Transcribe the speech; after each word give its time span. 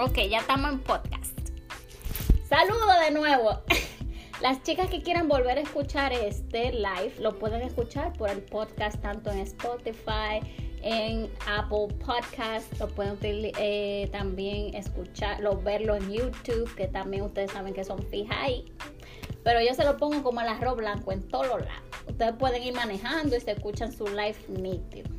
Ok, 0.00 0.18
ya 0.30 0.38
estamos 0.38 0.70
en 0.70 0.78
podcast. 0.78 1.36
Saludo 2.48 2.86
de 3.04 3.10
nuevo. 3.10 3.62
Las 4.40 4.62
chicas 4.62 4.88
que 4.88 5.02
quieran 5.02 5.26
volver 5.26 5.58
a 5.58 5.60
escuchar 5.62 6.12
este 6.12 6.70
live 6.72 7.14
lo 7.18 7.36
pueden 7.40 7.62
escuchar 7.62 8.12
por 8.12 8.30
el 8.30 8.40
podcast 8.42 9.02
tanto 9.02 9.32
en 9.32 9.40
Spotify, 9.40 10.38
en 10.82 11.28
Apple 11.48 11.88
Podcast, 12.06 12.78
lo 12.78 12.86
pueden 12.86 13.18
eh, 13.24 14.08
también 14.12 14.72
escucharlo, 14.76 15.60
verlo 15.60 15.96
en 15.96 16.12
YouTube, 16.12 16.72
que 16.76 16.86
también 16.86 17.24
ustedes 17.24 17.50
saben 17.50 17.74
que 17.74 17.82
son 17.82 18.00
fijas 18.04 18.36
ahí. 18.38 18.72
Pero 19.42 19.60
yo 19.60 19.74
se 19.74 19.82
lo 19.82 19.96
pongo 19.96 20.22
como 20.22 20.40
el 20.40 20.46
arroz 20.46 20.76
blanco 20.76 21.10
en 21.10 21.26
todos 21.26 21.60
lados. 21.60 21.82
Ustedes 22.06 22.34
pueden 22.38 22.62
ir 22.62 22.72
manejando 22.72 23.34
y 23.34 23.40
se 23.40 23.50
escuchan 23.50 23.90
su 23.90 24.06
live 24.06 24.36
nítido. 24.46 25.10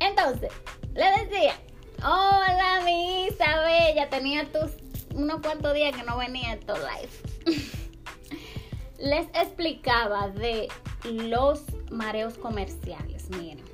Entonces, 0.00 0.50
le 0.94 1.04
decía, 1.24 1.54
hola 2.02 2.82
mi 2.84 3.26
Isabel, 3.26 3.96
tenía 4.10 4.44
tus 4.52 4.72
unos 5.14 5.40
cuantos 5.40 5.74
días 5.74 5.96
que 5.96 6.02
no 6.02 6.18
venía 6.18 6.50
a 6.50 6.54
estos 6.54 6.78
live. 6.78 7.58
Les 8.98 9.26
explicaba 9.28 10.28
de 10.28 10.68
los 11.04 11.64
mareos 11.90 12.34
comerciales. 12.38 13.28
Miren, 13.30 13.64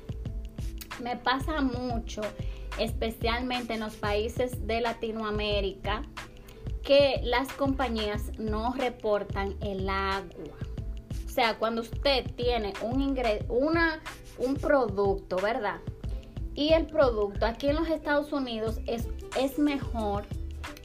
me 1.01 1.17
pasa 1.17 1.61
mucho, 1.61 2.21
especialmente 2.79 3.73
en 3.73 3.81
los 3.81 3.95
países 3.95 4.65
de 4.67 4.81
Latinoamérica, 4.81 6.03
que 6.83 7.21
las 7.23 7.51
compañías 7.53 8.37
no 8.37 8.73
reportan 8.73 9.55
el 9.61 9.89
agua. 9.89 10.57
O 11.25 11.29
sea, 11.29 11.57
cuando 11.57 11.81
usted 11.81 12.29
tiene 12.35 12.73
un, 12.81 13.17
una, 13.49 14.01
un 14.37 14.55
producto, 14.55 15.37
¿verdad? 15.37 15.79
Y 16.55 16.73
el 16.73 16.85
producto 16.85 17.45
aquí 17.45 17.67
en 17.67 17.75
los 17.75 17.87
Estados 17.89 18.31
Unidos 18.31 18.79
es, 18.85 19.07
es 19.39 19.57
mejor 19.57 20.25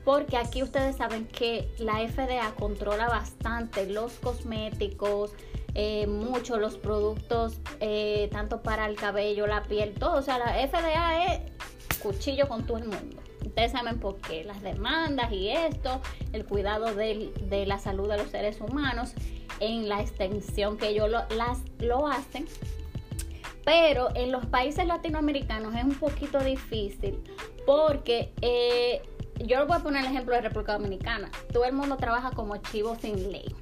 porque 0.08 0.38
aquí 0.38 0.62
ustedes 0.62 0.96
saben 0.96 1.26
que 1.26 1.68
la 1.78 1.98
FDA 2.08 2.54
controla 2.58 3.08
bastante 3.08 3.86
los 3.86 4.14
cosméticos, 4.14 5.32
eh, 5.74 6.06
mucho 6.06 6.56
los 6.56 6.78
productos, 6.78 7.60
eh, 7.80 8.30
tanto 8.32 8.62
para 8.62 8.86
el 8.86 8.96
cabello, 8.96 9.46
la 9.46 9.64
piel, 9.64 9.92
todo. 9.92 10.16
O 10.16 10.22
sea, 10.22 10.38
la 10.38 10.66
FDA 10.66 11.26
es 11.26 11.40
cuchillo 11.98 12.48
con 12.48 12.64
todo 12.64 12.78
el 12.78 12.84
mundo. 12.84 13.18
Ustedes 13.44 13.72
saben 13.72 14.00
por 14.00 14.16
qué, 14.16 14.44
las 14.44 14.62
demandas 14.62 15.30
y 15.30 15.50
esto, 15.50 16.00
el 16.32 16.46
cuidado 16.46 16.94
de, 16.94 17.30
de 17.42 17.66
la 17.66 17.78
salud 17.78 18.08
de 18.08 18.16
los 18.16 18.30
seres 18.30 18.62
humanos 18.62 19.12
en 19.60 19.90
la 19.90 20.00
extensión 20.00 20.78
que 20.78 20.88
ellos 20.88 21.10
lo, 21.10 21.28
las, 21.36 21.58
lo 21.80 22.06
hacen. 22.06 22.46
Pero 23.68 24.08
en 24.14 24.32
los 24.32 24.46
países 24.46 24.86
latinoamericanos 24.86 25.74
es 25.74 25.84
un 25.84 25.94
poquito 25.94 26.38
difícil 26.38 27.22
porque 27.66 28.32
eh, 28.40 29.02
yo 29.44 29.66
voy 29.66 29.76
a 29.76 29.80
poner 29.80 30.06
el 30.06 30.10
ejemplo 30.10 30.34
de 30.34 30.40
República 30.40 30.72
Dominicana. 30.72 31.30
Todo 31.52 31.66
el 31.66 31.74
mundo 31.74 31.98
trabaja 31.98 32.30
como 32.30 32.56
chivo 32.56 32.96
sin 32.96 33.30
ley. 33.30 33.54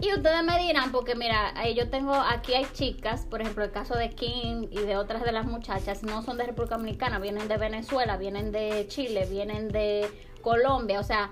Y 0.00 0.12
ustedes 0.12 0.42
me 0.42 0.58
dirán, 0.58 0.90
porque 0.90 1.14
mira, 1.14 1.54
yo 1.72 1.88
tengo, 1.88 2.14
aquí 2.14 2.54
hay 2.54 2.66
chicas, 2.72 3.24
por 3.26 3.40
ejemplo, 3.40 3.62
el 3.62 3.70
caso 3.70 3.94
de 3.94 4.10
Kim 4.10 4.64
y 4.72 4.80
de 4.80 4.96
otras 4.96 5.22
de 5.22 5.30
las 5.30 5.46
muchachas, 5.46 6.02
no 6.02 6.22
son 6.22 6.36
de 6.36 6.46
República 6.46 6.76
Dominicana, 6.76 7.20
vienen 7.20 7.46
de 7.46 7.58
Venezuela, 7.58 8.16
vienen 8.16 8.50
de 8.50 8.88
Chile, 8.88 9.28
vienen 9.30 9.68
de 9.68 10.10
Colombia, 10.40 10.98
o 10.98 11.04
sea, 11.04 11.30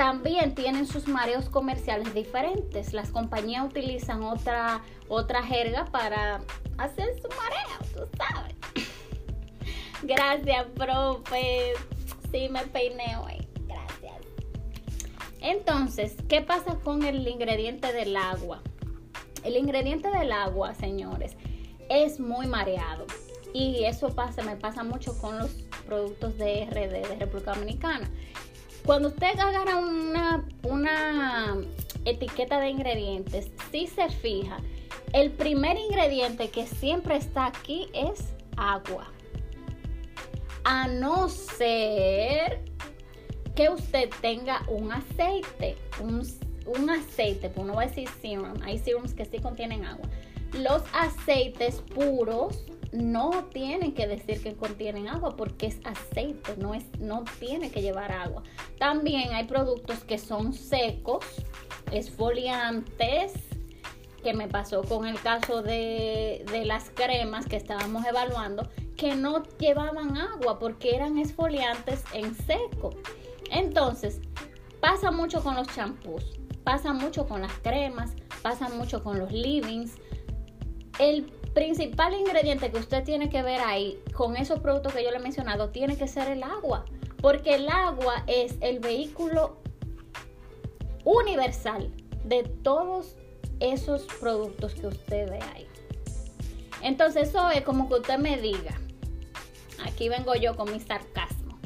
también 0.00 0.54
tienen 0.54 0.86
sus 0.86 1.08
mareos 1.08 1.50
comerciales 1.50 2.14
diferentes. 2.14 2.94
Las 2.94 3.10
compañías 3.10 3.66
utilizan 3.66 4.22
otra, 4.22 4.80
otra 5.10 5.42
jerga 5.42 5.84
para 5.84 6.40
hacer 6.78 7.10
su 7.20 7.28
mareo, 7.28 8.08
tú 8.08 8.16
sabes. 8.16 8.54
Gracias, 10.02 10.68
profe. 10.74 11.74
Sí, 12.32 12.48
me 12.48 12.62
peiné 12.68 13.14
hoy. 13.18 13.46
Gracias. 13.68 14.14
Entonces, 15.42 16.16
¿qué 16.30 16.40
pasa 16.40 16.76
con 16.76 17.04
el 17.04 17.28
ingrediente 17.28 17.92
del 17.92 18.16
agua? 18.16 18.62
El 19.44 19.54
ingrediente 19.58 20.08
del 20.08 20.32
agua, 20.32 20.72
señores, 20.72 21.36
es 21.90 22.20
muy 22.20 22.46
mareado. 22.46 23.04
Y 23.52 23.84
eso 23.84 24.14
pasa, 24.14 24.42
me 24.44 24.56
pasa 24.56 24.82
mucho 24.82 25.18
con 25.18 25.36
los 25.36 25.50
productos 25.86 26.38
de 26.38 26.64
RD 26.70 27.06
de 27.06 27.16
República 27.16 27.52
Dominicana. 27.52 28.08
Cuando 28.84 29.08
usted 29.08 29.38
agarra 29.38 29.76
una, 29.76 30.44
una 30.62 31.56
etiqueta 32.04 32.60
de 32.60 32.70
ingredientes, 32.70 33.50
si 33.70 33.86
se 33.86 34.08
fija, 34.08 34.58
el 35.12 35.30
primer 35.30 35.76
ingrediente 35.76 36.48
que 36.48 36.66
siempre 36.66 37.16
está 37.16 37.46
aquí 37.46 37.88
es 37.92 38.32
agua 38.56 39.08
a 40.64 40.88
no 40.88 41.28
ser 41.28 42.60
que 43.54 43.68
usted 43.68 44.10
tenga 44.20 44.62
un 44.68 44.92
aceite, 44.92 45.76
un, 46.00 46.90
aceite, 46.90 47.50
pues 47.50 47.66
no 47.66 47.74
voy 47.74 47.84
a 47.84 47.88
decir 47.88 48.08
serum, 48.22 48.54
hay 48.62 48.78
serums 48.78 49.14
que 49.14 49.24
sí 49.24 49.38
contienen 49.38 49.84
agua. 49.84 50.08
Los 50.52 50.82
aceites 50.92 51.82
puros 51.94 52.64
no 52.92 53.44
tienen 53.52 53.94
que 53.94 54.06
decir 54.06 54.42
que 54.42 54.54
contienen 54.54 55.08
agua 55.08 55.36
porque 55.36 55.66
es 55.66 55.78
aceite, 55.84 56.56
no, 56.56 56.74
es, 56.74 56.84
no 56.98 57.24
tiene 57.38 57.70
que 57.70 57.82
llevar 57.82 58.12
agua. 58.12 58.42
También 58.78 59.32
hay 59.34 59.44
productos 59.44 60.02
que 60.04 60.18
son 60.18 60.52
secos, 60.52 61.24
esfoliantes, 61.92 63.32
que 64.22 64.34
me 64.34 64.48
pasó 64.48 64.82
con 64.82 65.06
el 65.06 65.20
caso 65.20 65.62
de, 65.62 66.44
de 66.50 66.64
las 66.64 66.90
cremas 66.90 67.46
que 67.46 67.56
estábamos 67.56 68.04
evaluando, 68.06 68.68
que 68.96 69.14
no 69.14 69.42
llevaban 69.58 70.16
agua 70.16 70.58
porque 70.58 70.94
eran 70.94 71.18
esfoliantes 71.18 72.04
en 72.12 72.34
seco. 72.34 72.90
Entonces, 73.50 74.20
pasa 74.80 75.10
mucho 75.10 75.42
con 75.42 75.54
los 75.54 75.68
champús, 75.68 76.38
pasa 76.64 76.92
mucho 76.92 77.26
con 77.26 77.40
las 77.40 77.52
cremas, 77.62 78.12
pasa 78.42 78.68
mucho 78.68 79.02
con 79.02 79.18
los 79.18 79.32
livings. 79.32 79.92
El 81.00 81.24
principal 81.54 82.12
ingrediente 82.12 82.70
que 82.70 82.78
usted 82.78 83.02
tiene 83.04 83.30
que 83.30 83.42
ver 83.42 83.60
ahí 83.62 83.98
con 84.12 84.36
esos 84.36 84.60
productos 84.60 84.92
que 84.92 85.02
yo 85.02 85.10
le 85.10 85.16
he 85.16 85.20
mencionado 85.20 85.70
tiene 85.70 85.96
que 85.96 86.06
ser 86.06 86.28
el 86.28 86.42
agua, 86.42 86.84
porque 87.22 87.54
el 87.54 87.68
agua 87.70 88.22
es 88.26 88.56
el 88.60 88.80
vehículo 88.80 89.56
universal 91.04 91.90
de 92.24 92.42
todos 92.42 93.16
esos 93.60 94.02
productos 94.20 94.74
que 94.74 94.88
usted 94.88 95.30
ve 95.30 95.40
ahí. 95.54 95.66
Entonces 96.82 97.30
eso 97.30 97.50
es 97.50 97.62
como 97.62 97.88
que 97.88 97.94
usted 97.94 98.18
me 98.18 98.36
diga, 98.36 98.78
Aquí 99.86 100.08
vengo 100.08 100.34
yo 100.34 100.56
con 100.56 100.70
mi 100.70 100.80
sarcasmo. 100.80 101.58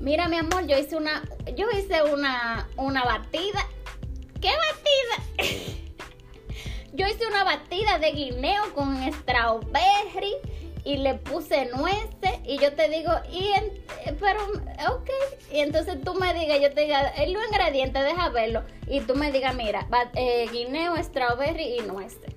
Mira, 0.00 0.28
mi 0.28 0.36
amor, 0.36 0.66
yo 0.66 0.78
hice 0.78 0.96
una, 0.96 1.22
yo 1.56 1.66
hice 1.76 2.02
una, 2.02 2.68
una 2.76 3.04
batida. 3.04 3.66
¿Qué 4.40 4.50
batida? 4.50 5.76
yo 6.96 7.06
hice 7.06 7.26
una 7.26 7.44
batida 7.44 7.98
de 7.98 8.12
guineo 8.12 8.74
con 8.74 8.96
strawberry 9.12 10.34
y 10.84 10.98
le 10.98 11.14
puse 11.14 11.66
nueces 11.66 12.40
y 12.44 12.58
yo 12.58 12.74
te 12.74 12.88
digo, 12.88 13.12
y 13.30 13.50
pero, 14.20 14.40
ok, 14.94 15.10
y 15.52 15.60
entonces 15.60 16.00
tú 16.02 16.14
me 16.14 16.32
digas, 16.34 16.60
yo 16.60 16.72
te 16.72 16.82
diga, 16.82 17.08
el 17.08 17.30
ingrediente, 17.30 17.98
deja 18.00 18.28
verlo, 18.28 18.62
y 18.86 19.00
tú 19.00 19.14
me 19.14 19.32
digas, 19.32 19.54
mira, 19.54 19.86
eh, 20.14 20.48
guineo, 20.50 20.96
strawberry 21.02 21.78
y 21.78 21.82
nueces 21.82 22.36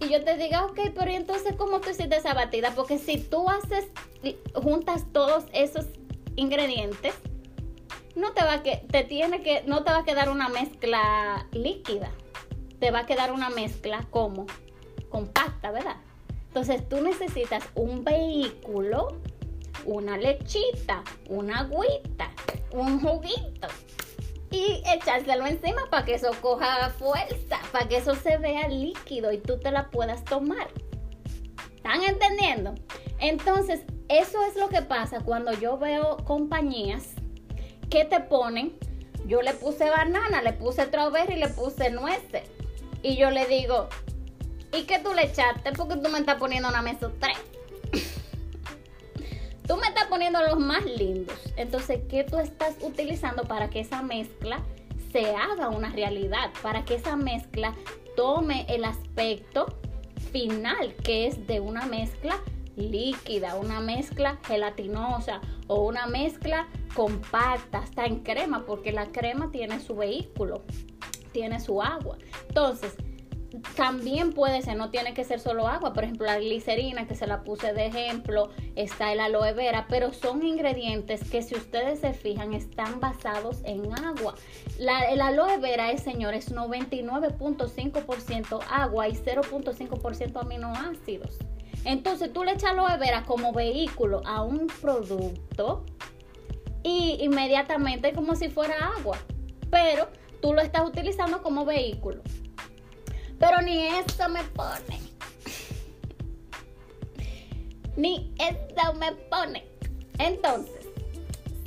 y 0.00 0.08
yo 0.08 0.22
te 0.24 0.36
diga, 0.36 0.64
ok, 0.64 0.78
pero 0.94 1.10
entonces 1.10 1.54
cómo 1.56 1.80
tú 1.80 1.90
hiciste 1.90 2.16
esa 2.16 2.34
batida? 2.34 2.72
Porque 2.74 2.98
si 2.98 3.18
tú 3.18 3.48
haces, 3.48 3.86
juntas 4.54 5.04
todos 5.12 5.44
esos 5.52 5.86
ingredientes, 6.36 7.14
no 8.14 8.32
te 8.32 8.44
va 8.44 8.54
a 8.54 8.62
que, 8.62 8.84
te 8.90 9.04
tiene 9.04 9.42
que, 9.42 9.62
no 9.66 9.82
te 9.84 9.90
va 9.90 9.98
a 9.98 10.04
quedar 10.04 10.28
una 10.28 10.48
mezcla 10.48 11.46
líquida. 11.52 12.10
Te 12.78 12.90
va 12.90 13.00
a 13.00 13.06
quedar 13.06 13.32
una 13.32 13.50
mezcla 13.50 14.06
como 14.10 14.46
compacta, 15.08 15.70
¿verdad? 15.70 15.96
Entonces 16.48 16.88
tú 16.88 17.00
necesitas 17.00 17.64
un 17.74 18.04
vehículo, 18.04 19.20
una 19.84 20.16
lechita, 20.16 21.02
una 21.28 21.60
agüita, 21.60 22.30
un 22.72 23.00
juguito 23.00 23.68
y 24.50 24.82
echárselo 24.86 25.46
encima 25.46 25.82
para 25.90 26.04
que 26.04 26.14
eso 26.14 26.30
coja 26.40 26.90
fuerza, 26.90 27.58
para 27.72 27.88
que 27.88 27.98
eso 27.98 28.14
se 28.14 28.38
vea 28.38 28.68
líquido 28.68 29.32
y 29.32 29.38
tú 29.38 29.58
te 29.58 29.70
la 29.70 29.90
puedas 29.90 30.24
tomar. 30.24 30.68
¿Están 31.76 32.02
entendiendo? 32.02 32.74
Entonces, 33.18 33.82
eso 34.08 34.42
es 34.44 34.56
lo 34.56 34.68
que 34.68 34.82
pasa 34.82 35.20
cuando 35.20 35.52
yo 35.52 35.78
veo 35.78 36.18
compañías 36.24 37.14
que 37.90 38.04
te 38.04 38.20
ponen, 38.20 38.78
yo 39.26 39.42
le 39.42 39.52
puse 39.54 39.88
banana, 39.90 40.42
le 40.42 40.54
puse 40.54 40.84
strawberry, 40.84 41.36
le 41.36 41.48
puse 41.48 41.90
nueces. 41.90 42.50
Y 43.02 43.16
yo 43.16 43.30
le 43.30 43.46
digo, 43.46 43.88
¿y 44.72 44.84
qué 44.84 44.98
tú 44.98 45.12
le 45.14 45.24
echaste? 45.24 45.72
Porque 45.72 45.96
tú 45.96 46.08
me 46.08 46.18
estás 46.18 46.36
poniendo 46.38 46.68
una 46.68 46.82
mesa 46.82 47.10
tres. 47.20 47.38
Tú 49.66 49.76
me 49.76 49.86
estás 49.86 50.06
poniendo 50.06 50.40
los 50.40 50.58
más 50.58 50.82
lindos. 50.82 51.38
Entonces, 51.56 52.00
¿qué 52.08 52.24
tú 52.24 52.38
estás 52.38 52.76
utilizando 52.80 53.42
para 53.42 53.68
que 53.68 53.80
esa 53.80 54.00
mezcla 54.00 54.62
se 55.12 55.34
haga 55.34 55.68
una 55.68 55.90
realidad? 55.90 56.50
Para 56.62 56.86
que 56.86 56.94
esa 56.94 57.16
mezcla 57.16 57.74
tome 58.16 58.64
el 58.70 58.86
aspecto 58.86 59.66
final, 60.32 60.94
que 61.04 61.26
es 61.26 61.46
de 61.46 61.60
una 61.60 61.84
mezcla 61.84 62.40
líquida, 62.76 63.56
una 63.56 63.80
mezcla 63.80 64.38
gelatinosa 64.46 65.42
o 65.66 65.82
una 65.82 66.06
mezcla 66.06 66.66
compacta, 66.94 67.78
hasta 67.78 68.06
en 68.06 68.20
crema, 68.20 68.64
porque 68.64 68.92
la 68.92 69.06
crema 69.06 69.50
tiene 69.50 69.80
su 69.80 69.96
vehículo, 69.96 70.62
tiene 71.32 71.60
su 71.60 71.82
agua. 71.82 72.18
Entonces, 72.48 72.96
también 73.76 74.32
puede 74.34 74.62
ser, 74.62 74.76
no 74.76 74.90
tiene 74.90 75.14
que 75.14 75.22
ser 75.24 75.40
solo 75.40 75.66
agua, 75.68 75.94
por 75.94 76.04
ejemplo 76.04 76.26
la 76.26 76.38
glicerina 76.38 77.06
que 77.06 77.14
se 77.14 77.26
la 77.26 77.44
puse 77.44 77.72
de 77.72 77.86
ejemplo, 77.86 78.50
está 78.76 79.10
el 79.12 79.20
aloe 79.20 79.54
vera, 79.54 79.86
pero 79.88 80.12
son 80.12 80.46
ingredientes 80.46 81.30
que 81.30 81.40
si 81.42 81.54
ustedes 81.54 82.00
se 82.00 82.12
fijan 82.12 82.52
están 82.52 83.00
basados 83.00 83.62
en 83.64 83.90
agua. 83.92 84.34
La, 84.78 85.04
el 85.04 85.22
aloe 85.22 85.56
vera 85.58 85.92
es, 85.92 86.02
señores, 86.02 86.54
99.5% 86.54 88.60
agua 88.70 89.08
y 89.08 89.12
0.5% 89.12 90.40
aminoácidos. 90.40 91.38
Entonces 91.84 92.32
tú 92.32 92.42
le 92.44 92.52
echas 92.52 92.70
aloe 92.72 92.98
vera 92.98 93.24
como 93.24 93.52
vehículo 93.52 94.22
a 94.26 94.42
un 94.42 94.66
producto 94.80 95.84
y 96.82 97.18
inmediatamente 97.20 98.12
como 98.12 98.34
si 98.34 98.50
fuera 98.50 98.74
agua, 98.98 99.16
pero 99.70 100.08
tú 100.40 100.52
lo 100.52 100.60
estás 100.60 100.86
utilizando 100.86 101.42
como 101.42 101.64
vehículo. 101.64 102.22
Pero 103.38 103.60
ni 103.62 103.86
eso 103.86 104.28
me 104.28 104.42
pone. 104.44 105.00
ni 107.96 108.34
eso 108.38 108.94
me 108.94 109.12
pone. 109.12 109.64
Entonces, 110.18 110.86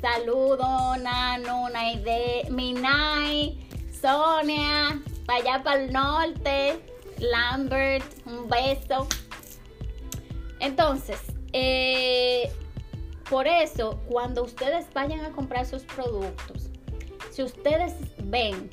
saludo, 0.00 0.96
Nano, 0.98 1.68
Naide, 1.70 2.46
Minay, 2.50 3.66
Sonia, 4.00 5.00
para 5.26 5.38
allá 5.38 5.62
para 5.62 5.82
el 5.82 5.92
norte, 5.92 6.80
Lambert, 7.18 8.04
un 8.26 8.48
beso. 8.48 9.06
Entonces, 10.60 11.18
eh, 11.52 12.52
por 13.30 13.46
eso, 13.46 13.98
cuando 14.08 14.44
ustedes 14.44 14.86
vayan 14.92 15.24
a 15.24 15.32
comprar 15.32 15.64
sus 15.64 15.84
productos, 15.84 16.71
si 17.32 17.42
ustedes 17.42 17.94
ven 18.22 18.70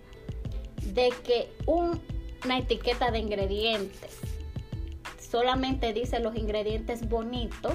de 0.93 1.09
que 1.23 1.51
un 1.65 1.99
una 2.45 2.57
etiqueta 2.59 3.11
de 3.11 3.19
ingredientes. 3.19 4.17
Solamente 5.19 5.93
dice 5.93 6.19
los 6.19 6.35
ingredientes 6.35 7.07
bonitos 7.07 7.73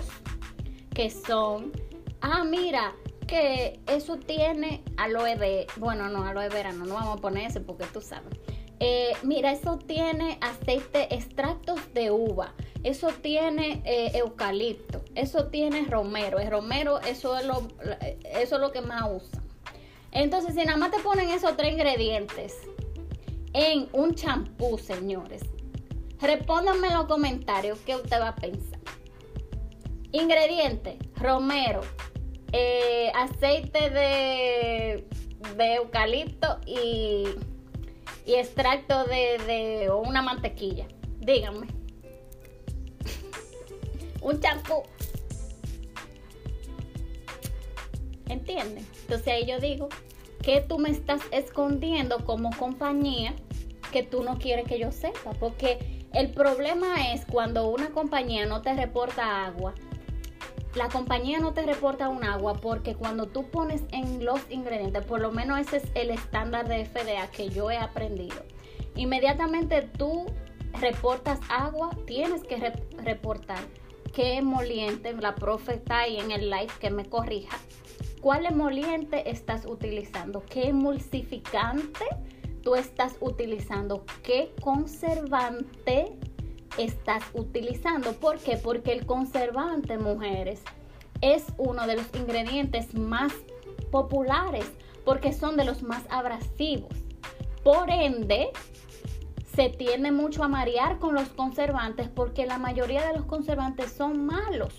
que 0.93 1.11
son, 1.11 1.73
ah, 2.21 2.45
mira, 2.45 2.95
que 3.27 3.81
eso 3.87 4.17
tiene 4.17 4.83
aloe 4.97 5.37
vera, 5.37 5.73
bueno, 5.77 6.09
no, 6.09 6.25
aloe 6.25 6.49
vera, 6.49 6.73
no, 6.73 6.85
no 6.85 6.95
vamos 6.95 7.19
a 7.19 7.21
poner 7.21 7.49
ese 7.49 7.61
porque 7.61 7.85
tú 7.87 8.01
sabes. 8.01 8.33
Eh, 8.81 9.13
mira, 9.23 9.53
eso 9.53 9.79
tiene 9.79 10.39
aceite, 10.41 11.15
extractos 11.15 11.81
de 11.95 12.11
uva, 12.11 12.55
eso 12.83 13.09
tiene 13.23 13.83
eh, 13.85 14.11
eucalipto, 14.15 15.03
eso 15.15 15.47
tiene 15.47 15.85
romero. 15.85 16.39
El 16.39 16.51
romero, 16.51 17.01
eso 17.01 17.37
es 17.39 17.47
lo, 17.47 17.69
eso 18.25 18.55
es 18.57 18.61
lo 18.61 18.73
que 18.73 18.81
más 18.81 19.09
usan. 19.11 19.44
Entonces, 20.15 20.55
si 20.55 20.65
nada 20.65 20.79
más 20.79 20.93
te 20.93 21.01
ponen 21.01 21.29
esos 21.31 21.57
tres 21.57 21.73
ingredientes, 21.73 22.57
en 23.53 23.89
un 23.93 24.15
champú, 24.15 24.79
señores. 24.79 25.43
Respóndanme 26.21 26.89
en 26.89 26.95
los 26.95 27.07
comentarios 27.07 27.79
qué 27.81 27.97
usted 27.97 28.21
va 28.21 28.29
a 28.29 28.37
pensar. 28.37 28.79
Ingredientes: 30.13 30.97
romero, 31.17 31.81
eh, 32.53 33.11
aceite 33.15 33.91
de, 33.91 35.07
eucalipto 35.77 36.61
y, 36.65 37.25
y 38.25 38.35
extracto 38.35 39.05
de, 39.05 39.39
de 39.47 39.91
una 39.91 40.23
mantequilla. 40.23 40.87
Díganme. 41.19 41.67
un 44.23 44.41
champú. 44.41 44.85
¿Entienden? 48.29 48.87
Entonces 49.05 49.29
ahí 49.29 49.47
yo 49.47 49.59
digo, 49.61 49.89
¿qué 50.43 50.61
tú 50.61 50.79
me 50.79 50.91
estás 50.91 51.23
escondiendo 51.31 52.25
como 52.25 52.51
compañía 52.56 53.35
que 53.95 54.03
tú 54.03 54.25
no 54.25 54.39
quieres 54.39 54.67
que 54.67 54.81
yo 54.81 54.91
sepa, 54.91 55.35
porque 55.39 56.05
el 56.12 56.33
problema 56.33 57.12
es 57.12 57.25
cuando 57.25 57.69
una 57.69 57.91
compañía 57.91 58.45
no 58.45 58.61
te 58.61 58.75
reporta 58.75 59.47
agua. 59.47 59.73
La 60.75 60.89
compañía 60.89 61.39
no 61.39 61.53
te 61.55 61.62
reporta 61.62 62.09
un 62.09 62.25
agua 62.25 62.55
porque 62.55 62.97
cuando 62.97 63.27
tú 63.27 63.49
pones 63.51 63.83
en 63.93 64.25
los 64.25 64.41
ingredientes, 64.51 65.05
por 65.05 65.21
lo 65.21 65.31
menos 65.31 65.61
ese 65.61 65.77
es 65.77 65.85
el 65.95 66.11
estándar 66.11 66.67
de 66.67 66.85
FDA 66.85 67.31
que 67.31 67.51
yo 67.51 67.71
he 67.71 67.77
aprendido. 67.77 68.35
Inmediatamente 68.97 69.83
tú 69.83 70.27
reportas 70.81 71.39
agua, 71.49 71.91
tienes 72.05 72.43
que 72.43 72.73
reportar 72.99 73.61
qué 74.12 74.39
emoliente, 74.39 75.12
la 75.12 75.37
profe 75.37 75.75
está 75.75 76.01
ahí 76.01 76.19
en 76.19 76.33
el 76.33 76.51
live 76.51 76.73
que 76.81 76.91
me 76.91 77.05
corrija, 77.05 77.56
cuál 78.25 78.47
emoliente 78.47 79.31
estás 79.31 79.67
utilizando, 79.67 80.43
qué 80.47 80.69
emulsificante 80.69 82.06
tú 82.62 82.75
estás 82.75 83.19
utilizando, 83.21 84.06
qué 84.23 84.55
conservante 84.62 86.17
estás 86.79 87.23
utilizando. 87.35 88.15
¿Por 88.15 88.38
qué? 88.38 88.56
Porque 88.56 88.93
el 88.93 89.05
conservante, 89.05 89.99
mujeres, 89.99 90.62
es 91.21 91.44
uno 91.59 91.87
de 91.87 91.97
los 91.97 92.06
ingredientes 92.15 92.94
más 92.94 93.35
populares 93.91 94.73
porque 95.05 95.35
son 95.35 95.59
de 95.59 95.67
los 95.67 95.82
más 95.82 96.05
abrasivos. 96.09 96.94
Por 97.62 97.91
ende, 97.91 98.49
se 99.55 99.69
tiende 99.69 100.12
mucho 100.12 100.43
a 100.43 100.49
marear 100.49 100.99
con 100.99 101.15
los 101.15 101.29
conservantes 101.29 102.09
porque 102.09 102.47
la 102.47 102.56
mayoría 102.56 103.06
de 103.06 103.19
los 103.19 103.27
conservantes 103.27 103.93
son 103.93 104.25
malos. 104.25 104.73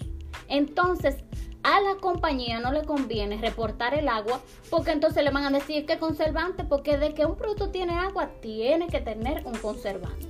Entonces, 0.47 1.23
a 1.65 1.81
la 1.81 1.95
compañía 1.95 2.59
no 2.59 2.71
le 2.71 2.83
conviene 2.83 3.37
reportar 3.37 3.95
el 3.95 4.07
agua 4.07 4.39
porque 4.69 4.91
entonces 4.91 5.23
le 5.23 5.31
van 5.31 5.45
a 5.45 5.49
decir 5.49 5.87
que 5.87 5.97
conservante, 5.97 6.63
porque 6.63 6.99
de 6.99 7.15
que 7.15 7.25
un 7.25 7.35
producto 7.35 7.71
tiene 7.71 7.97
agua 7.97 8.29
tiene 8.39 8.85
que 8.85 9.01
tener 9.01 9.43
un 9.47 9.55
conservante. 9.55 10.27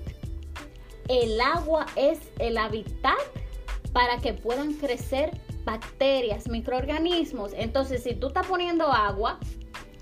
El 1.10 1.42
agua 1.42 1.88
es 1.98 2.20
el 2.40 2.58
hábitat 2.58 3.20
para 3.92 4.20
que 4.20 4.34
puedan 4.34 4.76
crecer 4.76 5.38
bacterias, 5.66 6.48
microorganismos. 6.48 7.52
Entonces, 7.54 8.02
si 8.02 8.16
tú 8.16 8.28
estás 8.28 8.48
poniendo 8.48 8.86
agua, 8.86 9.38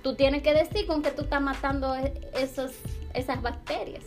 tú 0.03 0.15
tienes 0.15 0.43
que 0.43 0.53
decir 0.53 0.85
con 0.85 1.01
que 1.01 1.09
tú 1.09 1.23
estás 1.23 1.41
matando 1.41 1.95
e-, 1.95 2.13
esos, 2.35 2.73
esas 3.15 3.41
bacterias. 3.41 4.03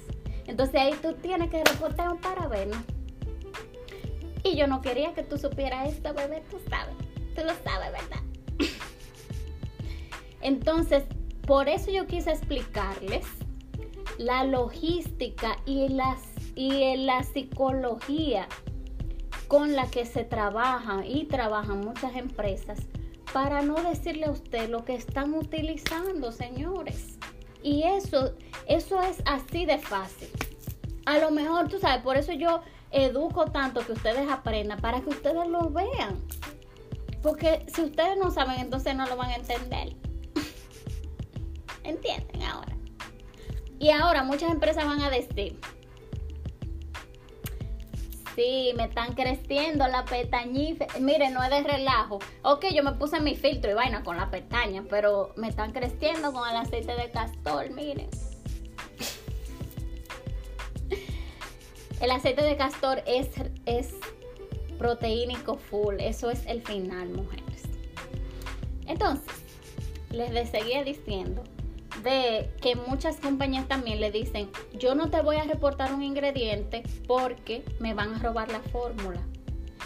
Entonces 0.46 0.76
ahí 0.76 0.94
tú 1.02 1.12
tienes 1.14 1.50
que 1.50 1.64
reportar 1.64 2.08
un 2.08 2.20
parabeno. 2.20 2.76
Y 4.44 4.54
yo 4.54 4.68
no 4.68 4.80
quería 4.80 5.12
que 5.12 5.24
tú 5.24 5.38
supieras 5.38 5.88
esto, 5.88 6.14
bebé, 6.14 6.44
tú 6.48 6.60
sabes 6.70 7.05
lo 7.44 7.52
sabe, 7.64 7.90
¿verdad? 7.90 8.22
Entonces, 10.40 11.04
por 11.46 11.68
eso 11.68 11.90
yo 11.90 12.06
quise 12.06 12.30
explicarles 12.30 13.26
la 14.18 14.44
logística 14.44 15.56
y, 15.66 15.88
las, 15.88 16.20
y 16.54 16.96
la 16.96 17.22
psicología 17.22 18.48
con 19.48 19.74
la 19.74 19.88
que 19.90 20.06
se 20.06 20.24
trabaja 20.24 21.04
y 21.06 21.24
trabajan 21.24 21.80
muchas 21.80 22.16
empresas 22.16 22.78
para 23.32 23.62
no 23.62 23.74
decirle 23.82 24.26
a 24.26 24.30
usted 24.30 24.68
lo 24.70 24.84
que 24.84 24.94
están 24.94 25.34
utilizando, 25.34 26.32
señores. 26.32 27.18
Y 27.62 27.82
eso, 27.82 28.32
eso 28.66 29.02
es 29.02 29.22
así 29.26 29.66
de 29.66 29.78
fácil. 29.78 30.28
A 31.04 31.18
lo 31.18 31.30
mejor, 31.30 31.68
tú 31.68 31.78
sabes, 31.78 32.02
por 32.02 32.16
eso 32.16 32.32
yo 32.32 32.62
educo 32.90 33.46
tanto 33.46 33.84
que 33.84 33.92
ustedes 33.92 34.30
aprendan, 34.30 34.80
para 34.80 35.00
que 35.00 35.10
ustedes 35.10 35.48
lo 35.48 35.70
vean. 35.70 36.22
Porque 37.26 37.66
si 37.74 37.82
ustedes 37.82 38.16
no 38.16 38.30
saben, 38.30 38.60
entonces 38.60 38.94
no 38.94 39.04
lo 39.04 39.16
van 39.16 39.30
a 39.30 39.34
entender. 39.34 39.96
¿Entienden 41.82 42.40
ahora? 42.44 42.76
Y 43.80 43.90
ahora 43.90 44.22
muchas 44.22 44.52
empresas 44.52 44.86
van 44.86 45.00
a 45.00 45.10
decir, 45.10 45.58
sí, 48.36 48.72
me 48.76 48.84
están 48.84 49.14
creciendo 49.14 49.88
la 49.88 50.04
pestañife. 50.04 50.86
Mire, 51.00 51.30
no 51.30 51.42
es 51.42 51.50
de 51.50 51.64
relajo. 51.64 52.20
Ok, 52.42 52.66
yo 52.72 52.84
me 52.84 52.92
puse 52.92 53.18
mi 53.18 53.34
filtro 53.34 53.72
y 53.72 53.74
vaina 53.74 54.04
con 54.04 54.16
la 54.16 54.30
pestaña, 54.30 54.84
pero 54.88 55.32
me 55.34 55.48
están 55.48 55.72
creciendo 55.72 56.32
con 56.32 56.48
el 56.48 56.54
aceite 56.54 56.94
de 56.94 57.10
castor, 57.10 57.70
miren. 57.70 58.08
El 62.00 62.10
aceite 62.12 62.42
de 62.42 62.56
castor 62.56 63.02
es, 63.04 63.30
es 63.64 63.94
proteínico 64.76 65.56
full. 65.56 65.96
Eso 65.98 66.30
es 66.30 66.46
el 66.46 66.62
final, 66.62 67.08
mujeres. 67.10 67.62
Entonces, 68.86 69.34
les 70.10 70.50
seguía 70.50 70.84
diciendo 70.84 71.42
de 72.02 72.50
que 72.60 72.76
muchas 72.76 73.16
compañías 73.16 73.66
también 73.68 74.00
le 74.00 74.10
dicen, 74.10 74.50
yo 74.78 74.94
no 74.94 75.10
te 75.10 75.22
voy 75.22 75.36
a 75.36 75.44
reportar 75.44 75.94
un 75.94 76.02
ingrediente 76.02 76.82
porque 77.06 77.64
me 77.80 77.94
van 77.94 78.14
a 78.14 78.18
robar 78.18 78.50
la 78.50 78.60
fórmula. 78.60 79.20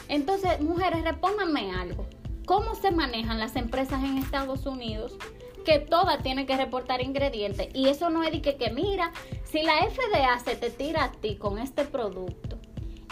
Entonces, 0.09 0.61
mujeres, 0.61 1.05
repónganme 1.05 1.73
algo. 1.73 2.07
¿Cómo 2.47 2.75
se 2.75 2.91
manejan 2.91 3.39
las 3.39 3.55
empresas 3.55 4.03
en 4.03 4.19
Estados 4.19 4.67
Unidos? 4.67 5.17
Que 5.65 5.79
todas 5.79 6.23
tienen 6.23 6.47
que 6.47 6.57
reportar 6.57 7.01
ingredientes. 7.01 7.69
Y 7.75 7.89
eso 7.89 8.11
no 8.11 8.25
es 8.25 8.33
de 8.33 8.43
que, 8.43 8.57
que 8.57 8.71
mira, 8.71 9.13
si 9.45 9.63
la 9.63 9.75
FDA 9.89 10.39
se 10.41 10.57
te 10.57 10.71
tira 10.71 11.05
a 11.05 11.13
ti 11.13 11.37
con 11.37 11.59
este 11.59 11.85
producto, 11.85 12.60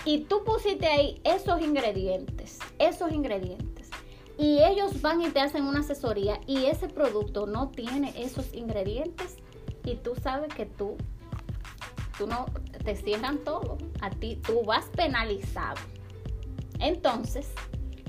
y 0.08 0.20
tú 0.20 0.42
pusiste 0.42 0.86
ahí 0.86 1.20
esos 1.22 1.60
ingredientes, 1.60 2.60
esos 2.78 3.12
ingredientes, 3.12 3.90
y 4.38 4.60
ellos 4.60 5.02
van 5.02 5.20
y 5.20 5.28
te 5.28 5.38
hacen 5.38 5.64
una 5.64 5.80
asesoría 5.80 6.40
y 6.46 6.64
ese 6.64 6.88
producto 6.88 7.46
no 7.46 7.68
tiene 7.68 8.14
esos 8.16 8.54
ingredientes 8.54 9.36
y 9.84 9.96
tú 9.96 10.14
sabes 10.14 10.48
que 10.54 10.64
tú, 10.64 10.96
tú 12.16 12.26
no, 12.26 12.46
te 12.86 12.96
cierran 12.96 13.36
todo, 13.44 13.76
a 14.00 14.08
ti 14.08 14.36
tú 14.36 14.62
vas 14.64 14.86
penalizado. 14.96 15.76
Entonces, 16.78 17.52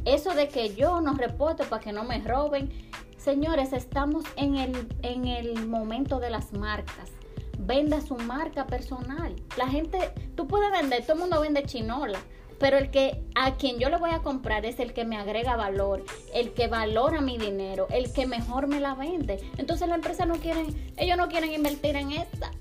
eso 0.06 0.34
de 0.36 0.48
que 0.48 0.74
yo 0.74 1.02
no 1.02 1.16
reporto 1.16 1.66
para 1.66 1.84
que 1.84 1.92
no 1.92 2.06
me 2.06 2.22
roben, 2.22 2.70
señores, 3.18 3.74
estamos 3.74 4.24
en 4.38 4.56
el, 4.56 4.88
en 5.02 5.28
el 5.28 5.68
momento 5.68 6.22
de 6.22 6.30
las 6.30 6.54
marcas 6.54 7.12
venda 7.60 8.02
su 8.02 8.16
marca 8.16 8.66
personal. 8.66 9.36
La 9.58 9.68
gente, 9.68 10.00
tú 10.36 10.48
puedes 10.48 10.72
vender, 10.72 11.04
todo 11.04 11.14
el 11.14 11.20
mundo 11.20 11.42
vende 11.42 11.64
chinola, 11.64 12.20
pero 12.58 12.78
el 12.78 12.90
que 12.90 13.24
a 13.36 13.56
quien 13.56 13.80
yo 13.80 13.90
le 13.90 13.98
voy 13.98 14.12
a 14.12 14.20
comprar 14.20 14.66
es 14.66 14.80
el 14.80 14.94
que 14.94 15.06
me 15.06 15.18
agrega 15.18 15.56
valor, 15.56 16.04
el 16.34 16.54
que 16.54 16.68
valora 16.68 17.22
mi 17.22 17.38
dinero, 17.38 17.88
el 17.92 18.12
que 18.12 18.26
mejor 18.26 18.68
me 18.68 18.80
la 18.80 18.96
vende. 18.96 19.40
Entonces 19.58 19.88
la 19.88 19.96
empresa 19.96 20.26
no 20.26 20.36
quieren, 20.36 20.94
ellos 20.98 21.18
no 21.18 21.28
quieren 21.28 21.54
invertir 21.54 21.96
en 21.96 22.12
esta. 22.12 22.52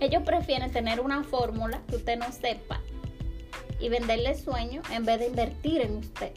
Ellos 0.00 0.22
prefieren 0.24 0.72
tener 0.72 1.00
una 1.00 1.22
fórmula 1.22 1.80
que 1.88 1.96
usted 1.96 2.18
no 2.18 2.30
sepa 2.32 2.80
y 3.78 3.88
venderle 3.88 4.34
sueño 4.34 4.82
en 4.90 5.04
vez 5.04 5.20
de 5.20 5.26
invertir 5.28 5.80
en 5.80 5.96
usted. 5.96 6.32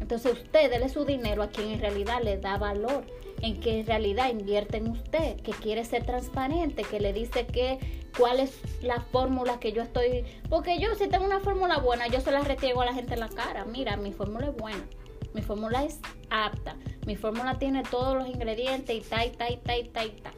Entonces 0.00 0.32
usted 0.32 0.70
dele 0.70 0.88
su 0.88 1.04
dinero 1.04 1.42
a 1.42 1.48
quien 1.48 1.70
en 1.70 1.80
realidad 1.80 2.22
le 2.22 2.38
da 2.38 2.58
valor 2.58 3.04
en 3.42 3.60
que 3.60 3.80
en 3.80 3.86
realidad 3.86 4.30
invierte 4.30 4.78
en 4.78 4.88
usted, 4.88 5.36
que 5.40 5.52
quiere 5.52 5.84
ser 5.84 6.04
transparente, 6.04 6.82
que 6.82 7.00
le 7.00 7.12
dice 7.12 7.46
que 7.46 7.78
cuál 8.16 8.40
es 8.40 8.60
la 8.82 9.00
fórmula 9.00 9.60
que 9.60 9.72
yo 9.72 9.82
estoy, 9.82 10.24
porque 10.48 10.78
yo 10.78 10.94
si 10.94 11.08
tengo 11.08 11.24
una 11.24 11.40
fórmula 11.40 11.78
buena, 11.78 12.06
yo 12.08 12.20
se 12.20 12.32
la 12.32 12.40
retiego 12.40 12.82
a 12.82 12.86
la 12.86 12.94
gente 12.94 13.14
en 13.14 13.20
la 13.20 13.28
cara, 13.28 13.64
mira, 13.64 13.96
mi 13.96 14.12
fórmula 14.12 14.48
es 14.48 14.56
buena, 14.56 14.84
mi 15.32 15.42
fórmula 15.42 15.84
es 15.84 16.00
apta, 16.28 16.76
mi 17.06 17.16
fórmula 17.16 17.58
tiene 17.58 17.82
todos 17.82 18.16
los 18.16 18.28
ingredientes 18.28 18.96
y 18.96 19.00
ta 19.00 19.24
y 19.24 19.30
ta 19.30 19.50
y 19.50 19.56
ta 19.56 19.76
y 19.76 19.88
ta 19.88 20.04
y 20.04 20.10
ta. 20.10 20.32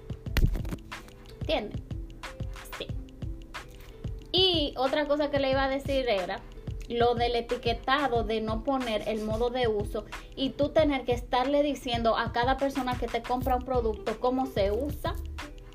¿Entiendes? 1.41 1.81
Sí. 2.79 2.87
Y 4.31 4.75
otra 4.77 5.07
cosa 5.07 5.31
que 5.31 5.41
le 5.41 5.51
iba 5.51 5.65
a 5.65 5.69
decir 5.69 6.09
era 6.09 6.41
lo 6.93 7.15
del 7.15 7.37
etiquetado 7.37 8.25
de 8.25 8.41
no 8.41 8.65
poner 8.65 9.09
el 9.09 9.23
modo 9.23 9.51
de 9.51 9.69
uso 9.69 10.05
y 10.37 10.51
tú 10.51 10.71
tener 10.71 11.05
que 11.05 11.13
estarle 11.13 11.63
diciendo 11.63 12.17
a 12.17 12.33
cada 12.33 12.57
persona 12.57 12.99
que 12.99 13.09
te 13.09 13.23
compra 13.23 13.57
un 13.57 13.65
producto 13.65 14.19
cómo 14.21 14.47
se 14.47 14.73
usa. 14.73 15.15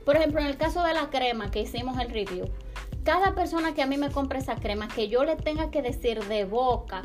Por 0.06 0.16
ejemplo, 0.16 0.40
en 0.40 0.48
el 0.48 0.58
caso 0.58 0.84
de 0.84 0.94
la 0.94 1.10
crema 1.10 1.52
que 1.52 1.62
hicimos 1.62 2.00
el 2.00 2.10
review, 2.10 2.46
cada 3.04 3.36
persona 3.36 3.74
que 3.74 3.82
a 3.82 3.88
mí 3.88 3.98
me 3.98 4.12
compre 4.12 4.40
esa 4.40 4.56
crema, 4.56 4.88
que 4.88 5.08
yo 5.08 5.24
le 5.24 5.36
tenga 5.36 5.72
que 5.72 5.82
decir 5.82 6.24
de 6.26 6.46
boca, 6.46 7.04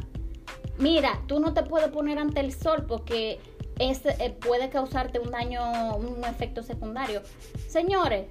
mira, 0.78 1.20
tú 1.26 1.40
no 1.40 1.54
te 1.54 1.62
puedes 1.62 1.90
poner 1.90 2.18
ante 2.18 2.40
el 2.40 2.52
sol 2.52 2.86
porque 2.86 3.40
eh, 3.78 4.36
puede 4.40 4.70
causarte 4.70 5.18
un 5.18 5.30
daño, 5.30 5.96
un 5.96 6.24
efecto 6.24 6.62
secundario. 6.62 7.22
Señores, 7.68 8.26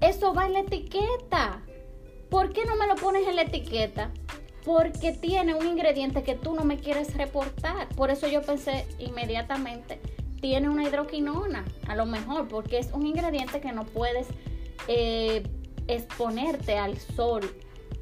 eso 0.00 0.32
va 0.32 0.46
en 0.46 0.52
la 0.54 0.60
etiqueta. 0.60 1.62
¿Por 2.30 2.52
qué 2.52 2.64
no 2.64 2.76
me 2.76 2.86
lo 2.86 2.94
pones 2.94 3.26
en 3.26 3.36
la 3.36 3.42
etiqueta? 3.42 4.10
Porque 4.68 5.12
tiene 5.12 5.54
un 5.54 5.66
ingrediente 5.66 6.22
que 6.22 6.34
tú 6.34 6.52
no 6.54 6.62
me 6.62 6.76
quieres 6.76 7.16
reportar. 7.16 7.88
Por 7.96 8.10
eso 8.10 8.28
yo 8.28 8.42
pensé 8.42 8.86
inmediatamente, 8.98 9.98
tiene 10.42 10.68
una 10.68 10.84
hidroquinona, 10.86 11.64
a 11.86 11.96
lo 11.96 12.04
mejor, 12.04 12.48
porque 12.48 12.78
es 12.78 12.92
un 12.92 13.06
ingrediente 13.06 13.62
que 13.62 13.72
no 13.72 13.86
puedes 13.86 14.26
eh, 14.86 15.42
exponerte 15.86 16.76
al 16.76 16.98
sol 16.98 17.50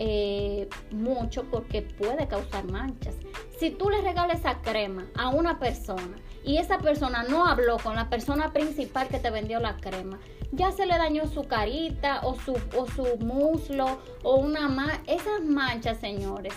eh, 0.00 0.68
mucho 0.90 1.44
porque 1.44 1.82
puede 1.82 2.26
causar 2.26 2.64
manchas. 2.64 3.14
Si 3.60 3.70
tú 3.70 3.88
le 3.88 4.00
regalas 4.00 4.40
esa 4.40 4.60
crema 4.60 5.06
a 5.14 5.28
una 5.28 5.60
persona 5.60 6.16
y 6.46 6.58
esa 6.58 6.78
persona 6.78 7.24
no 7.24 7.44
habló 7.44 7.76
con 7.78 7.96
la 7.96 8.08
persona 8.08 8.52
principal 8.52 9.08
que 9.08 9.18
te 9.18 9.30
vendió 9.30 9.58
la 9.58 9.76
crema, 9.76 10.20
ya 10.52 10.70
se 10.70 10.86
le 10.86 10.96
dañó 10.96 11.26
su 11.26 11.42
carita 11.42 12.20
o 12.22 12.36
su, 12.36 12.56
o 12.76 12.86
su 12.86 13.18
muslo 13.18 13.98
o 14.22 14.36
una 14.36 14.68
mancha. 14.68 15.02
Esas 15.08 15.44
manchas, 15.44 15.98
señores, 15.98 16.54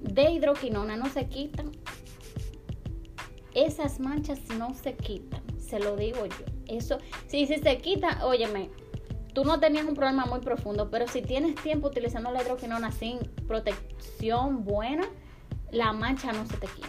de 0.00 0.30
hidroquinona 0.30 0.96
no 0.96 1.06
se 1.10 1.26
quitan. 1.28 1.70
Esas 3.54 4.00
manchas 4.00 4.40
no 4.56 4.74
se 4.74 4.94
quitan, 4.94 5.42
se 5.58 5.78
lo 5.80 5.96
digo 5.96 6.24
yo. 6.24 6.44
Eso, 6.66 6.98
si, 7.26 7.46
si 7.46 7.58
se 7.58 7.76
quita, 7.76 8.24
óyeme, 8.24 8.70
tú 9.34 9.44
no 9.44 9.60
tenías 9.60 9.84
un 9.84 9.94
problema 9.94 10.24
muy 10.24 10.40
profundo, 10.40 10.88
pero 10.88 11.06
si 11.06 11.20
tienes 11.20 11.56
tiempo 11.56 11.88
utilizando 11.88 12.30
la 12.30 12.42
hidroquinona 12.42 12.90
sin 12.90 13.18
protección 13.46 14.64
buena, 14.64 15.06
la 15.70 15.92
mancha 15.92 16.32
no 16.32 16.46
se 16.46 16.56
te 16.56 16.68
quita. 16.68 16.88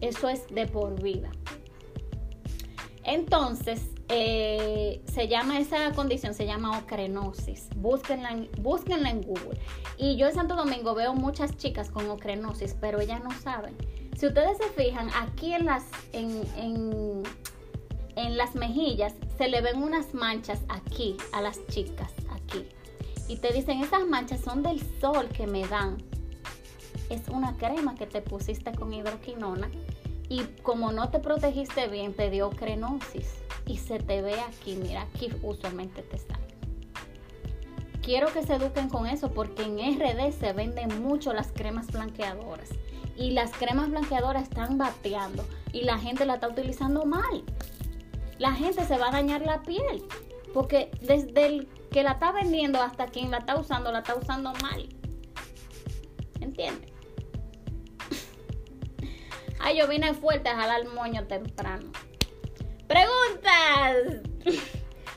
Eso 0.00 0.28
es 0.28 0.48
de 0.48 0.66
por 0.66 1.00
vida. 1.00 1.30
Entonces, 3.04 3.82
eh, 4.08 5.00
se 5.10 5.28
llama 5.28 5.58
esa 5.58 5.92
condición, 5.92 6.34
se 6.34 6.44
llama 6.46 6.78
ocrenosis. 6.78 7.68
Búsquenla, 7.76 8.46
búsquenla 8.58 9.10
en 9.10 9.22
Google. 9.22 9.58
Y 9.96 10.16
yo 10.16 10.26
en 10.26 10.34
Santo 10.34 10.56
Domingo 10.56 10.94
veo 10.94 11.14
muchas 11.14 11.56
chicas 11.56 11.90
con 11.90 12.10
ocrenosis, 12.10 12.76
pero 12.80 13.00
ellas 13.00 13.22
no 13.22 13.30
saben. 13.30 13.76
Si 14.16 14.26
ustedes 14.26 14.58
se 14.58 14.68
fijan, 14.70 15.08
aquí 15.14 15.54
en 15.54 15.64
las, 15.64 15.84
en, 16.12 16.42
en, 16.56 17.22
en 18.16 18.36
las 18.36 18.54
mejillas 18.54 19.14
se 19.38 19.48
le 19.48 19.62
ven 19.62 19.82
unas 19.82 20.12
manchas 20.12 20.60
aquí 20.68 21.16
a 21.32 21.40
las 21.40 21.66
chicas, 21.68 22.12
aquí. 22.30 22.66
Y 23.28 23.36
te 23.36 23.52
dicen, 23.52 23.80
esas 23.80 24.06
manchas 24.06 24.40
son 24.40 24.62
del 24.62 24.80
sol 25.00 25.28
que 25.28 25.46
me 25.46 25.66
dan. 25.66 25.96
Es 27.08 27.28
una 27.28 27.56
crema 27.56 27.94
que 27.94 28.06
te 28.06 28.20
pusiste 28.20 28.72
con 28.72 28.92
hidroquinona 28.92 29.70
y 30.30 30.44
como 30.62 30.92
no 30.92 31.10
te 31.10 31.18
protegiste 31.18 31.88
bien, 31.88 32.14
te 32.14 32.30
dio 32.30 32.50
crenosis 32.50 33.34
y 33.66 33.78
se 33.78 33.98
te 33.98 34.22
ve 34.22 34.40
aquí, 34.40 34.76
mira, 34.76 35.02
aquí 35.02 35.28
usualmente 35.42 36.02
te 36.02 36.18
sale. 36.18 36.40
Quiero 38.00 38.32
que 38.32 38.44
se 38.44 38.54
eduquen 38.54 38.88
con 38.88 39.08
eso 39.08 39.32
porque 39.32 39.64
en 39.64 39.98
RD 39.98 40.32
se 40.32 40.52
venden 40.52 41.02
mucho 41.02 41.32
las 41.32 41.48
cremas 41.48 41.88
blanqueadoras 41.88 42.70
y 43.16 43.32
las 43.32 43.50
cremas 43.50 43.90
blanqueadoras 43.90 44.44
están 44.44 44.78
bateando 44.78 45.44
y 45.72 45.82
la 45.82 45.98
gente 45.98 46.24
la 46.24 46.34
está 46.34 46.48
utilizando 46.48 47.04
mal. 47.04 47.42
La 48.38 48.52
gente 48.52 48.84
se 48.84 48.98
va 48.98 49.08
a 49.08 49.12
dañar 49.12 49.42
la 49.42 49.62
piel 49.62 50.04
porque 50.54 50.92
desde 51.02 51.46
el 51.46 51.68
que 51.90 52.04
la 52.04 52.12
está 52.12 52.30
vendiendo 52.30 52.80
hasta 52.80 53.08
quien 53.08 53.32
la 53.32 53.38
está 53.38 53.58
usando, 53.58 53.90
la 53.90 53.98
está 53.98 54.14
usando 54.14 54.52
mal. 54.62 54.88
Yo 59.76 59.86
vine 59.86 60.14
fuerte 60.14 60.48
a 60.48 60.56
jalar 60.56 60.86
moño 60.88 61.26
temprano. 61.26 61.90
Preguntas. 62.88 64.20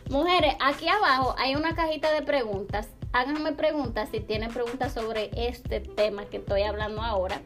Mujeres, 0.09 0.55
aquí 0.59 0.87
abajo 0.87 1.33
hay 1.37 1.55
una 1.55 1.75
cajita 1.75 2.11
de 2.11 2.21
preguntas. 2.21 2.89
Háganme 3.13 3.53
preguntas 3.53 4.09
si 4.11 4.19
tienen 4.19 4.51
preguntas 4.51 4.93
sobre 4.93 5.31
este 5.35 5.79
tema 5.79 6.25
que 6.25 6.37
estoy 6.37 6.63
hablando 6.63 7.01
ahora. 7.01 7.41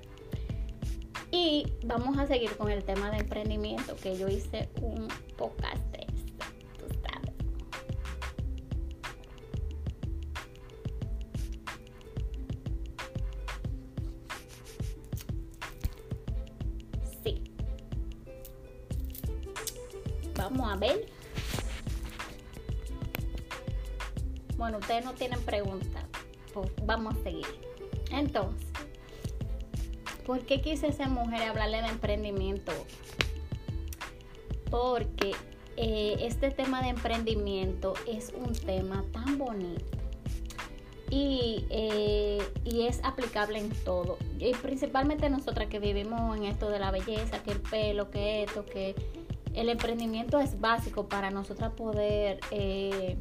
Y 1.32 1.74
vamos 1.84 2.18
a 2.18 2.28
seguir 2.28 2.56
con 2.58 2.72
el 2.72 2.84
tema 2.84 3.10
de 3.10 3.20
emprendimiento, 3.20 3.96
que 3.96 4.18
yo 4.18 4.28
hice 4.28 4.70
un 4.82 5.08
podcast 5.38 5.97
Ustedes 24.78 25.06
no 25.06 25.14
tienen 25.14 25.42
preguntas. 25.42 26.04
Pues 26.54 26.70
vamos 26.86 27.16
a 27.16 27.24
seguir. 27.24 27.46
Entonces, 28.12 28.68
¿por 30.26 30.42
qué 30.42 30.62
quise 30.62 30.92
ser 30.92 31.10
mujer 31.10 31.42
hablarle 31.44 31.82
de 31.82 31.90
emprendimiento? 31.90 32.72
Porque 34.70 35.34
eh, 35.78 36.18
este 36.22 36.52
tema 36.52 36.82
de 36.82 36.90
emprendimiento 36.90 37.94
es 38.08 38.34
un 38.36 38.54
tema 38.54 39.04
tan 39.12 39.38
bonito. 39.38 39.98
Y, 41.10 41.66
eh, 41.70 42.44
y, 42.66 42.82
es 42.82 43.00
aplicable 43.04 43.60
en 43.60 43.70
todo. 43.86 44.18
Y 44.40 44.52
principalmente 44.56 45.30
nosotras 45.30 45.70
que 45.70 45.80
vivimos 45.80 46.36
en 46.36 46.44
esto 46.44 46.70
de 46.70 46.80
la 46.80 46.92
belleza, 46.92 47.42
que 47.44 47.52
el 47.52 47.62
pelo, 47.62 48.12
que 48.12 48.44
esto, 48.44 48.66
que 48.66 48.94
el 49.54 49.70
emprendimiento 49.70 50.40
es 50.40 50.60
básico 50.60 51.08
para 51.08 51.32
nosotras 51.32 51.72
poder, 51.72 52.40
eh, 52.52 53.18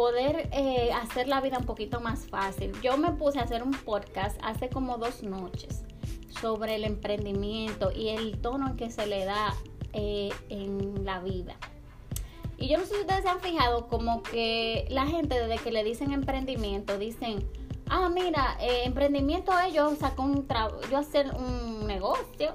poder 0.00 0.48
eh, 0.52 0.92
hacer 0.94 1.28
la 1.28 1.42
vida 1.42 1.58
un 1.58 1.66
poquito 1.66 2.00
más 2.00 2.20
fácil. 2.26 2.72
Yo 2.80 2.96
me 2.96 3.12
puse 3.12 3.38
a 3.38 3.42
hacer 3.42 3.62
un 3.62 3.72
podcast 3.72 4.40
hace 4.42 4.70
como 4.70 4.96
dos 4.96 5.22
noches 5.22 5.82
sobre 6.40 6.76
el 6.76 6.84
emprendimiento 6.84 7.92
y 7.94 8.08
el 8.08 8.40
tono 8.40 8.68
en 8.68 8.76
que 8.78 8.90
se 8.90 9.06
le 9.06 9.26
da 9.26 9.54
eh, 9.92 10.30
en 10.48 11.04
la 11.04 11.20
vida. 11.20 11.54
Y 12.56 12.68
yo 12.68 12.78
no 12.78 12.86
sé 12.86 12.94
si 12.94 13.00
ustedes 13.02 13.24
se 13.24 13.28
han 13.28 13.40
fijado 13.40 13.88
como 13.88 14.22
que 14.22 14.86
la 14.88 15.06
gente 15.06 15.38
desde 15.38 15.62
que 15.62 15.70
le 15.70 15.84
dicen 15.84 16.12
emprendimiento 16.12 16.96
dicen, 16.96 17.46
ah, 17.90 18.08
mira, 18.08 18.56
eh, 18.58 18.84
emprendimiento 18.86 19.52
es 19.58 19.74
yo 19.74 19.94
sacar 19.96 20.24
un 20.24 20.48
yo 20.90 20.96
hacer 20.96 21.30
un 21.34 21.86
negocio, 21.86 22.54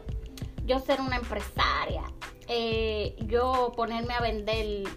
yo 0.65 0.79
ser 0.79 0.99
una 0.99 1.17
empresaria, 1.17 2.05
yo 3.27 3.71
ponerme 3.75 4.15
a 4.15 4.21
vender, 4.21 4.87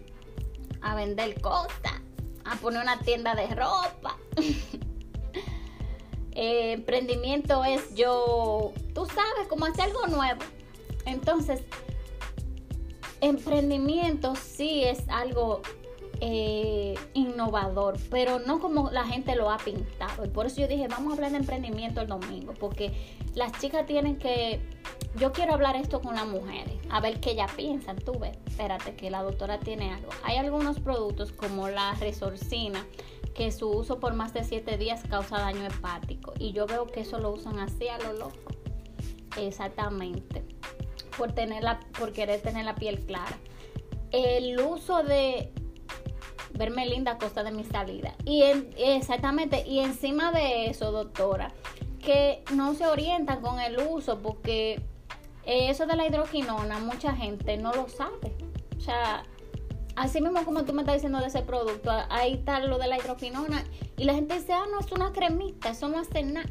a 0.81 0.95
vender 0.95 1.39
cosas, 1.43 2.08
a 2.53 2.57
poner 2.57 2.83
una 2.83 2.99
tienda 3.01 3.35
de 3.35 3.47
ropa. 3.49 4.17
Eh, 6.41 6.75
emprendimiento 6.75 7.65
es 7.65 7.97
yo, 7.97 8.73
tú 8.95 9.07
sabes, 9.07 9.49
como 9.49 9.65
hacer 9.65 9.87
algo 9.87 10.07
nuevo. 10.07 10.41
Entonces, 11.05 11.63
emprendimiento 13.21 14.37
sí 14.37 14.85
es 14.85 15.01
algo 15.09 15.63
eh, 16.21 16.95
innovador, 17.15 17.97
pero 18.11 18.39
no 18.39 18.61
como 18.61 18.91
la 18.91 19.05
gente 19.05 19.35
lo 19.35 19.51
ha 19.51 19.59
pintado. 19.59 20.25
Y 20.25 20.29
por 20.29 20.47
eso 20.47 20.61
yo 20.61 20.69
dije, 20.69 20.87
vamos 20.87 21.13
a 21.13 21.15
hablar 21.17 21.33
de 21.33 21.39
emprendimiento 21.39 22.01
el 22.01 22.07
domingo, 22.07 22.55
porque 22.55 22.93
las 23.39 23.53
chicas 23.53 23.87
tienen 23.87 24.19
que, 24.19 24.61
yo 25.17 25.33
quiero 25.33 25.55
hablar 25.55 25.77
esto 25.77 26.03
con 26.03 26.17
las 26.17 26.27
mujeres, 26.27 26.75
a 26.91 27.01
ver 27.01 27.21
qué 27.21 27.31
ellas 27.31 27.51
piensan. 27.57 27.97
Tú 27.97 28.19
ves, 28.19 28.37
espérate 28.47 28.97
que 28.97 29.11
la 29.11 29.23
doctora 29.23 29.61
tiene 29.61 29.93
algo. 29.93 30.11
Hay 30.25 30.37
algunos 30.37 30.81
productos 30.81 31.33
como 31.33 31.69
la 31.69 31.95
resorcina, 31.95 32.85
que 33.35 33.53
su 33.53 33.71
uso 33.71 34.01
por 34.01 34.15
más 34.15 34.35
de 34.35 34.43
7 34.43 34.77
días 34.77 35.03
causa 35.09 35.39
daño 35.39 35.65
hepático. 35.65 36.35
Y 36.39 36.53
yo 36.53 36.67
veo 36.67 36.87
que 36.87 37.01
eso 37.01 37.21
lo 37.21 37.31
usan 37.31 37.61
así 37.61 37.89
a 37.89 37.99
lo 37.99 38.13
loco. 38.15 38.53
Exactamente. 39.39 40.45
Por, 41.17 41.33
tener 41.33 41.63
por 41.99 42.13
querer 42.13 42.43
tener 42.43 42.65
la 42.65 42.75
piel 42.75 42.99
clara. 43.07 43.39
El 44.11 44.61
uso 44.61 45.05
de 45.05 45.53
verme 46.55 46.87
linda 46.87 47.13
a 47.13 47.19
costa 47.19 47.45
de 47.45 47.53
mi 47.53 47.63
salida. 47.63 48.17
Y 48.25 48.43
exactamente, 48.77 49.65
y 49.67 49.79
encima 49.79 50.33
de 50.33 50.67
eso, 50.67 50.91
doctora, 50.91 51.53
que 51.99 52.45
no 52.55 52.75
se 52.75 52.87
orientan 52.87 53.41
con 53.41 53.61
el 53.61 53.79
uso 53.79 54.19
porque 54.21 54.83
eso 55.45 55.87
de 55.87 55.97
la 55.97 56.07
hidroquinona 56.07 56.79
mucha 56.79 57.15
gente 57.15 57.57
no 57.57 57.73
lo 57.73 57.89
sabe. 57.89 58.37
O 58.77 58.81
sea, 58.81 59.25
así 59.97 60.21
mismo 60.21 60.45
como 60.45 60.65
tú 60.65 60.73
me 60.73 60.83
estás 60.83 60.97
diciendo 60.97 61.21
de 61.21 61.27
ese 61.27 61.43
producto, 61.43 61.91
ahí 62.11 62.35
está 62.35 62.61
lo 62.61 62.79
de 62.79 62.89
la 62.89 62.99
hidroquinona 62.99 63.65
y 63.97 64.05
la 64.05 64.15
gente 64.15 64.35
dice, 64.35 64.53
ah, 64.53 64.65
no, 64.71 64.81
es 64.81 64.93
una 64.93 65.13
cremita, 65.13 65.71
eso 65.71 65.89
no 65.89 65.99
hace 65.99 66.23
nada. 66.23 66.49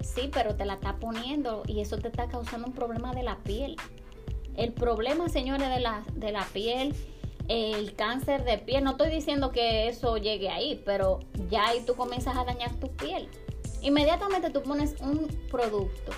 Sí, 0.00 0.30
pero 0.32 0.56
te 0.56 0.64
la 0.64 0.74
está 0.74 0.96
poniendo 0.96 1.62
y 1.66 1.80
eso 1.80 1.98
te 1.98 2.08
está 2.08 2.28
causando 2.28 2.68
un 2.68 2.72
problema 2.72 3.12
de 3.12 3.22
la 3.22 3.36
piel. 3.38 3.76
El 4.56 4.72
problema, 4.72 5.28
señores, 5.28 5.68
de 5.68 5.80
la, 5.80 6.04
de 6.14 6.32
la 6.32 6.44
piel 6.46 6.94
el 7.48 7.94
cáncer 7.94 8.44
de 8.44 8.58
piel. 8.58 8.84
No 8.84 8.92
estoy 8.92 9.10
diciendo 9.10 9.50
que 9.50 9.88
eso 9.88 10.16
llegue 10.18 10.50
ahí, 10.50 10.80
pero 10.84 11.20
ya 11.50 11.66
ahí 11.68 11.82
tú 11.84 11.94
comienzas 11.96 12.36
a 12.36 12.44
dañar 12.44 12.74
tu 12.76 12.88
piel. 12.88 13.28
Inmediatamente 13.82 14.50
tú 14.50 14.62
pones 14.62 14.94
un 15.00 15.28
producto 15.50 16.12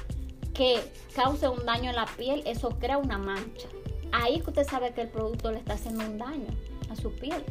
que 0.55 0.81
cause 1.14 1.49
un 1.49 1.64
daño 1.64 1.90
en 1.90 1.97
la 1.97 2.07
piel, 2.07 2.43
eso 2.47 2.71
crea 2.79 2.99
una 2.99 3.19
mancha. 3.19 3.69
Ahí 4.12 4.40
que 4.40 4.50
usted 4.50 4.67
sabe 4.67 4.93
que 4.93 5.02
el 5.02 5.09
producto 5.09 5.50
le 5.50 5.59
está 5.59 5.75
haciendo 5.75 6.05
un 6.05 6.19
daño 6.19 6.49
a 6.90 6.97
su 6.97 7.12
piel. 7.14 7.45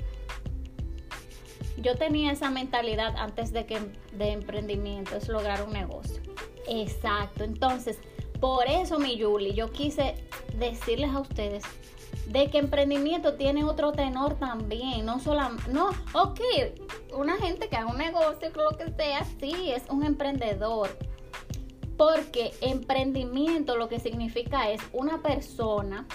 Yo 1.77 1.95
tenía 1.95 2.31
esa 2.31 2.49
mentalidad 2.49 3.15
antes 3.17 3.53
de 3.53 3.65
que 3.65 3.79
de 4.13 4.31
emprendimiento, 4.31 5.15
es 5.15 5.29
lograr 5.29 5.63
un 5.63 5.71
negocio. 5.71 6.21
Exacto. 6.67 7.43
Entonces, 7.43 7.97
por 8.39 8.67
eso, 8.67 8.99
mi 8.99 9.21
Julie, 9.21 9.53
yo 9.53 9.71
quise 9.71 10.15
decirles 10.57 11.11
a 11.11 11.21
ustedes 11.21 11.63
de 12.29 12.51
que 12.51 12.59
emprendimiento 12.59 13.33
tiene 13.33 13.63
otro 13.63 13.91
tenor 13.91 14.36
también, 14.36 15.03
no 15.03 15.19
solamente, 15.19 15.71
no, 15.71 15.89
ok, 16.13 16.39
una 17.17 17.38
gente 17.38 17.69
que 17.69 17.75
haga 17.75 17.91
un 17.91 17.98
negocio, 17.98 18.51
lo 18.53 18.77
que 18.77 18.91
sea, 18.91 19.25
sí, 19.39 19.71
es 19.71 19.83
un 19.89 20.05
emprendedor. 20.05 20.95
Porque 21.98 22.53
emprendimiento 22.62 23.75
lo 23.75 23.89
que 23.89 24.00
significa 24.00 24.69
es 24.69 24.79
una 24.93 25.23
persona 25.23 26.08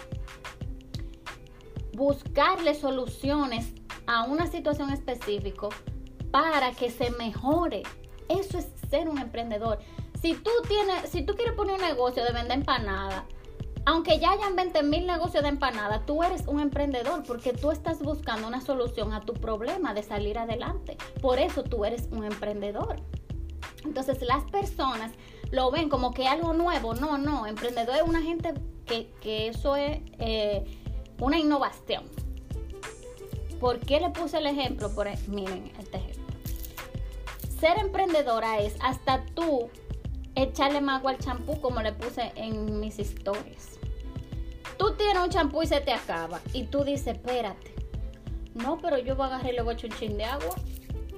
buscarle 1.95 2.75
soluciones 2.75 3.73
a 4.07 4.23
una 4.25 4.47
situación 4.47 4.91
específica 4.91 5.69
para 6.31 6.71
que 6.71 6.91
se 6.91 7.11
mejore. 7.11 7.83
Eso 8.29 8.59
es 8.59 8.69
ser 8.88 9.09
un 9.09 9.19
emprendedor. 9.19 9.81
Si 10.23 10.35
tú 10.35 10.51
tienes, 10.69 11.11
si 11.11 11.23
tú 11.23 11.35
quieres 11.35 11.55
poner 11.55 11.75
un 11.75 11.83
negocio 11.83 12.25
de 12.25 12.33
vender 12.33 12.59
empanadas 12.59 13.25
aunque 13.87 14.18
ya 14.18 14.33
hayan 14.33 14.57
20 14.57 14.83
mil 14.83 15.07
negocios 15.07 15.42
de 15.42 15.51
empanada, 15.51 16.07
tú 16.07 16.23
eres 16.23 16.47
un 16.47 16.61
emprendedor 16.61 17.23
porque 17.25 17.53
tú 17.53 17.70
estás 17.70 18.01
buscando 18.01 18.49
una 18.49 18.61
solución 18.61 19.12
a 19.12 19.20
tu 19.20 19.35
problema 19.35 19.92
de 19.92 20.03
salir 20.03 20.38
adelante. 20.38 20.97
Por 21.20 21.38
eso 21.38 21.62
tú 21.62 21.85
eres 21.85 22.09
un 22.11 22.25
emprendedor. 22.25 22.97
Entonces 23.85 24.23
las 24.23 24.44
personas 24.44 25.12
lo 25.51 25.70
ven 25.70 25.88
como 25.88 26.12
que 26.12 26.27
algo 26.27 26.55
nuevo. 26.55 26.94
No, 26.94 27.18
no, 27.18 27.47
emprendedor 27.47 27.97
es 27.97 28.03
una 28.03 28.23
gente 28.23 28.55
que, 28.87 29.49
eso 29.49 29.77
es 29.77 30.01
eh, 30.18 30.64
una 31.18 31.38
innovación. 31.38 32.05
¿Por 33.61 33.81
qué 33.81 34.01
le 34.01 34.11
puse 34.11 34.38
el 34.38 34.47
ejemplo? 34.47 34.94
Por, 34.94 35.09
e, 35.09 35.18
miren 35.29 35.73
este 35.79 35.99
ejemplo. 35.99 36.25
Ser 37.61 37.79
emprendedora 37.79 38.59
es 38.59 38.77
hasta 38.81 39.25
tú 39.35 39.68
echarle 40.35 40.81
más 40.81 40.99
agua 40.99 41.12
al 41.12 41.18
champú 41.18 41.61
como 41.61 41.81
le 41.83 41.92
puse 41.92 42.33
en 42.37 42.81
mis 42.81 42.99
historias. 42.99 43.79
Tú 44.77 44.94
tienes 44.94 45.23
un 45.23 45.31
champú 45.31 45.62
y 45.62 45.66
se 45.66 45.81
te 45.81 45.92
acaba 45.92 46.40
y 46.53 46.64
tú 46.64 46.85
dices, 46.85 47.16
espérate. 47.16 47.75
No, 48.55 48.79
pero 48.79 48.99
yo 48.99 49.16
voy 49.16 49.25
a 49.25 49.37
agarrar 49.37 49.53
y 49.53 49.87
un 49.87 49.92
chin 49.92 50.16
de 50.16 50.25
agua 50.25 50.55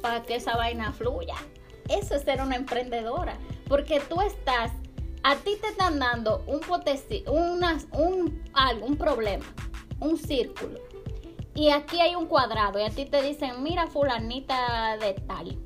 para 0.01 0.23
que 0.23 0.37
esa 0.37 0.57
vaina 0.57 0.93
fluya. 0.93 1.35
Eso 1.89 2.15
es 2.15 2.23
ser 2.23 2.43
una 2.43 2.57
emprendedora. 2.57 3.37
Porque 3.69 4.01
tú 4.01 4.21
estás, 4.21 4.73
a 5.23 5.37
ti 5.37 5.53
te 5.61 5.69
están 5.69 5.99
dando 5.99 6.45
un 6.47 6.61
un, 7.93 8.43
algo, 8.53 8.87
un 8.87 8.97
problema, 8.97 9.47
un 10.01 10.17
círculo. 10.17 10.81
Y 11.55 11.71
aquí 11.71 12.01
hay 12.01 12.15
un 12.15 12.27
cuadrado 12.27 12.79
y 12.79 12.83
a 12.83 12.91
ti 12.91 13.07
te 13.07 13.23
dicen, 13.23 13.63
mira 13.63 13.87
fulanita 13.87 14.99
de 14.99 15.15
tal 15.15 15.66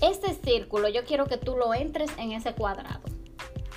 ese 0.00 0.34
círculo, 0.34 0.88
yo 0.88 1.04
quiero 1.04 1.26
que 1.26 1.38
tú 1.38 1.56
lo 1.56 1.74
entres 1.74 2.10
en 2.18 2.32
ese 2.32 2.54
cuadrado. 2.54 3.02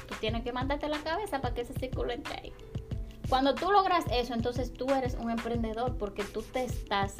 Tú 0.07 0.15
tienes 0.19 0.43
que 0.43 0.53
mandarte 0.53 0.87
la 0.87 0.99
cabeza 0.99 1.41
para 1.41 1.53
que 1.53 1.61
ese 1.61 1.73
círculo 1.73 2.11
entre 2.11 2.35
ahí. 2.35 2.53
Cuando 3.29 3.55
tú 3.55 3.71
logras 3.71 4.05
eso, 4.11 4.33
entonces 4.33 4.73
tú 4.73 4.89
eres 4.89 5.15
un 5.15 5.31
emprendedor 5.31 5.97
porque 5.97 6.23
tú 6.23 6.41
te 6.41 6.65
estás 6.65 7.15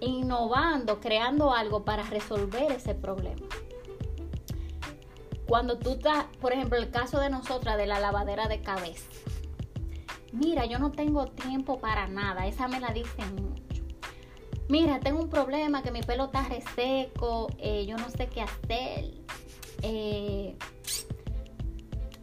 innovando, 0.00 1.00
creando 1.00 1.52
algo 1.52 1.84
para 1.84 2.02
resolver 2.04 2.72
ese 2.72 2.94
problema. 2.94 3.46
Cuando 5.46 5.78
tú 5.78 5.90
estás, 5.90 6.24
por 6.40 6.52
ejemplo, 6.52 6.78
el 6.78 6.90
caso 6.90 7.20
de 7.20 7.30
nosotras 7.30 7.76
de 7.76 7.86
la 7.86 8.00
lavadera 8.00 8.48
de 8.48 8.62
cabeza. 8.62 9.06
Mira, 10.32 10.66
yo 10.66 10.78
no 10.78 10.90
tengo 10.90 11.26
tiempo 11.26 11.78
para 11.78 12.08
nada, 12.08 12.46
esa 12.46 12.66
me 12.66 12.80
la 12.80 12.92
dicen 12.92 13.65
mira, 14.68 15.00
tengo 15.00 15.20
un 15.20 15.30
problema, 15.30 15.82
que 15.82 15.90
mi 15.90 16.02
pelo 16.02 16.26
está 16.26 16.42
reseco, 16.48 17.48
eh, 17.58 17.86
yo 17.86 17.96
no 17.96 18.10
sé 18.10 18.28
qué 18.28 18.42
hacer. 18.42 19.10
Eh, 19.82 20.56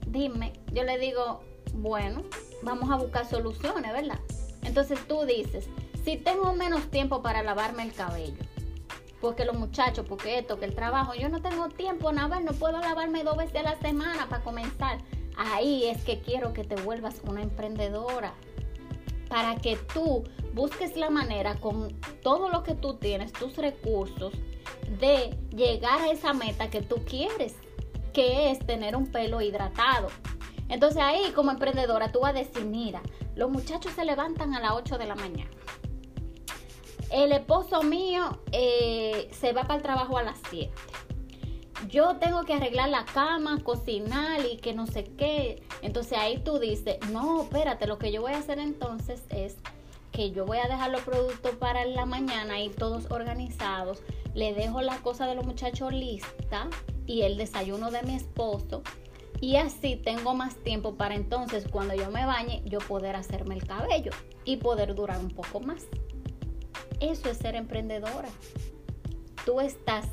dime, 0.08 0.54
yo 0.72 0.84
le 0.84 0.98
digo, 0.98 1.42
bueno, 1.74 2.24
vamos 2.62 2.90
a 2.90 2.98
buscar 2.98 3.26
soluciones, 3.26 3.92
¿verdad? 3.92 4.20
Entonces 4.64 5.00
tú 5.08 5.26
dices, 5.26 5.68
si 6.04 6.18
tengo 6.18 6.54
menos 6.54 6.90
tiempo 6.90 7.22
para 7.22 7.44
lavarme 7.44 7.84
el 7.84 7.94
cabello, 7.94 8.44
porque 9.22 9.46
los 9.46 9.56
muchachos, 9.56 10.06
porque 10.08 10.40
esto, 10.40 10.60
que 10.60 10.66
el 10.66 10.76
trabajo, 10.76 11.14
yo 11.14 11.30
no 11.30 11.42
tengo 11.42 11.70
tiempo, 11.70 12.12
nada, 12.12 12.40
no 12.40 12.52
puedo 12.54 12.80
lavarme 12.80 13.24
dos 13.24 13.38
veces 13.38 13.56
a 13.58 13.64
la 13.64 13.80
semana 13.80 14.28
para 14.28 14.44
comenzar. 14.44 15.00
Ahí 15.38 15.86
es 15.86 16.04
que 16.04 16.20
quiero 16.20 16.54
que 16.54 16.64
te 16.64 16.76
vuelvas 16.76 17.22
una 17.26 17.42
emprendedora 17.42 18.34
para 19.34 19.56
que 19.56 19.78
tú 19.92 20.24
busques 20.54 20.96
la 20.96 21.10
manera 21.10 21.56
con 21.56 22.00
todo 22.22 22.50
lo 22.50 22.62
que 22.62 22.76
tú 22.76 22.98
tienes, 22.98 23.34
tus 23.34 23.56
recursos, 23.58 24.32
de 25.00 25.36
llegar 25.50 26.00
a 26.02 26.12
esa 26.12 26.34
meta 26.34 26.70
que 26.70 26.84
tú 26.84 26.98
quieres, 27.04 27.56
que 28.14 28.52
es 28.52 28.60
tener 28.60 28.96
un 28.96 29.08
pelo 29.08 29.42
hidratado. 29.42 30.10
Entonces 30.70 31.02
ahí 31.02 31.32
como 31.32 31.50
emprendedora 31.50 32.12
tú 32.12 32.20
vas 32.20 32.36
a 32.36 32.38
decir, 32.38 32.64
mira, 32.66 33.02
los 33.36 33.50
muchachos 33.50 33.94
se 33.94 34.06
levantan 34.06 34.54
a 34.54 34.60
las 34.60 34.74
8 34.74 35.00
de 35.00 35.08
la 35.08 35.16
mañana. 35.16 35.50
El 37.10 37.32
esposo 37.32 37.82
mío 37.82 38.38
eh, 38.52 39.30
se 39.32 39.52
va 39.52 39.64
para 39.64 39.78
el 39.78 39.82
trabajo 39.82 40.20
a 40.20 40.22
las 40.22 40.40
7 40.52 40.72
yo 41.90 42.18
tengo 42.18 42.44
que 42.44 42.54
arreglar 42.54 42.90
la 42.90 43.06
cama, 43.06 43.62
cocinar 43.64 44.46
y 44.46 44.58
que 44.58 44.74
no 44.74 44.88
sé 44.88 45.04
qué. 45.04 45.64
Entonces 45.82 46.18
ahí 46.18 46.40
tú 46.40 46.60
dices, 46.60 46.98
no, 47.12 47.44
espérate, 47.44 47.88
lo 47.88 47.98
que 47.98 48.12
yo 48.12 48.22
voy 48.22 48.34
a 48.34 48.38
hacer 48.38 48.60
entonces 48.60 49.24
es 49.30 49.58
que 50.12 50.32
yo 50.32 50.46
voy 50.46 50.60
a 50.60 50.68
dejar 50.68 50.92
los 50.92 51.02
productos 51.02 51.56
para 51.56 51.86
la 51.86 52.06
mañana 52.06 52.62
y 52.62 52.70
todos 52.70 53.10
organizados. 53.12 54.02
Le 54.34 54.54
dejo 54.54 54.82
la 54.82 54.98
cosa 54.98 55.28
de 55.28 55.36
los 55.36 55.46
muchachos 55.46 55.92
lista 55.92 56.70
y 57.08 57.24
el 57.24 57.38
desayuno 57.38 57.92
de 57.92 58.04
mi 58.04 58.16
esposo. 58.16 58.84
Y 59.42 59.58
así 59.58 59.96
tengo 59.96 60.36
más 60.36 60.56
tiempo 60.56 60.96
para 60.96 61.16
entonces 61.16 61.68
cuando 61.70 61.96
yo 61.96 62.10
me 62.12 62.26
bañe 62.26 62.62
yo 62.66 62.80
poder 62.80 63.16
hacerme 63.16 63.56
el 63.56 63.68
cabello 63.68 64.12
y 64.46 64.58
poder 64.58 64.96
durar 64.96 65.20
un 65.20 65.32
poco 65.32 65.60
más. 65.60 65.86
Eso 67.00 67.30
es 67.30 67.38
ser 67.38 67.56
emprendedora. 67.56 68.30
Tú 69.46 69.60
estás 69.60 70.08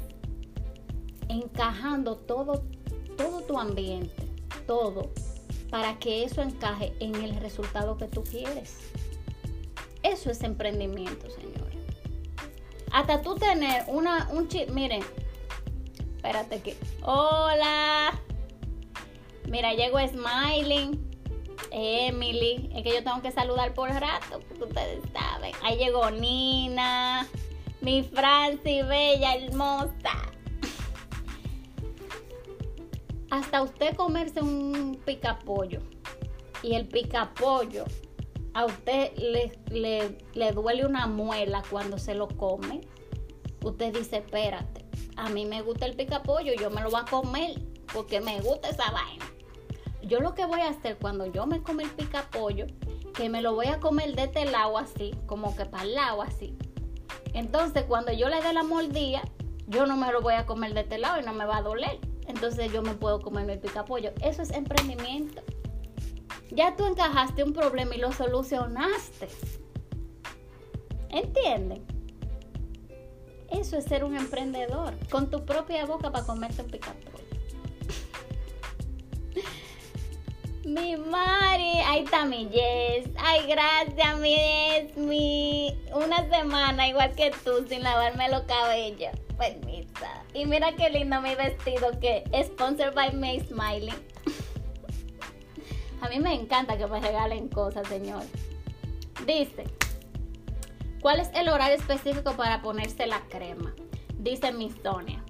encajando 1.30 2.16
todo, 2.16 2.62
todo 3.16 3.42
tu 3.42 3.58
ambiente, 3.58 4.22
todo, 4.66 5.10
para 5.70 5.98
que 5.98 6.24
eso 6.24 6.42
encaje 6.42 6.92
en 7.00 7.14
el 7.14 7.36
resultado 7.36 7.96
que 7.96 8.06
tú 8.06 8.24
quieres. 8.24 8.78
Eso 10.02 10.30
es 10.30 10.42
emprendimiento, 10.42 11.30
señores. 11.30 11.78
Hasta 12.92 13.22
tú 13.22 13.36
tener 13.36 13.84
una, 13.86 14.28
un 14.32 14.48
chip, 14.48 14.70
miren, 14.70 15.02
espérate 16.16 16.60
que, 16.60 16.76
hola, 17.02 18.18
mira, 19.46 19.74
llegó 19.74 19.98
Smiling, 20.00 20.98
Emily, 21.70 22.70
es 22.74 22.82
que 22.82 22.94
yo 22.94 23.04
tengo 23.04 23.22
que 23.22 23.30
saludar 23.30 23.74
por 23.74 23.90
rato, 23.90 24.40
porque 24.48 24.64
ustedes 24.64 25.04
saben, 25.12 25.52
ahí 25.62 25.78
llegó 25.78 26.10
Nina, 26.10 27.28
mi 27.80 28.02
Franci, 28.02 28.82
bella, 28.82 29.36
hermosa. 29.36 30.30
Hasta 33.30 33.62
usted 33.62 33.94
comerse 33.94 34.40
un 34.40 35.00
picapollo 35.04 35.80
y 36.62 36.74
el 36.74 36.88
picapollo 36.88 37.84
a 38.54 38.64
usted 38.64 39.12
le, 39.16 39.52
le, 40.34 40.52
duele 40.52 40.84
una 40.84 41.06
muela 41.06 41.62
cuando 41.70 41.96
se 41.98 42.14
lo 42.14 42.26
come, 42.26 42.80
usted 43.64 43.94
dice, 43.94 44.18
espérate, 44.18 44.84
a 45.16 45.28
mí 45.28 45.46
me 45.46 45.62
gusta 45.62 45.86
el 45.86 45.94
picapollo, 45.94 46.54
yo 46.54 46.70
me 46.70 46.80
lo 46.80 46.90
voy 46.90 47.00
a 47.00 47.04
comer 47.04 47.62
porque 47.92 48.20
me 48.20 48.40
gusta 48.40 48.70
esa 48.70 48.90
vaina. 48.90 49.24
Yo 50.02 50.20
lo 50.20 50.34
que 50.34 50.44
voy 50.46 50.60
a 50.60 50.70
hacer 50.70 50.98
cuando 50.98 51.26
yo 51.26 51.46
me 51.46 51.62
come 51.62 51.84
el 51.84 51.90
picapollo, 51.90 52.66
que 53.14 53.28
me 53.28 53.42
lo 53.42 53.54
voy 53.54 53.66
a 53.66 53.78
comer 53.78 54.16
de 54.16 54.24
este 54.24 54.44
lado 54.46 54.76
así, 54.76 55.14
como 55.26 55.54
que 55.54 55.66
para 55.66 55.84
el 55.84 55.94
lado 55.94 56.22
así. 56.22 56.56
Entonces, 57.32 57.84
cuando 57.84 58.12
yo 58.12 58.28
le 58.28 58.42
dé 58.42 58.52
la 58.52 58.64
mordida, 58.64 59.22
yo 59.68 59.86
no 59.86 59.96
me 59.96 60.10
lo 60.10 60.20
voy 60.20 60.34
a 60.34 60.46
comer 60.46 60.74
de 60.74 60.80
este 60.80 60.98
lado 60.98 61.20
y 61.20 61.24
no 61.24 61.32
me 61.32 61.44
va 61.44 61.58
a 61.58 61.62
doler. 61.62 62.00
Entonces, 62.26 62.72
yo 62.72 62.82
me 62.82 62.94
puedo 62.94 63.20
comer 63.20 63.48
el 63.50 63.58
picapollo. 63.58 64.12
Eso 64.22 64.42
es 64.42 64.50
emprendimiento. 64.50 65.42
Ya 66.50 66.76
tú 66.76 66.86
encajaste 66.86 67.44
un 67.44 67.52
problema 67.52 67.94
y 67.94 67.98
lo 67.98 68.12
solucionaste. 68.12 69.28
¿Entienden? 71.10 71.84
Eso 73.50 73.76
es 73.76 73.84
ser 73.84 74.04
un 74.04 74.16
emprendedor. 74.16 74.94
Con 75.10 75.30
tu 75.30 75.44
propia 75.44 75.84
boca 75.86 76.10
para 76.10 76.24
comerte 76.24 76.62
un 76.62 76.70
picapollo. 76.70 77.24
mi 80.64 80.96
Mari, 80.96 81.80
ahí 81.86 82.04
está 82.04 82.24
mi 82.24 82.48
Jess. 82.50 83.10
Ay, 83.18 83.46
gracias, 83.46 84.18
mi 84.18 84.34
Jess. 84.34 84.96
Mi 84.96 85.76
una 85.92 86.28
semana 86.30 86.88
igual 86.88 87.14
que 87.14 87.32
tú 87.44 87.66
sin 87.68 87.82
lavarme 87.82 88.28
los 88.28 88.42
cabellos. 88.42 89.12
Permisa. 89.36 90.19
Y 90.32 90.46
mira 90.46 90.74
qué 90.76 90.90
lindo 90.90 91.20
mi 91.20 91.34
vestido 91.34 91.98
que 92.00 92.24
es 92.32 92.46
sponsored 92.46 92.94
by 92.94 93.12
May 93.14 93.40
Smiling. 93.40 93.94
A 96.00 96.08
mí 96.08 96.18
me 96.20 96.34
encanta 96.34 96.78
que 96.78 96.86
me 96.86 97.00
regalen 97.00 97.48
cosas, 97.48 97.86
señor. 97.88 98.22
Dice, 99.26 99.64
¿cuál 101.02 101.20
es 101.20 101.30
el 101.34 101.48
horario 101.48 101.76
específico 101.76 102.32
para 102.36 102.62
ponerse 102.62 103.06
la 103.06 103.20
crema? 103.28 103.74
Dice 104.16 104.52
Miss 104.52 104.74
Sonia. 104.82 105.22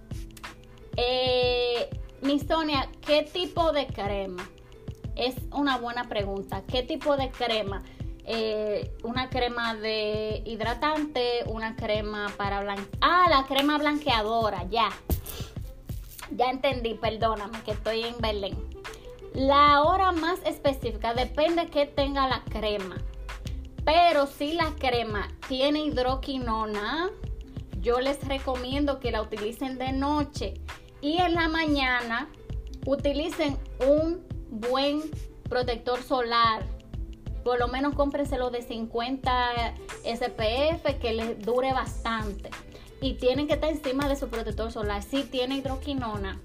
Eh, 0.96 1.88
Miss 2.22 2.46
Sonia, 2.46 2.88
¿qué 3.00 3.22
tipo 3.22 3.72
de 3.72 3.86
crema? 3.86 4.48
Es 5.16 5.34
una 5.52 5.78
buena 5.78 6.08
pregunta. 6.08 6.62
¿Qué 6.66 6.82
tipo 6.82 7.16
de 7.16 7.30
crema? 7.30 7.82
Eh, 8.26 8.92
una 9.02 9.30
crema 9.30 9.74
de 9.74 10.42
hidratante, 10.44 11.44
una 11.46 11.76
crema 11.76 12.32
para 12.36 12.60
blanquear. 12.60 12.88
Ah, 13.00 13.26
la 13.28 13.46
crema 13.46 13.78
blanqueadora, 13.78 14.64
ya. 14.68 14.90
Ya 16.30 16.50
entendí, 16.50 16.94
perdóname 16.94 17.60
que 17.62 17.72
estoy 17.72 18.04
en 18.04 18.18
Belén. 18.18 18.56
La 19.34 19.82
hora 19.82 20.12
más 20.12 20.40
específica 20.44 21.14
depende 21.14 21.66
que 21.66 21.86
tenga 21.86 22.28
la 22.28 22.42
crema. 22.44 22.96
Pero 23.84 24.26
si 24.26 24.52
la 24.52 24.74
crema 24.78 25.28
tiene 25.48 25.84
hidroquinona, 25.84 27.10
yo 27.80 28.00
les 28.00 28.26
recomiendo 28.28 29.00
que 29.00 29.10
la 29.10 29.22
utilicen 29.22 29.78
de 29.78 29.92
noche 29.92 30.54
y 31.00 31.18
en 31.18 31.34
la 31.34 31.48
mañana 31.48 32.28
utilicen 32.86 33.56
un 33.86 34.26
buen 34.50 35.02
protector 35.48 36.02
solar. 36.02 36.62
Por 37.44 37.58
lo 37.58 37.68
menos 37.68 37.94
cómprenselo 37.94 38.50
de 38.50 38.62
50 38.62 39.74
SPF 40.04 40.98
que 41.00 41.12
les 41.12 41.40
dure 41.40 41.72
bastante. 41.72 42.50
Y 43.00 43.14
tienen 43.14 43.46
que 43.46 43.54
estar 43.54 43.70
encima 43.70 44.08
de 44.08 44.16
su 44.16 44.28
protector 44.28 44.70
solar. 44.70 45.02
Si 45.02 45.24
tiene 45.24 45.56
hidroquinona, 45.56 46.40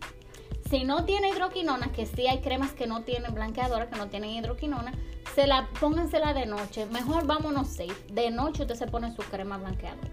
si 0.69 0.83
no 0.83 1.05
tiene 1.05 1.29
hidroquinona, 1.29 1.91
que 1.91 2.05
sí 2.05 2.27
hay 2.27 2.39
cremas 2.39 2.71
que 2.71 2.87
no 2.87 3.03
tienen 3.03 3.33
blanqueadora, 3.33 3.89
que 3.89 3.97
no 3.97 4.07
tienen 4.07 4.31
hidroquinona, 4.31 4.93
se 5.35 5.47
la 5.47 5.69
póngansela 5.79 6.33
de 6.33 6.45
noche. 6.45 6.85
Mejor 6.87 7.27
vámonos 7.27 7.67
safe. 7.67 7.95
De 8.11 8.31
noche 8.31 8.63
usted 8.63 8.75
se 8.75 8.87
pone 8.87 9.13
su 9.15 9.21
crema 9.23 9.57
blanqueadora. 9.57 10.09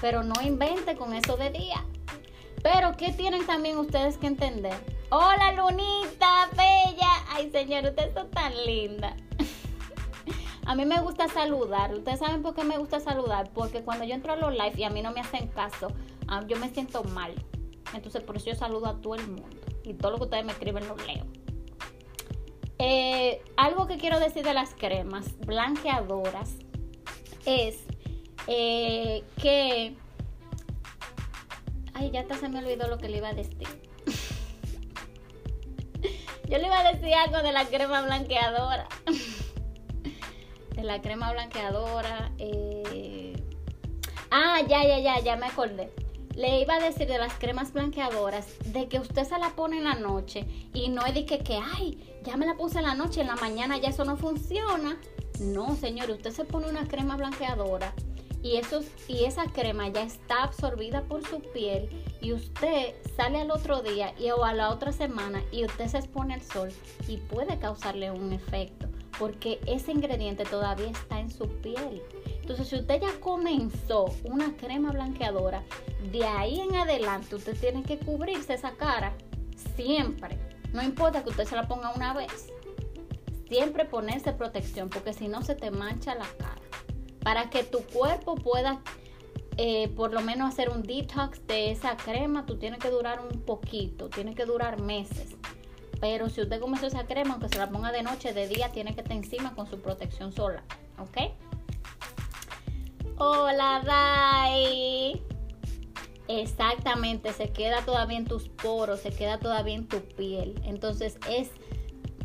Pero 0.00 0.22
no 0.22 0.34
invente 0.42 0.96
con 0.96 1.14
eso 1.14 1.36
de 1.36 1.50
día. 1.50 1.84
Pero 2.62 2.96
¿qué 2.96 3.12
tienen 3.12 3.46
también 3.46 3.78
ustedes 3.78 4.16
que 4.16 4.26
entender? 4.26 4.76
Hola 5.10 5.52
Lunita, 5.52 6.48
bella. 6.52 7.10
Ay 7.30 7.50
señor, 7.50 7.84
ustedes 7.84 8.14
son 8.14 8.30
tan 8.30 8.52
linda. 8.64 9.16
A 10.68 10.74
mí 10.74 10.84
me 10.84 11.00
gusta 11.00 11.28
saludar. 11.28 11.94
Ustedes 11.94 12.18
saben 12.18 12.42
por 12.42 12.54
qué 12.54 12.62
me 12.62 12.76
gusta 12.76 13.00
saludar. 13.00 13.50
Porque 13.54 13.82
cuando 13.82 14.04
yo 14.04 14.14
entro 14.14 14.34
a 14.34 14.36
los 14.36 14.52
live 14.52 14.74
y 14.76 14.84
a 14.84 14.90
mí 14.90 15.00
no 15.00 15.12
me 15.12 15.20
hacen 15.20 15.48
caso, 15.48 15.88
ah, 16.26 16.44
yo 16.46 16.58
me 16.58 16.68
siento 16.68 17.02
mal. 17.04 17.32
Entonces 17.94 18.22
por 18.22 18.36
eso 18.36 18.50
yo 18.50 18.54
saludo 18.54 18.86
a 18.86 19.00
todo 19.00 19.14
el 19.14 19.26
mundo. 19.26 19.56
Y 19.82 19.94
todo 19.94 20.12
lo 20.12 20.18
que 20.18 20.24
ustedes 20.24 20.44
me 20.44 20.52
escriben 20.52 20.86
lo 20.86 20.94
leo. 20.96 21.24
Eh, 22.78 23.42
algo 23.56 23.86
que 23.86 23.96
quiero 23.96 24.20
decir 24.20 24.44
de 24.44 24.52
las 24.52 24.74
cremas 24.74 25.38
blanqueadoras 25.38 26.56
es 27.46 27.86
eh, 28.46 29.24
que... 29.40 29.96
Ay, 31.94 32.10
ya 32.10 32.20
hasta 32.20 32.36
se 32.36 32.50
me 32.50 32.58
olvidó 32.58 32.88
lo 32.88 32.98
que 32.98 33.08
le 33.08 33.16
iba 33.16 33.28
a 33.28 33.34
decir. 33.34 33.66
Yo 36.46 36.58
le 36.58 36.66
iba 36.66 36.78
a 36.78 36.92
decir 36.92 37.14
algo 37.14 37.38
de 37.38 37.52
la 37.52 37.64
crema 37.64 38.02
blanqueadora. 38.02 38.86
de 40.78 40.84
la 40.84 41.02
crema 41.02 41.32
blanqueadora. 41.32 42.32
Eh... 42.38 43.34
Ah, 44.30 44.60
ya, 44.68 44.84
ya, 44.84 44.98
ya, 45.00 45.20
ya 45.20 45.36
me 45.36 45.46
acordé 45.46 45.90
le 46.38 46.60
iba 46.60 46.76
a 46.76 46.78
decir 46.78 47.08
de 47.08 47.18
las 47.18 47.34
cremas 47.34 47.72
blanqueadoras, 47.72 48.46
de 48.66 48.86
que 48.86 49.00
usted 49.00 49.24
se 49.24 49.36
la 49.38 49.56
pone 49.56 49.78
en 49.78 49.84
la 49.84 49.94
noche 49.94 50.46
y 50.72 50.88
no 50.88 51.04
es 51.04 51.12
de 51.14 51.26
que, 51.26 51.58
ay, 51.76 52.20
ya 52.22 52.36
me 52.36 52.46
la 52.46 52.54
puse 52.54 52.78
en 52.78 52.84
la 52.84 52.94
noche, 52.94 53.22
en 53.22 53.26
la 53.26 53.34
mañana 53.34 53.76
ya 53.76 53.88
eso 53.88 54.04
no 54.04 54.16
funciona. 54.16 55.00
No, 55.40 55.74
señor, 55.74 56.10
usted 56.10 56.30
se 56.30 56.44
pone 56.44 56.68
una 56.68 56.86
crema 56.86 57.16
blanqueadora 57.16 57.92
y, 58.40 58.56
eso, 58.56 58.82
y 59.08 59.24
esa 59.24 59.46
crema 59.46 59.88
ya 59.88 60.02
está 60.02 60.44
absorbida 60.44 61.02
por 61.02 61.26
su 61.26 61.40
piel 61.40 61.88
y 62.20 62.32
usted 62.32 62.94
sale 63.16 63.40
al 63.40 63.50
otro 63.50 63.82
día 63.82 64.14
y, 64.16 64.30
o 64.30 64.44
a 64.44 64.54
la 64.54 64.70
otra 64.70 64.92
semana 64.92 65.42
y 65.50 65.64
usted 65.64 65.88
se 65.88 65.98
expone 65.98 66.34
al 66.34 66.42
sol 66.42 66.68
y 67.08 67.16
puede 67.16 67.58
causarle 67.58 68.12
un 68.12 68.32
efecto 68.32 68.86
porque 69.18 69.60
ese 69.66 69.92
ingrediente 69.92 70.44
todavía 70.44 70.90
está 70.90 71.20
en 71.20 71.30
su 71.30 71.48
piel. 71.48 72.02
Entonces, 72.40 72.68
si 72.68 72.76
usted 72.76 73.00
ya 73.00 73.20
comenzó 73.20 74.14
una 74.24 74.56
crema 74.56 74.92
blanqueadora, 74.92 75.62
de 76.10 76.24
ahí 76.24 76.60
en 76.60 76.76
adelante 76.76 77.36
usted 77.36 77.58
tiene 77.58 77.82
que 77.82 77.98
cubrirse 77.98 78.54
esa 78.54 78.72
cara 78.72 79.12
siempre. 79.76 80.38
No 80.72 80.82
importa 80.82 81.22
que 81.22 81.30
usted 81.30 81.44
se 81.44 81.56
la 81.56 81.66
ponga 81.66 81.92
una 81.94 82.14
vez. 82.14 82.52
Siempre 83.48 83.84
ponerse 83.84 84.32
protección 84.32 84.90
porque 84.90 85.12
si 85.12 85.28
no 85.28 85.42
se 85.42 85.54
te 85.54 85.70
mancha 85.70 86.14
la 86.14 86.26
cara. 86.38 86.60
Para 87.22 87.50
que 87.50 87.64
tu 87.64 87.80
cuerpo 87.80 88.36
pueda 88.36 88.80
eh, 89.60 89.88
por 89.88 90.12
lo 90.12 90.20
menos 90.20 90.48
hacer 90.48 90.70
un 90.70 90.84
detox 90.84 91.44
de 91.48 91.72
esa 91.72 91.96
crema, 91.96 92.46
tú 92.46 92.58
tienes 92.58 92.78
que 92.78 92.90
durar 92.90 93.20
un 93.20 93.40
poquito, 93.40 94.08
tiene 94.08 94.36
que 94.36 94.44
durar 94.44 94.80
meses. 94.80 95.34
Pero 96.00 96.28
si 96.28 96.40
usted 96.40 96.60
comenzó 96.60 96.86
esa 96.86 97.06
crema, 97.06 97.34
aunque 97.34 97.48
se 97.48 97.58
la 97.58 97.70
ponga 97.70 97.92
de 97.92 98.02
noche, 98.02 98.32
de 98.32 98.46
día, 98.46 98.70
tiene 98.70 98.94
que 98.94 99.00
estar 99.00 99.16
encima 99.16 99.54
con 99.54 99.66
su 99.66 99.80
protección 99.80 100.32
solar. 100.32 100.62
¿Ok? 100.98 101.32
Hola, 103.18 103.82
Dai. 103.84 105.22
Exactamente, 106.28 107.32
se 107.32 107.52
queda 107.52 107.82
todavía 107.84 108.18
en 108.18 108.26
tus 108.26 108.50
poros, 108.50 109.00
se 109.00 109.10
queda 109.10 109.38
todavía 109.38 109.74
en 109.74 109.88
tu 109.88 110.00
piel. 110.00 110.60
Entonces 110.64 111.18
es 111.28 111.50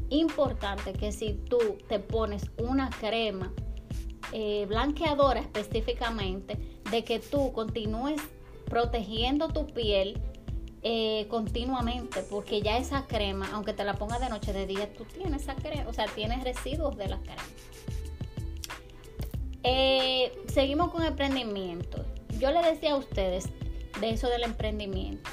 importante 0.10 0.94
que 0.94 1.12
si 1.12 1.34
tú 1.34 1.58
te 1.88 2.00
pones 2.00 2.52
una 2.58 2.90
crema 2.90 3.54
eh, 4.34 4.66
blanqueadora 4.68 5.40
específicamente, 5.40 6.82
de 6.92 7.04
que 7.04 7.20
tú 7.20 7.54
continúes 7.54 8.22
protegiendo 8.66 9.48
tu 9.48 9.68
piel 9.68 10.22
eh, 10.84 11.28
continuamente, 11.30 12.24
porque 12.30 12.62
ya 12.62 12.78
esa 12.78 13.08
crema, 13.08 13.50
aunque 13.54 13.74
te 13.74 13.84
la 13.84 13.93
pongas 13.93 14.19
de 14.19 14.30
noche, 14.30 14.52
de 14.52 14.67
día, 14.67 14.91
tú 14.93 15.06
tienes 15.06 15.43
esa 15.43 15.56
crema, 15.56 15.89
o 15.89 15.93
sea, 15.93 16.06
tienes 16.08 16.43
residuos 16.43 16.98
de 16.98 17.08
la 17.08 17.19
crema. 17.19 17.43
Eh, 19.63 20.34
seguimos 20.48 20.91
con 20.91 21.04
emprendimiento. 21.04 22.04
Yo 22.38 22.52
le 22.52 22.62
decía 22.62 22.91
a 22.93 22.98
ustedes 22.98 23.46
de 24.02 24.10
eso 24.10 24.28
del 24.28 24.43
emprendimiento, 24.43 25.30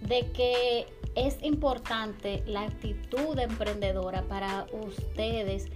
de 0.00 0.30
que 0.32 0.86
es 1.14 1.36
importante 1.42 2.42
la 2.46 2.62
actitud 2.62 3.38
emprendedora 3.38 4.22
para 4.22 4.66
ustedes 4.72 5.66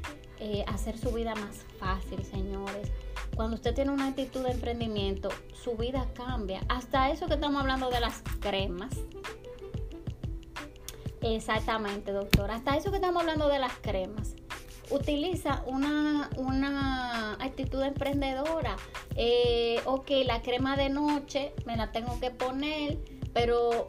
eh, 0.40 0.64
hacer 0.66 0.96
su 0.96 1.10
vida 1.10 1.34
más 1.34 1.58
fácil, 1.78 2.24
señores. 2.24 2.90
Cuando 3.34 3.56
usted 3.56 3.74
tiene 3.74 3.90
una 3.90 4.08
actitud 4.08 4.42
de 4.42 4.52
emprendimiento, 4.52 5.28
su 5.52 5.76
vida 5.76 6.06
cambia. 6.14 6.60
Hasta 6.68 7.10
eso 7.10 7.26
que 7.26 7.34
estamos 7.34 7.60
hablando 7.60 7.90
de 7.90 8.00
las 8.00 8.22
cremas. 8.40 8.94
Exactamente, 11.20 12.12
doctor. 12.12 12.50
Hasta 12.50 12.76
eso 12.76 12.90
que 12.90 12.96
estamos 12.96 13.22
hablando 13.22 13.48
de 13.48 13.58
las 13.58 13.72
cremas. 13.78 14.34
Utiliza 14.90 15.64
una, 15.66 16.30
una 16.36 17.32
actitud 17.34 17.82
emprendedora. 17.82 18.76
Eh, 19.16 19.80
ok, 19.84 20.10
la 20.26 20.42
crema 20.42 20.76
de 20.76 20.90
noche 20.90 21.54
me 21.66 21.76
la 21.76 21.90
tengo 21.90 22.20
que 22.20 22.30
poner, 22.30 22.98
pero 23.32 23.86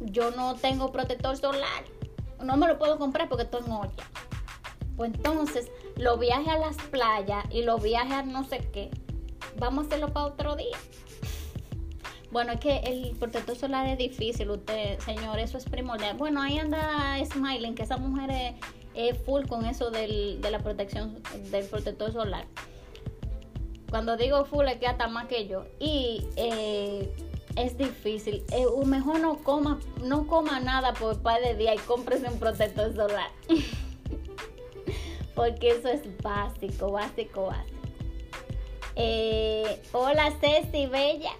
yo 0.00 0.30
no 0.32 0.56
tengo 0.56 0.92
protector 0.92 1.36
solar. 1.36 1.84
No 2.42 2.56
me 2.56 2.66
lo 2.66 2.78
puedo 2.78 2.98
comprar 2.98 3.28
porque 3.28 3.44
estoy 3.44 3.62
en 3.64 3.72
olla. 3.72 4.04
Pues 4.96 5.14
entonces, 5.14 5.70
los 5.96 6.18
viajes 6.18 6.48
a 6.48 6.58
las 6.58 6.76
playas 6.76 7.44
y 7.50 7.62
los 7.62 7.82
viajes 7.82 8.12
a 8.12 8.22
no 8.22 8.44
sé 8.44 8.58
qué, 8.72 8.90
vamos 9.58 9.84
a 9.84 9.86
hacerlo 9.88 10.12
para 10.12 10.26
otro 10.26 10.56
día. 10.56 10.76
Bueno, 12.30 12.52
es 12.52 12.60
que 12.60 12.78
el 12.78 13.14
protector 13.16 13.56
solar 13.56 13.86
es 13.86 13.98
difícil, 13.98 14.50
usted, 14.50 14.98
señor, 15.00 15.38
eso 15.38 15.58
es 15.58 15.66
primordial. 15.66 16.16
Bueno, 16.16 16.40
ahí 16.40 16.58
anda 16.58 17.22
Smiling, 17.24 17.74
que 17.74 17.82
esa 17.82 17.98
mujer 17.98 18.56
es, 18.94 19.18
full 19.24 19.46
con 19.46 19.66
eso 19.66 19.90
del, 19.90 20.40
de 20.40 20.50
la 20.50 20.58
protección 20.60 21.22
del 21.50 21.66
protector 21.66 22.10
solar. 22.10 22.46
Cuando 23.90 24.16
digo 24.16 24.46
full 24.46 24.66
es 24.68 24.78
que 24.78 24.86
hasta 24.86 25.08
más 25.08 25.26
que 25.26 25.46
yo. 25.46 25.66
Y 25.78 26.24
eh, 26.36 27.12
es 27.56 27.76
difícil. 27.76 28.42
Eh, 28.50 28.64
mejor 28.86 29.20
no 29.20 29.36
coma, 29.36 29.78
no 30.02 30.26
coma 30.26 30.60
nada 30.60 30.94
por 30.94 31.20
par 31.20 31.42
de 31.42 31.54
días 31.54 31.76
y 31.76 31.78
cómprese 31.80 32.26
un 32.28 32.38
protector 32.38 32.94
solar. 32.94 33.28
Porque 35.34 35.70
eso 35.70 35.88
es 35.88 36.02
básico, 36.22 36.92
básico, 36.92 37.46
básico. 37.46 37.78
Eh, 38.96 39.82
hola 39.92 40.32
Ceci 40.40 40.86
Bella. 40.86 41.32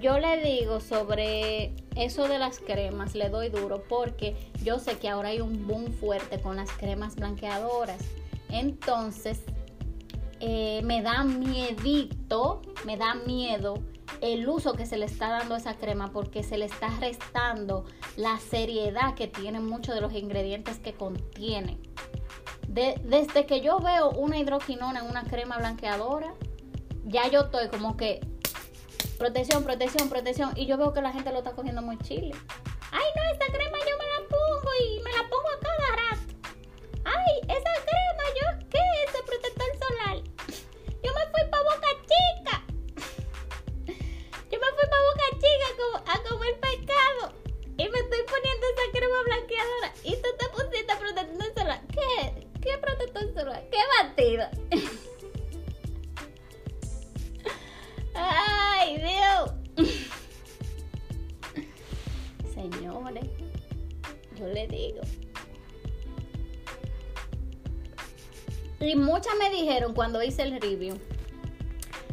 Yo 0.00 0.18
le 0.18 0.42
digo 0.42 0.80
sobre 0.80 1.72
eso 1.94 2.26
de 2.26 2.38
las 2.38 2.58
cremas, 2.58 3.14
le 3.14 3.28
doy 3.28 3.48
duro 3.48 3.84
porque 3.88 4.36
yo 4.64 4.78
sé 4.80 4.98
que 4.98 5.08
ahora 5.08 5.28
hay 5.28 5.40
un 5.40 5.66
boom 5.66 5.92
fuerte 5.92 6.40
con 6.40 6.56
las 6.56 6.70
cremas 6.72 7.14
blanqueadoras. 7.14 8.02
Entonces, 8.48 9.42
eh, 10.40 10.80
me 10.84 11.02
da 11.02 11.24
miedito, 11.24 12.62
me 12.84 12.96
da 12.96 13.14
miedo 13.14 13.74
el 14.20 14.48
uso 14.48 14.74
que 14.74 14.86
se 14.86 14.96
le 14.98 15.06
está 15.06 15.28
dando 15.28 15.54
a 15.54 15.58
esa 15.58 15.76
crema 15.76 16.10
porque 16.12 16.42
se 16.42 16.58
le 16.58 16.66
está 16.66 16.88
restando 17.00 17.84
la 18.16 18.38
seriedad 18.38 19.14
que 19.14 19.28
tienen 19.28 19.66
muchos 19.66 19.94
de 19.94 20.00
los 20.00 20.12
ingredientes 20.12 20.78
que 20.78 20.94
contiene. 20.94 21.78
Desde 22.68 23.46
que 23.46 23.60
yo 23.60 23.78
veo 23.78 24.10
una 24.10 24.38
hidroquinona 24.38 25.00
en 25.00 25.06
una 25.06 25.24
crema 25.24 25.58
blanqueadora, 25.58 26.34
ya 27.04 27.28
yo 27.28 27.42
estoy 27.42 27.68
como 27.68 27.96
que 27.96 28.20
protección, 29.18 29.64
protección, 29.64 30.08
protección 30.08 30.52
y 30.56 30.66
yo 30.66 30.76
veo 30.76 30.92
que 30.92 31.00
la 31.00 31.12
gente 31.12 31.32
lo 31.32 31.38
está 31.38 31.52
cogiendo 31.52 31.82
muy 31.82 31.98
chile. 31.98 32.34
Ay, 32.92 33.06
no, 33.16 33.22
esta 33.32 33.46
crema 33.46 33.78
yo 33.78 33.96
me 33.98 34.04
la 34.04 34.28
pongo 34.28 34.70
y 34.84 35.00
me 35.00 35.12
la 35.12 35.22
pongo 35.28 35.48
a 35.48 35.60
cada 35.60 35.96
rato. 35.96 36.34
Ay, 37.04 37.40
esa 37.48 37.72
crema 37.84 38.24
yo, 38.40 38.66
¿qué 38.70 38.78
es 38.78 39.10
ese 39.10 39.22
protector 39.22 39.66
solar? 39.78 40.16
Yo 41.02 41.12
me 41.14 41.20
fui 41.30 41.50
para 41.50 41.62
Boca 41.62 41.88
Chica 42.02 42.64
yo 44.50 44.58
me 44.58 44.66
fui 44.66 44.88
para 44.90 45.02
Boca 45.08 45.35
cuando 69.94 70.22
hice 70.22 70.42
el 70.42 70.60
review 70.60 70.98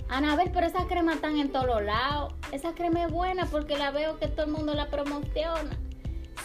Ana, 0.09 0.33
a 0.33 0.35
ver, 0.35 0.51
pero 0.51 0.67
esa 0.67 0.85
crema 0.87 1.13
están 1.13 1.37
en 1.37 1.51
todos 1.51 1.83
lados. 1.83 2.33
Esa 2.51 2.75
crema 2.75 3.05
es 3.05 3.11
buena 3.11 3.47
porque 3.47 3.77
la 3.77 3.89
veo 3.89 4.19
que 4.19 4.27
todo 4.27 4.45
el 4.45 4.51
mundo 4.51 4.75
la 4.75 4.89
promociona. 4.89 5.75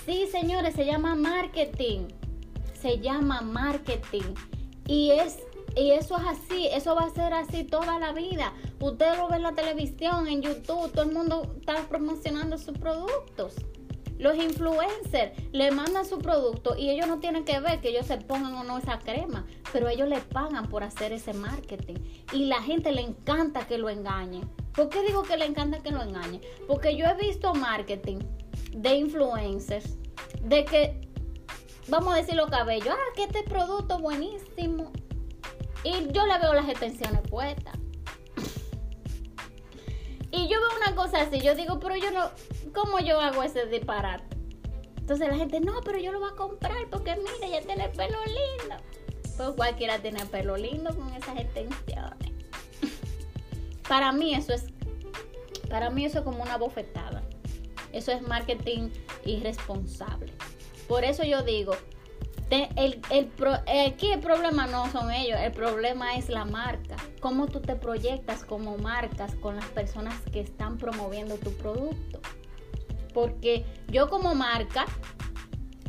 Sí, 0.06 0.26
señores, 0.30 0.74
se 0.74 0.86
llama 0.86 1.14
marketing. 1.14 2.08
Se 2.80 2.98
llama 2.98 3.42
marketing. 3.42 4.34
Y 4.86 5.10
es 5.10 5.38
y 5.76 5.90
eso 5.90 6.16
es 6.16 6.24
así, 6.26 6.66
eso 6.72 6.94
va 6.94 7.02
a 7.02 7.10
ser 7.10 7.34
así 7.34 7.62
toda 7.62 7.98
la 7.98 8.12
vida. 8.12 8.54
Usted 8.80 9.16
lo 9.16 9.28
ve 9.28 9.36
en 9.36 9.42
la 9.42 9.54
televisión, 9.54 10.26
en 10.26 10.40
YouTube, 10.42 10.90
todo 10.92 11.02
el 11.02 11.12
mundo 11.12 11.54
está 11.58 11.86
promocionando 11.88 12.56
sus 12.58 12.76
productos. 12.78 13.54
Los 14.18 14.36
influencers 14.36 15.32
le 15.52 15.70
mandan 15.70 16.04
su 16.04 16.18
producto 16.18 16.76
y 16.76 16.90
ellos 16.90 17.06
no 17.06 17.20
tienen 17.20 17.44
que 17.44 17.60
ver 17.60 17.80
que 17.80 17.90
ellos 17.90 18.06
se 18.06 18.18
pongan 18.18 18.54
o 18.54 18.64
no 18.64 18.78
esa 18.78 18.98
crema, 18.98 19.46
pero 19.72 19.88
ellos 19.88 20.08
le 20.08 20.20
pagan 20.20 20.68
por 20.68 20.82
hacer 20.82 21.12
ese 21.12 21.32
marketing. 21.32 21.96
Y 22.32 22.46
la 22.46 22.60
gente 22.60 22.92
le 22.92 23.02
encanta 23.02 23.66
que 23.66 23.78
lo 23.78 23.88
engañen. 23.88 24.48
¿Por 24.74 24.88
qué 24.88 25.02
digo 25.02 25.22
que 25.22 25.36
le 25.36 25.46
encanta 25.46 25.78
que 25.78 25.92
lo 25.92 26.02
engañen? 26.02 26.40
Porque 26.66 26.96
yo 26.96 27.06
he 27.06 27.14
visto 27.14 27.54
marketing 27.54 28.18
de 28.72 28.96
influencers 28.96 29.96
de 30.42 30.64
que, 30.64 31.08
vamos 31.88 32.14
a 32.14 32.16
decir 32.16 32.34
los 32.34 32.50
cabellos, 32.50 32.90
ah, 32.90 33.12
que 33.14 33.24
este 33.24 33.44
producto 33.44 33.98
buenísimo. 34.00 34.90
Y 35.84 36.12
yo 36.12 36.26
le 36.26 36.38
veo 36.38 36.54
las 36.54 36.68
extensiones 36.68 37.20
puestas. 37.28 37.76
Y 40.30 40.48
yo 40.48 40.60
veo 40.60 40.68
una 40.76 40.94
cosa 40.94 41.22
así, 41.22 41.40
yo 41.40 41.54
digo, 41.54 41.80
pero 41.80 41.96
yo 41.96 42.10
no, 42.10 42.30
¿cómo 42.78 43.00
yo 43.00 43.20
hago 43.20 43.42
ese 43.42 43.66
disparate? 43.66 44.36
Entonces 44.98 45.28
la 45.28 45.36
gente, 45.36 45.58
no, 45.60 45.80
pero 45.84 45.98
yo 45.98 46.12
lo 46.12 46.20
voy 46.20 46.30
a 46.30 46.36
comprar 46.36 46.88
porque 46.90 47.16
mira, 47.16 47.48
ya 47.58 47.66
tiene 47.66 47.86
el 47.86 47.90
pelo 47.90 48.18
lindo. 48.24 48.76
Pues 49.36 49.50
cualquiera 49.56 49.98
tiene 49.98 50.20
el 50.20 50.28
pelo 50.28 50.56
lindo 50.56 50.94
con 50.94 51.12
esas 51.12 51.38
extensiones. 51.38 52.32
para 53.88 54.12
mí 54.12 54.34
eso 54.34 54.52
es, 54.52 54.66
para 55.68 55.90
mí 55.90 56.04
eso 56.04 56.18
es 56.18 56.24
como 56.24 56.42
una 56.42 56.56
bofetada. 56.56 57.22
Eso 57.92 58.12
es 58.12 58.22
marketing 58.22 58.90
irresponsable. 59.24 60.32
Por 60.86 61.04
eso 61.04 61.24
yo 61.24 61.42
digo, 61.42 61.72
el, 62.50 63.00
el, 63.10 63.30
aquí 63.86 64.10
el 64.12 64.20
problema 64.20 64.66
no 64.66 64.90
son 64.92 65.10
ellos, 65.10 65.38
el 65.40 65.52
problema 65.52 66.16
es 66.16 66.28
la 66.28 66.44
marca. 66.44 66.96
Cómo 67.20 67.48
tú 67.48 67.60
te 67.60 67.74
proyectas 67.74 68.44
como 68.44 68.78
marcas 68.78 69.34
con 69.36 69.56
las 69.56 69.66
personas 69.66 70.14
que 70.32 70.40
están 70.40 70.78
promoviendo 70.78 71.36
tu 71.36 71.50
producto. 71.52 72.20
Porque 73.18 73.64
yo 73.88 74.08
como 74.08 74.36
marca, 74.36 74.86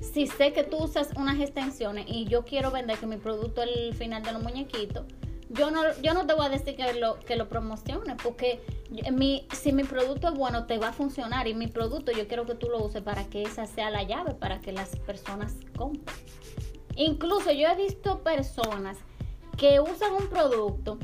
si 0.02 0.26
sé 0.26 0.52
que 0.52 0.64
tú 0.64 0.78
usas 0.78 1.12
unas 1.16 1.40
extensiones 1.40 2.06
y 2.08 2.26
yo 2.26 2.44
quiero 2.44 2.72
vender 2.72 2.98
que 2.98 3.06
mi 3.06 3.18
producto 3.18 3.62
es 3.62 3.70
el 3.70 3.94
final 3.94 4.24
de 4.24 4.32
los 4.32 4.42
muñequitos, 4.42 5.06
yo 5.50 5.70
no, 5.70 5.84
yo 6.02 6.16
no 6.16 6.26
te 6.26 6.34
voy 6.34 6.48
a 6.48 6.50
decir 6.50 6.76
que 6.76 6.92
lo, 6.96 7.20
que 7.20 7.36
lo 7.36 7.48
promociones, 7.48 8.16
porque 8.24 8.64
mi, 9.12 9.48
si 9.52 9.74
mi 9.74 9.84
producto 9.84 10.30
es 10.30 10.34
bueno, 10.34 10.66
te 10.66 10.80
va 10.80 10.88
a 10.88 10.94
funcionar. 10.94 11.48
Y 11.48 11.54
mi 11.54 11.68
producto 11.68 12.12
yo 12.12 12.28
quiero 12.28 12.48
que 12.48 12.56
tú 12.56 12.68
lo 12.68 12.84
uses 12.84 13.04
para 13.04 13.26
que 13.26 13.44
esa 13.44 13.68
sea 13.68 13.92
la 13.92 14.02
llave, 14.02 14.34
para 14.34 14.60
que 14.60 14.72
las 14.72 14.96
personas 14.98 15.56
compren. 15.78 16.18
Incluso 16.96 17.52
yo 17.52 17.68
he 17.68 17.76
visto 17.76 18.24
personas 18.24 18.98
que 19.56 19.80
usan 19.80 20.14
un 20.14 20.28
producto 20.30 20.98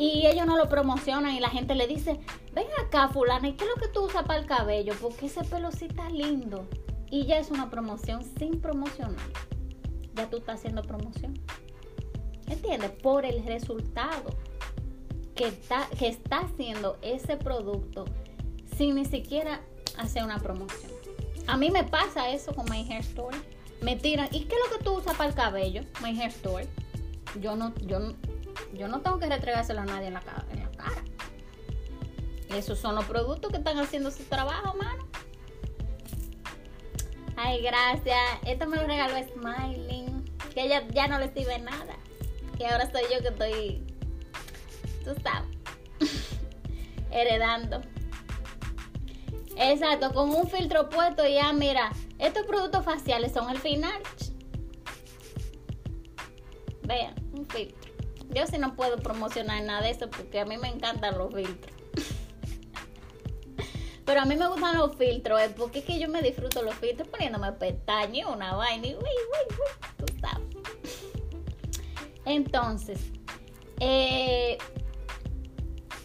y 0.00 0.26
ellos 0.26 0.46
no 0.46 0.56
lo 0.56 0.66
promocionan 0.70 1.34
y 1.34 1.40
la 1.40 1.50
gente 1.50 1.74
le 1.74 1.86
dice, 1.86 2.18
ven 2.54 2.66
acá 2.82 3.08
fulana, 3.08 3.48
¿y 3.48 3.52
qué 3.52 3.64
es 3.64 3.70
lo 3.70 3.82
que 3.82 3.88
tú 3.88 4.06
usas 4.06 4.24
para 4.24 4.40
el 4.40 4.46
cabello? 4.46 4.94
Porque 4.98 5.26
ese 5.26 5.44
pelo 5.44 5.70
sí 5.72 5.88
está 5.90 6.08
lindo. 6.08 6.66
Y 7.10 7.26
ya 7.26 7.38
es 7.38 7.50
una 7.50 7.68
promoción 7.68 8.22
sin 8.38 8.62
promocionar. 8.62 9.20
Ya 10.14 10.30
tú 10.30 10.38
estás 10.38 10.60
haciendo 10.60 10.80
promoción. 10.80 11.38
¿Entiendes? 12.46 12.92
Por 13.02 13.26
el 13.26 13.44
resultado 13.44 14.30
que 15.34 15.48
está, 15.48 15.86
que 15.98 16.08
está 16.08 16.40
haciendo 16.40 16.96
ese 17.02 17.36
producto 17.36 18.06
sin 18.78 18.94
ni 18.94 19.04
siquiera 19.04 19.60
hacer 19.98 20.24
una 20.24 20.38
promoción. 20.38 20.92
A 21.46 21.58
mí 21.58 21.70
me 21.70 21.84
pasa 21.84 22.30
eso 22.30 22.54
con 22.54 22.64
My 22.70 22.90
Hair 22.90 23.02
Store. 23.02 23.36
Me 23.82 23.96
tiran, 23.96 24.28
¿y 24.32 24.44
qué 24.44 24.54
es 24.54 24.60
lo 24.70 24.78
que 24.78 24.82
tú 24.82 24.92
usas 24.94 25.14
para 25.14 25.28
el 25.28 25.36
cabello? 25.36 25.82
My 26.02 26.18
Hair 26.18 26.30
Store. 26.30 26.66
Yo 27.38 27.54
no, 27.54 27.74
yo, 27.86 28.14
yo 28.72 28.88
no 28.88 29.00
tengo 29.00 29.18
que 29.18 29.26
retregárselo 29.26 29.80
a 29.80 29.84
nadie 29.84 30.08
en 30.08 30.14
la, 30.14 30.22
en 30.50 30.60
la 30.60 30.70
cara. 30.72 31.02
Esos 32.48 32.78
son 32.78 32.94
los 32.94 33.04
productos 33.04 33.50
que 33.50 33.58
están 33.58 33.78
haciendo 33.78 34.10
su 34.10 34.24
trabajo, 34.24 34.76
mano. 34.76 35.06
Ay, 37.36 37.62
gracias. 37.62 38.18
Esto 38.44 38.66
me 38.66 38.76
lo 38.76 38.86
regaló 38.86 39.14
Smiling. 39.32 40.24
Que 40.52 40.62
ella 40.62 40.86
ya 40.88 41.06
no 41.06 41.18
le 41.18 41.32
sirve 41.32 41.58
nada. 41.60 41.96
Y 42.58 42.64
ahora 42.64 42.90
soy 42.90 43.02
yo 43.12 43.20
que 43.22 43.28
estoy 43.28 43.82
tú. 45.04 45.14
Heredando. 47.10 47.80
Exacto, 49.56 50.12
con 50.12 50.30
un 50.30 50.48
filtro 50.48 50.88
puesto 50.88 51.26
ya, 51.26 51.52
mira, 51.52 51.92
estos 52.18 52.46
productos 52.46 52.84
faciales 52.84 53.32
son 53.32 53.50
el 53.50 53.58
final. 53.58 54.00
Vean, 56.82 57.14
un 57.32 57.46
filtro. 57.46 57.89
Yo 58.32 58.46
sí 58.46 58.58
no 58.58 58.76
puedo 58.76 58.98
promocionar 58.98 59.64
nada 59.64 59.82
de 59.82 59.90
eso 59.90 60.08
porque 60.08 60.38
a 60.40 60.44
mí 60.44 60.56
me 60.56 60.68
encantan 60.68 61.18
los 61.18 61.34
filtros. 61.34 61.74
Pero 64.04 64.20
a 64.20 64.24
mí 64.24 64.36
me 64.36 64.46
gustan 64.48 64.78
los 64.78 64.94
filtros, 64.96 65.40
¿eh? 65.40 65.52
porque 65.56 65.80
es 65.80 65.84
que 65.84 65.98
yo 65.98 66.08
me 66.08 66.22
disfruto 66.22 66.62
los 66.62 66.76
filtros 66.76 67.08
poniéndome 67.08 67.50
pestañas, 67.52 68.28
una 68.28 68.54
vaina 68.54 68.86
y 68.86 68.94
uy, 68.94 69.00
uy, 69.00 69.06
uy. 69.50 69.56
Entonces, 72.26 73.00
eh, 73.80 74.58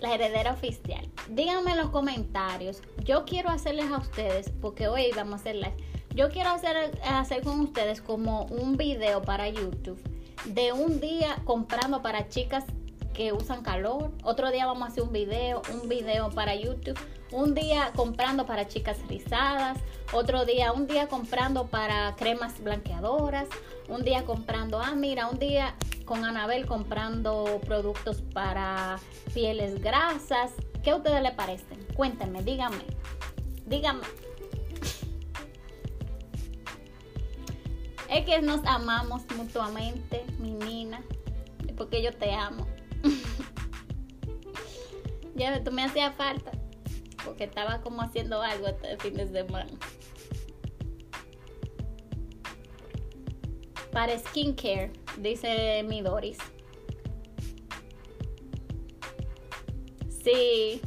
la 0.02 0.16
heredera 0.16 0.54
oficial. 0.54 1.06
Díganme 1.30 1.72
en 1.72 1.78
los 1.78 1.90
comentarios. 1.90 2.82
Yo 3.04 3.26
quiero 3.26 3.50
hacerles 3.50 3.92
a 3.92 3.98
ustedes, 3.98 4.50
porque 4.62 4.88
hoy 4.88 5.12
vamos 5.16 5.34
a 5.34 5.36
hacer 5.38 5.58
live. 5.58 5.76
Yo 6.16 6.30
quiero 6.30 6.50
hacer, 6.50 6.98
hacer 7.04 7.44
con 7.44 7.60
ustedes 7.60 8.02
como 8.02 8.46
un 8.46 8.78
video 8.78 9.22
para 9.22 9.50
YouTube 9.50 10.02
de 10.48 10.74
un 10.74 11.00
día 11.00 11.42
comprando 11.46 12.02
para 12.02 12.30
chicas 12.30 12.64
que 13.14 13.32
usan 13.32 13.64
calor. 13.64 14.12
Otro 14.24 14.52
día 14.52 14.66
vamos 14.66 14.84
a 14.84 14.92
hacer 14.92 15.04
un 15.04 15.14
video, 15.14 15.62
un 15.74 15.88
video 15.88 16.30
para 16.30 16.56
YouTube. 16.56 17.00
Un 17.32 17.56
día 17.56 17.92
comprando 17.96 18.46
para 18.46 18.68
chicas 18.68 18.98
rizadas. 19.08 19.78
Otro 20.14 20.46
día, 20.46 20.72
un 20.74 20.86
día 20.86 21.08
comprando 21.08 21.68
para 21.68 22.16
cremas 22.16 22.62
blanqueadoras. 22.62 23.48
Un 23.88 24.04
día 24.04 24.26
comprando, 24.26 24.80
ah, 24.80 24.94
mira, 24.96 25.28
un 25.28 25.40
día 25.40 25.76
con 26.06 26.24
Anabel 26.26 26.66
comprando 26.66 27.62
productos 27.66 28.22
para 28.22 29.00
pieles 29.34 29.82
grasas. 29.82 30.52
¿Qué 30.84 30.92
a 30.92 30.98
ustedes 30.98 31.22
les 31.24 31.32
parecen? 31.32 31.86
Cuéntenme, 31.96 32.44
díganme. 32.44 32.86
Díganme. 33.66 34.06
Es 38.10 38.26
que 38.26 38.42
nos 38.42 38.64
amamos 38.66 39.24
mutuamente, 39.36 40.26
mi 40.40 40.54
Nina. 40.54 41.04
Porque 41.78 42.02
yo 42.02 42.14
te 42.14 42.34
amo. 42.34 42.68
ya 45.36 45.64
tú 45.64 45.72
me 45.72 45.84
hacía 45.84 46.12
falta. 46.12 46.52
Porque 47.24 47.46
estaba 47.46 47.82
como 47.82 48.02
haciendo 48.02 48.42
algo 48.42 48.68
este 48.68 48.98
fin 48.98 49.16
de 49.16 49.28
semana. 49.28 49.72
Para 53.92 54.18
skincare 54.20 54.92
dice 55.18 55.84
mi 55.84 56.02
Doris. 56.02 56.38
Sí. 60.24 60.82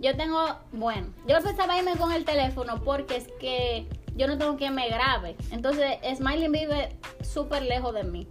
Yo 0.00 0.16
tengo, 0.16 0.38
bueno, 0.72 1.14
yo 1.26 1.40
pensaba 1.42 1.78
irme 1.78 1.96
con 1.96 2.12
el 2.12 2.24
teléfono 2.24 2.82
porque 2.82 3.16
es 3.16 3.28
que 3.40 3.88
yo 4.14 4.26
no 4.26 4.38
tengo 4.38 4.56
quien 4.56 4.74
me 4.74 4.88
grabe. 4.88 5.36
Entonces, 5.50 5.98
Smiley 6.16 6.48
vive 6.48 6.96
súper 7.22 7.62
lejos 7.62 7.94
de 7.94 8.04
mí. 8.04 8.28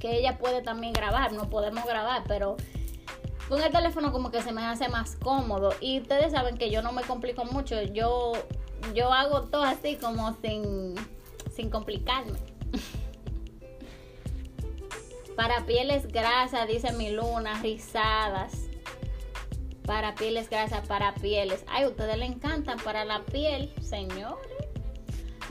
Que 0.00 0.18
ella 0.18 0.38
puede 0.38 0.62
también 0.62 0.92
grabar, 0.92 1.32
no 1.32 1.48
podemos 1.48 1.84
grabar, 1.84 2.24
pero 2.26 2.56
con 3.48 3.62
el 3.62 3.70
teléfono 3.70 4.12
como 4.12 4.30
que 4.30 4.42
se 4.42 4.52
me 4.52 4.64
hace 4.64 4.88
más 4.88 5.16
cómodo. 5.16 5.74
Y 5.80 6.00
ustedes 6.00 6.32
saben 6.32 6.58
que 6.58 6.70
yo 6.70 6.82
no 6.82 6.92
me 6.92 7.02
complico 7.02 7.44
mucho. 7.44 7.80
Yo, 7.82 8.32
yo 8.94 9.12
hago 9.12 9.42
todo 9.42 9.62
así 9.62 9.96
como 9.96 10.36
sin, 10.42 10.94
sin 11.54 11.70
complicarme. 11.70 12.38
Para 15.36 15.64
pieles 15.64 16.08
grasas, 16.08 16.68
dice 16.68 16.92
mi 16.92 17.10
luna, 17.10 17.60
rizadas. 17.62 18.68
Para 19.86 20.14
pieles 20.14 20.48
grasas, 20.48 20.86
para 20.86 21.14
pieles. 21.14 21.64
Ay, 21.66 21.86
ustedes 21.86 22.16
le 22.16 22.26
encantan 22.26 22.78
para 22.78 23.04
la 23.04 23.22
piel, 23.22 23.72
señores. 23.82 24.51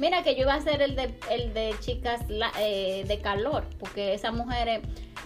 Mira 0.02 0.24
que 0.24 0.34
yo 0.34 0.42
iba 0.42 0.56
a 0.56 0.58
hacer 0.58 0.82
el 0.82 0.96
de, 0.96 1.76
chicas 1.80 2.22
eh, 2.60 3.06
de 3.08 3.22
calor, 3.22 3.66
porque 3.78 4.16
esas 4.16 4.34
mujeres, 4.34 4.82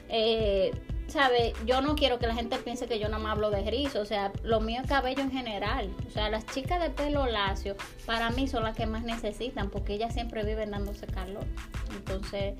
eh, 0.10 0.72
¿sabe? 1.08 1.54
Yo 1.66 1.80
no 1.80 1.96
quiero 1.96 2.20
que 2.20 2.28
la 2.28 2.36
gente 2.36 2.58
piense 2.58 2.86
que 2.86 3.00
yo 3.00 3.08
no 3.08 3.18
me 3.18 3.30
hablo 3.30 3.52
de 3.52 3.62
rizo, 3.72 4.02
o 4.02 4.06
sea, 4.06 4.34
lo 4.44 4.60
mío 4.60 4.82
es 4.84 4.90
cabello 4.90 5.22
en 5.22 5.32
general. 5.32 5.96
O 6.06 6.12
sea, 6.12 6.30
las 6.30 6.46
chicas 6.48 6.82
de 6.82 6.90
pelo 6.90 7.26
lacio, 7.26 7.78
para 8.06 8.32
mí 8.32 8.50
son 8.50 8.64
las 8.64 8.76
que 8.76 8.86
más 8.86 9.06
necesitan, 9.06 9.70
porque 9.70 9.94
ellas 9.94 10.14
siempre 10.14 10.44
viven 10.44 10.72
dándose 10.72 11.08
calor. 11.08 11.46
Entonces, 11.96 12.56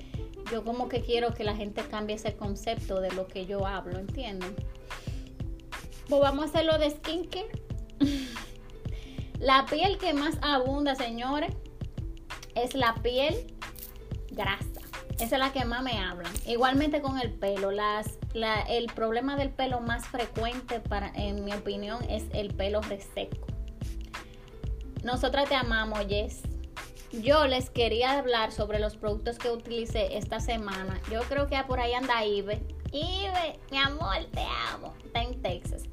yo 0.50 0.64
como 0.64 0.88
que 0.88 1.02
quiero 1.02 1.34
que 1.34 1.44
la 1.44 1.54
gente 1.54 1.82
cambie 1.82 2.16
ese 2.16 2.34
concepto 2.34 3.02
de 3.02 3.12
lo 3.12 3.26
que 3.26 3.44
yo 3.44 3.66
hablo, 3.66 3.98
¿entienden? 3.98 4.56
Pues 6.08 6.22
vamos 6.22 6.46
a 6.46 6.48
hacerlo 6.48 6.78
de 6.78 6.92
skincare. 6.92 7.50
la 9.38 9.66
piel 9.66 9.98
que 9.98 10.14
más 10.14 10.38
abunda, 10.40 10.94
señores, 10.94 11.52
es 12.56 12.74
la 12.74 12.94
piel 13.02 13.54
grasa. 14.30 14.80
Esa 15.20 15.36
es 15.36 15.38
la 15.38 15.52
que 15.52 15.64
más 15.64 15.82
me 15.82 15.98
hablan. 15.98 16.32
Igualmente 16.46 17.00
con 17.00 17.18
el 17.18 17.32
pelo. 17.32 17.70
Las, 17.70 18.18
el 18.68 18.86
problema 18.88 19.36
del 19.36 19.50
pelo 19.50 19.80
más 19.80 20.06
frecuente, 20.06 20.80
para, 20.80 21.12
en 21.14 21.44
mi 21.44 21.52
opinión, 21.52 22.02
es 22.10 22.24
el 22.32 22.52
pelo 22.52 22.82
reseco. 22.82 23.46
Nosotras 25.04 25.48
te 25.48 25.54
amamos, 25.54 26.00
Jess 26.08 26.42
yo 27.22 27.46
les 27.46 27.70
quería 27.70 28.18
hablar 28.18 28.52
sobre 28.52 28.78
los 28.78 28.96
productos 28.96 29.38
que 29.38 29.50
utilicé 29.50 30.16
esta 30.16 30.40
semana. 30.40 31.00
Yo 31.10 31.20
creo 31.22 31.46
que 31.46 31.56
por 31.66 31.80
ahí 31.80 31.92
anda 31.94 32.24
Ibe. 32.24 32.60
Ibe, 32.92 33.58
mi 33.70 33.78
amor, 33.78 34.24
te 34.32 34.44
amo. 34.72 34.94
Está 35.04 35.22
en 35.22 35.40
Texas. 35.42 35.84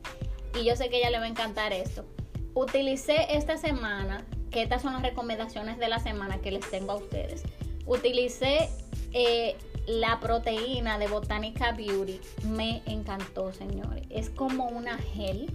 Y 0.60 0.66
yo 0.66 0.76
sé 0.76 0.90
que 0.90 0.98
ella 0.98 1.10
le 1.10 1.20
va 1.20 1.26
a 1.26 1.30
encantar 1.30 1.74
esto. 1.74 2.06
Utilicé 2.54 3.36
esta 3.36 3.58
semana, 3.58 4.26
estas 4.62 4.82
son 4.82 4.94
las 4.94 5.02
recomendaciones 5.02 5.78
de 5.78 5.88
la 5.88 6.00
semana 6.00 6.40
que 6.40 6.52
les 6.52 6.70
tengo 6.70 6.92
a 6.92 6.96
ustedes. 6.96 7.44
Utilicé 7.86 8.70
eh, 9.12 9.56
la 9.88 10.20
proteína 10.20 10.98
de 10.98 11.08
Botanica 11.08 11.72
Beauty. 11.72 12.20
Me 12.48 12.82
encantó, 12.86 13.52
señores. 13.52 14.06
Es 14.10 14.30
como 14.30 14.68
una 14.68 14.98
gel 14.98 15.52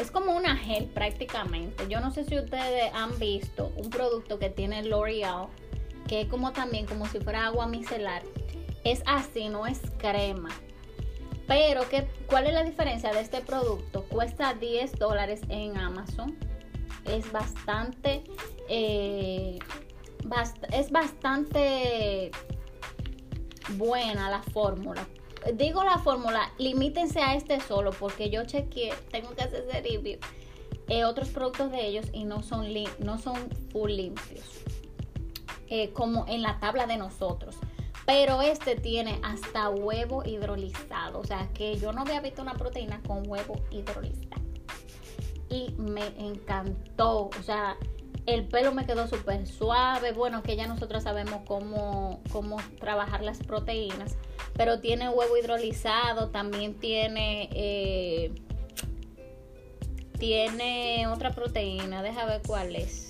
es 0.00 0.10
como 0.10 0.36
una 0.36 0.56
gel 0.56 0.86
prácticamente. 0.86 1.88
Yo 1.88 2.00
no 2.00 2.10
sé 2.10 2.24
si 2.24 2.38
ustedes 2.38 2.92
han 2.94 3.18
visto 3.18 3.72
un 3.76 3.90
producto 3.90 4.38
que 4.38 4.48
tiene 4.48 4.82
L'Oreal, 4.84 5.48
que 6.06 6.22
es 6.22 6.28
como 6.28 6.52
también 6.52 6.86
como 6.86 7.06
si 7.06 7.18
fuera 7.18 7.46
agua 7.46 7.66
micelar. 7.66 8.22
Es 8.84 9.02
así, 9.06 9.48
no 9.48 9.66
es 9.66 9.80
crema. 9.98 10.50
Pero, 11.46 11.88
¿qué, 11.88 12.06
¿cuál 12.26 12.46
es 12.46 12.52
la 12.52 12.62
diferencia 12.62 13.12
de 13.12 13.20
este 13.20 13.40
producto? 13.40 14.04
Cuesta 14.04 14.54
10 14.54 14.98
dólares 14.98 15.40
en 15.48 15.76
Amazon. 15.76 16.36
Es 17.10 17.30
bastante, 17.32 18.24
eh, 18.68 19.58
es 20.72 20.90
bastante 20.90 22.30
buena 23.76 24.30
la 24.30 24.42
fórmula 24.42 25.06
digo 25.54 25.84
la 25.84 25.98
fórmula, 25.98 26.52
limítense 26.58 27.20
a 27.20 27.34
este 27.34 27.60
solo 27.60 27.90
porque 27.90 28.30
yo 28.30 28.44
chequeé, 28.44 28.92
tengo 29.10 29.30
que 29.30 29.42
hacer 29.42 29.64
ese 29.68 29.80
review, 29.80 30.18
eh, 30.88 31.04
otros 31.04 31.28
productos 31.28 31.70
de 31.70 31.86
ellos 31.86 32.06
y 32.12 32.24
no 32.24 32.42
son, 32.42 32.66
no 32.98 33.18
son 33.18 33.36
full 33.72 33.92
limpios, 33.92 34.60
eh, 35.68 35.90
como 35.92 36.26
en 36.28 36.42
la 36.42 36.58
tabla 36.60 36.86
de 36.86 36.96
nosotros. 36.96 37.56
Pero 38.06 38.40
este 38.40 38.74
tiene 38.74 39.20
hasta 39.22 39.68
huevo 39.68 40.22
hidrolizado, 40.24 41.20
o 41.20 41.24
sea 41.24 41.50
que 41.52 41.78
yo 41.78 41.92
no 41.92 42.02
había 42.02 42.22
visto 42.22 42.40
una 42.40 42.54
proteína 42.54 43.02
con 43.02 43.28
huevo 43.28 43.56
hidrolizado. 43.70 44.47
Y 45.50 45.74
me 45.78 46.06
encantó, 46.18 47.30
o 47.38 47.42
sea, 47.42 47.76
el 48.26 48.46
pelo 48.46 48.72
me 48.72 48.84
quedó 48.84 49.06
súper 49.06 49.46
suave. 49.46 50.12
Bueno, 50.12 50.42
que 50.42 50.56
ya 50.56 50.66
nosotros 50.66 51.02
sabemos 51.04 51.40
cómo, 51.46 52.20
cómo 52.30 52.56
trabajar 52.78 53.22
las 53.22 53.38
proteínas 53.38 54.16
pero 54.58 54.80
tiene 54.80 55.08
huevo 55.08 55.36
hidrolizado, 55.36 56.30
también 56.30 56.74
tiene 56.74 57.48
eh, 57.52 58.32
tiene 60.18 61.06
otra 61.06 61.30
proteína, 61.30 62.02
deja 62.02 62.26
ver 62.26 62.42
cuál 62.44 62.74
es. 62.74 63.08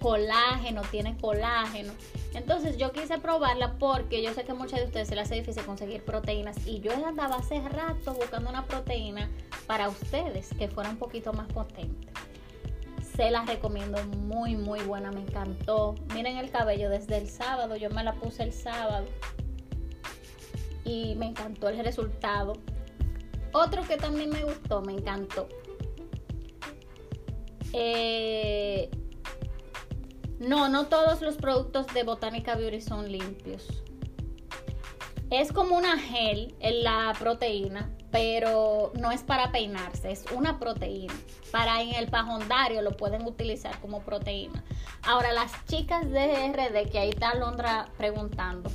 Colágeno, 0.00 0.82
tiene 0.90 1.16
colágeno. 1.18 1.92
Entonces 2.34 2.76
yo 2.76 2.92
quise 2.92 3.18
probarla 3.18 3.74
porque 3.78 4.22
yo 4.22 4.32
sé 4.32 4.44
que 4.44 4.52
a 4.52 4.54
muchas 4.54 4.80
de 4.80 4.86
ustedes 4.86 5.08
se 5.08 5.16
les 5.16 5.24
hace 5.24 5.36
difícil 5.36 5.64
conseguir 5.64 6.04
proteínas 6.04 6.64
y 6.66 6.80
yo 6.80 6.92
andaba 6.92 7.36
hace 7.36 7.60
rato 7.68 8.14
buscando 8.14 8.50
una 8.50 8.66
proteína 8.66 9.28
para 9.66 9.88
ustedes 9.88 10.48
que 10.56 10.68
fuera 10.68 10.90
un 10.90 10.96
poquito 10.96 11.32
más 11.32 11.52
potente. 11.52 12.08
Se 13.16 13.30
las 13.30 13.46
recomiendo, 13.46 14.02
muy 14.04 14.56
muy 14.56 14.80
buena, 14.80 15.10
me 15.10 15.20
encantó. 15.20 15.96
Miren 16.14 16.36
el 16.36 16.50
cabello 16.50 16.88
desde 16.88 17.18
el 17.18 17.28
sábado, 17.28 17.76
yo 17.76 17.90
me 17.90 18.04
la 18.04 18.14
puse 18.14 18.44
el 18.44 18.52
sábado 18.52 19.06
y 20.84 21.14
me 21.16 21.26
encantó 21.26 21.68
el 21.68 21.84
resultado. 21.84 22.54
Otro 23.52 23.82
que 23.82 23.96
también 23.96 24.30
me 24.30 24.44
gustó, 24.44 24.80
me 24.82 24.92
encantó. 24.92 25.48
Eh, 27.72 28.90
no, 30.40 30.70
no 30.70 30.86
todos 30.86 31.20
los 31.20 31.36
productos 31.36 31.86
de 31.88 32.02
Botánica 32.02 32.54
Beauty 32.54 32.80
son 32.80 33.12
limpios. 33.12 33.68
Es 35.30 35.52
como 35.52 35.76
una 35.76 35.98
gel 35.98 36.56
en 36.60 36.82
la 36.82 37.14
proteína, 37.18 37.90
pero 38.10 38.90
no 38.98 39.12
es 39.12 39.22
para 39.22 39.52
peinarse, 39.52 40.10
es 40.10 40.24
una 40.34 40.58
proteína. 40.58 41.12
Para 41.52 41.82
en 41.82 41.94
el 41.94 42.08
pajondario 42.08 42.80
lo 42.80 42.96
pueden 42.96 43.26
utilizar 43.26 43.78
como 43.80 44.00
proteína. 44.00 44.64
Ahora, 45.02 45.30
las 45.32 45.52
chicas 45.66 46.10
de 46.10 46.48
RD, 46.48 46.90
que 46.90 46.98
ahí 46.98 47.10
está 47.10 47.34
Londra 47.34 47.90
preguntando, 47.98 48.70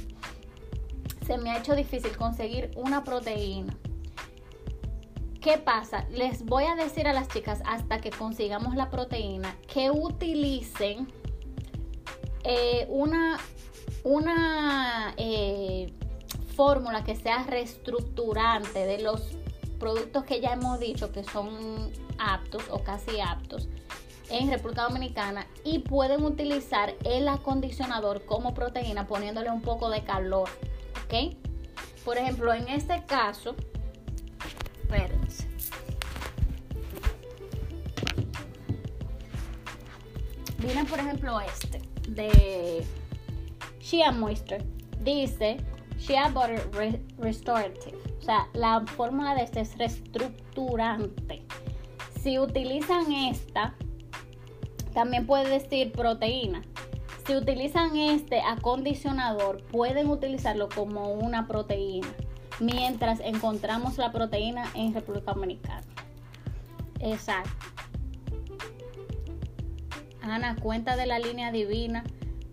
se 1.26 1.40
me 1.40 1.50
ha 1.50 1.58
hecho 1.58 1.76
difícil 1.76 2.16
conseguir 2.16 2.72
una 2.76 3.04
proteína. 3.04 3.76
¿Qué 5.42 5.58
pasa? 5.58 6.06
Les 6.12 6.46
voy 6.46 6.66
a 6.66 6.76
decir 6.76 7.08
a 7.08 7.14
las 7.14 7.28
chicas 7.28 7.62
hasta 7.66 8.00
que 8.02 8.12
consigamos 8.12 8.76
la 8.76 8.92
proteína 8.92 9.56
que 9.68 9.90
utilicen 9.92 11.08
eh, 12.46 12.86
una, 12.90 13.40
una 14.04 15.14
eh, 15.18 15.92
fórmula 16.56 17.04
que 17.04 17.16
sea 17.16 17.44
reestructurante 17.44 18.86
de 18.86 19.02
los 19.02 19.22
productos 19.80 20.24
que 20.26 20.42
ya 20.42 20.54
hemos 20.54 20.80
dicho 20.80 21.12
que 21.12 21.24
son 21.24 21.92
aptos 22.20 22.64
o 22.70 22.84
casi 22.84 23.20
aptos 23.20 23.68
en 24.30 24.52
República 24.52 24.84
Dominicana 24.84 25.48
y 25.64 25.80
pueden 25.80 26.24
utilizar 26.24 26.94
el 27.04 27.28
acondicionador 27.28 28.26
como 28.26 28.54
proteína 28.54 29.08
poniéndole 29.08 29.50
un 29.50 29.62
poco 29.62 29.90
de 29.90 30.04
calor, 30.04 30.50
¿ok? 31.06 31.36
Por 32.04 32.18
ejemplo, 32.18 32.54
en 32.54 32.68
este 32.70 33.04
caso, 33.06 33.56
espérense. 34.84 35.48
Miren, 40.60 40.86
por 40.86 41.00
ejemplo, 41.00 41.40
este 41.42 41.95
de 42.08 42.86
Shea 43.80 44.12
Moisture. 44.12 44.64
Dice 45.02 45.58
Shea 45.98 46.30
Butter 46.30 46.70
Restorative. 47.18 47.98
O 48.20 48.22
sea, 48.22 48.48
la 48.54 48.84
fórmula 48.86 49.36
de 49.36 49.44
este 49.44 49.62
es 49.62 49.78
reestructurante. 49.78 51.44
Si 52.22 52.40
utilizan 52.40 53.12
esta, 53.12 53.76
también 54.94 55.28
puede 55.28 55.50
decir 55.50 55.92
proteína. 55.92 56.64
Si 57.26 57.36
utilizan 57.36 57.96
este 57.98 58.42
acondicionador, 58.42 59.64
pueden 59.64 60.10
utilizarlo 60.10 60.70
como 60.70 61.12
una 61.12 61.48
proteína. 61.48 62.08
Mientras 62.60 63.20
encontramos 63.20 63.98
la 63.98 64.12
proteína 64.12 64.66
en 64.76 64.94
República 64.94 65.34
Dominicana. 65.34 65.84
Exacto. 67.00 67.75
Ana, 70.26 70.56
cuenta 70.56 70.96
de 70.96 71.06
la 71.06 71.20
línea 71.20 71.52
divina. 71.52 72.04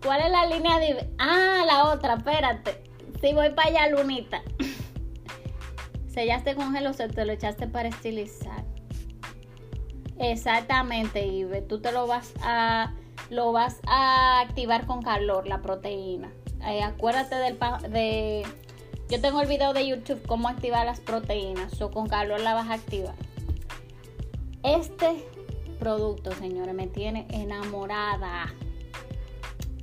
¿Cuál 0.03 0.21
es 0.21 0.31
la 0.31 0.45
línea 0.45 0.79
divina? 0.79 1.07
Ah, 1.17 1.63
la 1.65 1.91
otra, 1.91 2.15
espérate. 2.15 2.83
Si 3.21 3.33
voy 3.33 3.49
para 3.51 3.69
allá, 3.69 3.89
Lunita. 3.89 4.41
Sellaste 6.07 6.55
con 6.55 6.73
gel 6.73 6.87
o 6.87 6.93
se 6.93 7.07
te 7.07 7.25
lo 7.25 7.33
echaste 7.33 7.67
para 7.67 7.89
estilizar. 7.89 8.63
Exactamente, 10.19 11.25
Ibe. 11.25 11.61
Tú 11.61 11.81
te 11.81 11.91
lo 11.91 12.07
vas 12.07 12.33
a 12.43 12.93
lo 13.29 13.51
vas 13.51 13.79
a 13.87 14.41
activar 14.41 14.85
con 14.85 15.01
calor, 15.01 15.47
la 15.47 15.61
proteína. 15.61 16.31
Eh, 16.67 16.83
acuérdate 16.83 17.35
del 17.35 17.57
de 17.89 18.45
yo 19.09 19.21
tengo 19.21 19.41
el 19.41 19.47
video 19.47 19.73
de 19.73 19.87
YouTube 19.87 20.25
cómo 20.25 20.47
activar 20.47 20.85
las 20.85 20.99
proteínas. 20.99 21.81
O 21.81 21.91
con 21.91 22.07
calor 22.07 22.39
la 22.41 22.53
vas 22.53 22.69
a 22.69 22.73
activar. 22.73 23.15
Este 24.63 25.25
producto, 25.83 26.31
señores, 26.31 26.73
me 26.73 26.87
tiene 26.87 27.27
enamorada. 27.29 28.45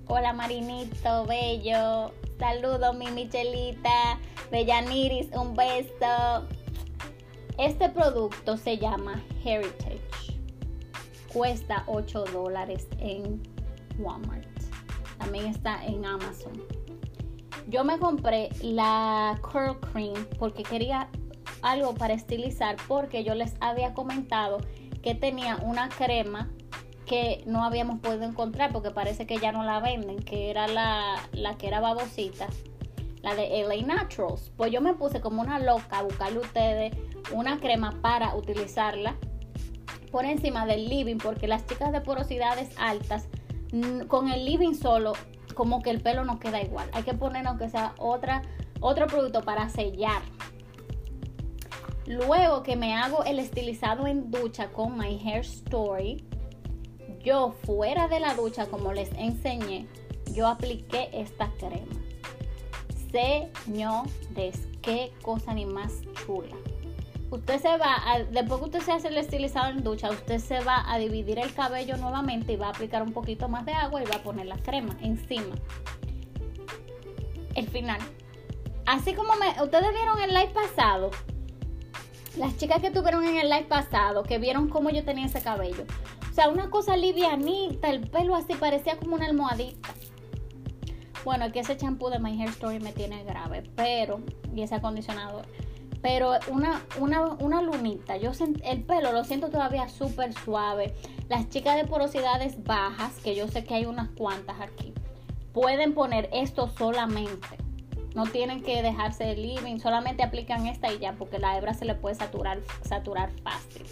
Hola 0.07 0.33
Marinito, 0.33 1.27
bello. 1.27 2.13
Saludos, 2.39 2.97
mi 2.97 3.11
Michelita. 3.11 4.19
Bellaniris, 4.51 5.29
un 5.37 5.55
beso. 5.55 6.47
Este 7.59 7.91
producto 7.91 8.57
se 8.57 8.79
llama 8.79 9.23
Heritage. 9.45 10.01
Cuesta 11.35 11.85
8 11.87 12.25
dólares 12.33 12.89
en 12.99 13.43
Walmart. 13.99 14.49
También 15.19 15.49
está 15.49 15.85
en 15.85 16.07
Amazon. 16.07 16.63
Yo 17.69 17.85
me 17.85 17.99
compré 17.99 18.49
la 18.63 19.39
Curl 19.43 19.79
Cream 19.93 20.27
porque 20.39 20.63
quería 20.63 21.11
algo 21.61 21.93
para 21.95 22.15
estilizar 22.15 22.77
porque 22.89 23.23
yo 23.23 23.35
les 23.35 23.53
había 23.61 23.93
comentado 23.93 24.61
que 25.03 25.15
tenía 25.15 25.57
una 25.57 25.89
crema 25.89 26.51
que 27.07 27.43
no 27.47 27.65
habíamos 27.65 27.99
podido 28.01 28.23
encontrar 28.25 28.73
porque 28.73 28.91
parece 28.91 29.27
que 29.27 29.39
ya 29.39 29.51
no 29.51 29.65
la 29.65 29.81
venden, 29.81 30.21
que 30.21 30.51
era 30.51 30.69
la, 30.69 31.17
la 31.33 31.57
que 31.57 31.67
era 31.67 31.81
babosita, 31.81 32.47
la 33.23 33.35
de 33.35 33.65
LA 33.65 33.85
Naturals. 33.87 34.53
Pues 34.57 34.71
yo 34.71 34.81
me 34.81 34.95
puse 34.95 35.21
como 35.21 35.43
una 35.43 35.59
loca 35.59 35.99
a 35.99 36.03
buscarle 36.03 36.39
ustedes 36.39 36.95
una 37.33 37.59
crema 37.59 37.99
para 38.01 38.35
utilizarla 38.35 39.17
por 40.11 40.25
encima 40.25 40.67
del 40.67 40.89
living 40.89 41.19
porque 41.19 41.47
las 41.47 41.67
chicas 41.67 41.93
de 41.93 42.01
porosidades 42.01 42.71
altas 42.79 43.29
con 44.09 44.29
el 44.31 44.45
living 44.45 44.75
solo 44.75 45.13
como 45.55 45.83
que 45.83 45.91
el 45.91 46.01
pelo 46.01 46.25
no 46.25 46.39
queda 46.39 46.63
igual. 46.63 46.89
Hay 46.93 47.03
que 47.03 47.15
poner 47.15 47.47
aunque 47.47 47.69
sea 47.69 47.95
otra, 47.99 48.43
otro 48.81 49.07
producto 49.07 49.43
para 49.43 49.69
sellar 49.69 50.23
Luego 52.11 52.65
que 52.65 52.75
me 52.75 52.93
hago 52.93 53.23
el 53.23 53.39
estilizado 53.39 54.09
en 54.09 54.33
ducha 54.33 54.73
con 54.73 54.99
My 54.99 55.17
Hair 55.25 55.43
Story, 55.43 56.25
yo 57.23 57.53
fuera 57.65 58.09
de 58.09 58.19
la 58.19 58.35
ducha, 58.35 58.67
como 58.67 58.93
les 58.93 59.13
enseñé, 59.13 59.87
yo 60.33 60.49
apliqué 60.49 61.09
esta 61.13 61.53
crema. 61.53 61.87
Señores, 63.13 64.67
qué 64.83 65.13
cosa 65.23 65.55
ni 65.55 65.67
más 65.67 66.01
chula. 66.27 66.57
Usted 67.31 67.61
se 67.61 67.77
va, 67.77 67.95
a, 68.05 68.25
después 68.25 68.59
que 68.59 68.67
usted 68.67 68.81
se 68.81 68.91
hace 68.91 69.07
el 69.07 69.17
estilizado 69.17 69.71
en 69.71 69.85
ducha, 69.85 70.11
usted 70.11 70.41
se 70.41 70.59
va 70.65 70.93
a 70.93 70.99
dividir 70.99 71.39
el 71.39 71.55
cabello 71.55 71.97
nuevamente 71.97 72.55
y 72.55 72.57
va 72.57 72.67
a 72.67 72.71
aplicar 72.71 73.05
un 73.05 73.13
poquito 73.13 73.49
más 73.49 73.65
de 73.65 73.73
agua 73.73 74.03
y 74.03 74.07
va 74.07 74.17
a 74.17 74.23
poner 74.25 74.47
la 74.47 74.57
crema 74.57 74.97
encima. 75.01 75.55
El 77.55 77.69
final. 77.69 78.01
Así 78.85 79.15
como 79.15 79.37
me, 79.37 79.63
ustedes 79.63 79.93
vieron 79.93 80.21
el 80.21 80.31
live 80.31 80.51
pasado, 80.53 81.13
las 82.37 82.57
chicas 82.57 82.81
que 82.81 82.91
tuvieron 82.91 83.25
en 83.25 83.39
el 83.39 83.51
live 83.51 83.65
pasado, 83.65 84.23
que 84.23 84.39
vieron 84.39 84.69
cómo 84.69 84.91
yo 84.91 85.05
tenía 85.05 85.27
ese 85.27 85.43
cabello. 85.43 85.85
O 86.31 86.33
sea, 86.33 86.49
una 86.49 86.71
cosa 86.71 86.97
livianita, 86.97 87.91
el 87.91 88.09
pelo 88.09 88.37
así 88.37 88.55
parecía 88.55 88.97
como 88.97 89.17
una 89.17 89.27
almohadita. 89.27 89.89
Bueno, 91.25 91.45
aquí 91.45 91.59
ese 91.59 91.77
champú 91.77 92.09
de 92.09 92.19
My 92.19 92.41
Hair 92.41 92.51
Story 92.51 92.81
me 92.81 92.93
tiene 92.93 93.25
grave, 93.25 93.65
pero, 93.75 94.21
y 94.55 94.63
ese 94.63 94.77
acondicionador. 94.77 95.45
Pero 96.01 96.33
una, 96.49 96.83
una, 96.99 97.25
una 97.41 97.61
lunita, 97.61 98.17
yo 98.17 98.31
el 98.65 98.83
pelo 98.85 99.13
lo 99.13 99.25
siento 99.25 99.51
todavía 99.51 99.89
súper 99.89 100.33
suave. 100.33 100.95
Las 101.29 101.51
chicas 101.51 101.77
de 101.77 101.87
porosidades 101.87 102.65
bajas, 102.65 103.19
que 103.23 103.35
yo 103.35 103.49
sé 103.49 103.65
que 103.65 103.75
hay 103.75 103.85
unas 103.85 104.09
cuantas 104.11 104.61
aquí, 104.61 104.95
pueden 105.53 105.93
poner 105.93 106.31
esto 106.33 106.71
solamente 106.79 107.70
no 108.15 108.27
tienen 108.27 108.63
que 108.63 108.83
dejarse 108.83 109.25
de 109.25 109.37
living, 109.37 109.79
solamente 109.79 110.23
aplican 110.23 110.67
esta 110.67 110.93
y 110.93 110.99
ya, 110.99 111.13
porque 111.15 111.39
la 111.39 111.57
hebra 111.57 111.75
se 111.75 111.85
le 111.85 111.95
puede 111.95 112.17
saturar, 112.17 112.61
saturar 112.83 113.31
fácil. 113.43 113.87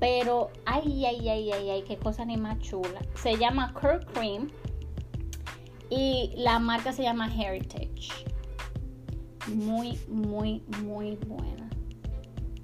Pero, 0.00 0.50
ay, 0.64 1.06
ay, 1.06 1.28
ay, 1.28 1.52
ay, 1.52 1.70
ay, 1.70 1.82
qué 1.82 1.96
cosa 1.96 2.24
ni 2.24 2.36
más 2.36 2.58
chula. 2.60 3.00
Se 3.16 3.36
llama 3.36 3.72
Curl 3.74 4.04
Cream 4.12 4.50
y 5.90 6.32
la 6.36 6.58
marca 6.58 6.92
se 6.92 7.02
llama 7.02 7.32
Heritage. 7.32 8.24
Muy, 9.48 9.98
muy, 10.08 10.62
muy 10.82 11.16
buena. 11.26 11.68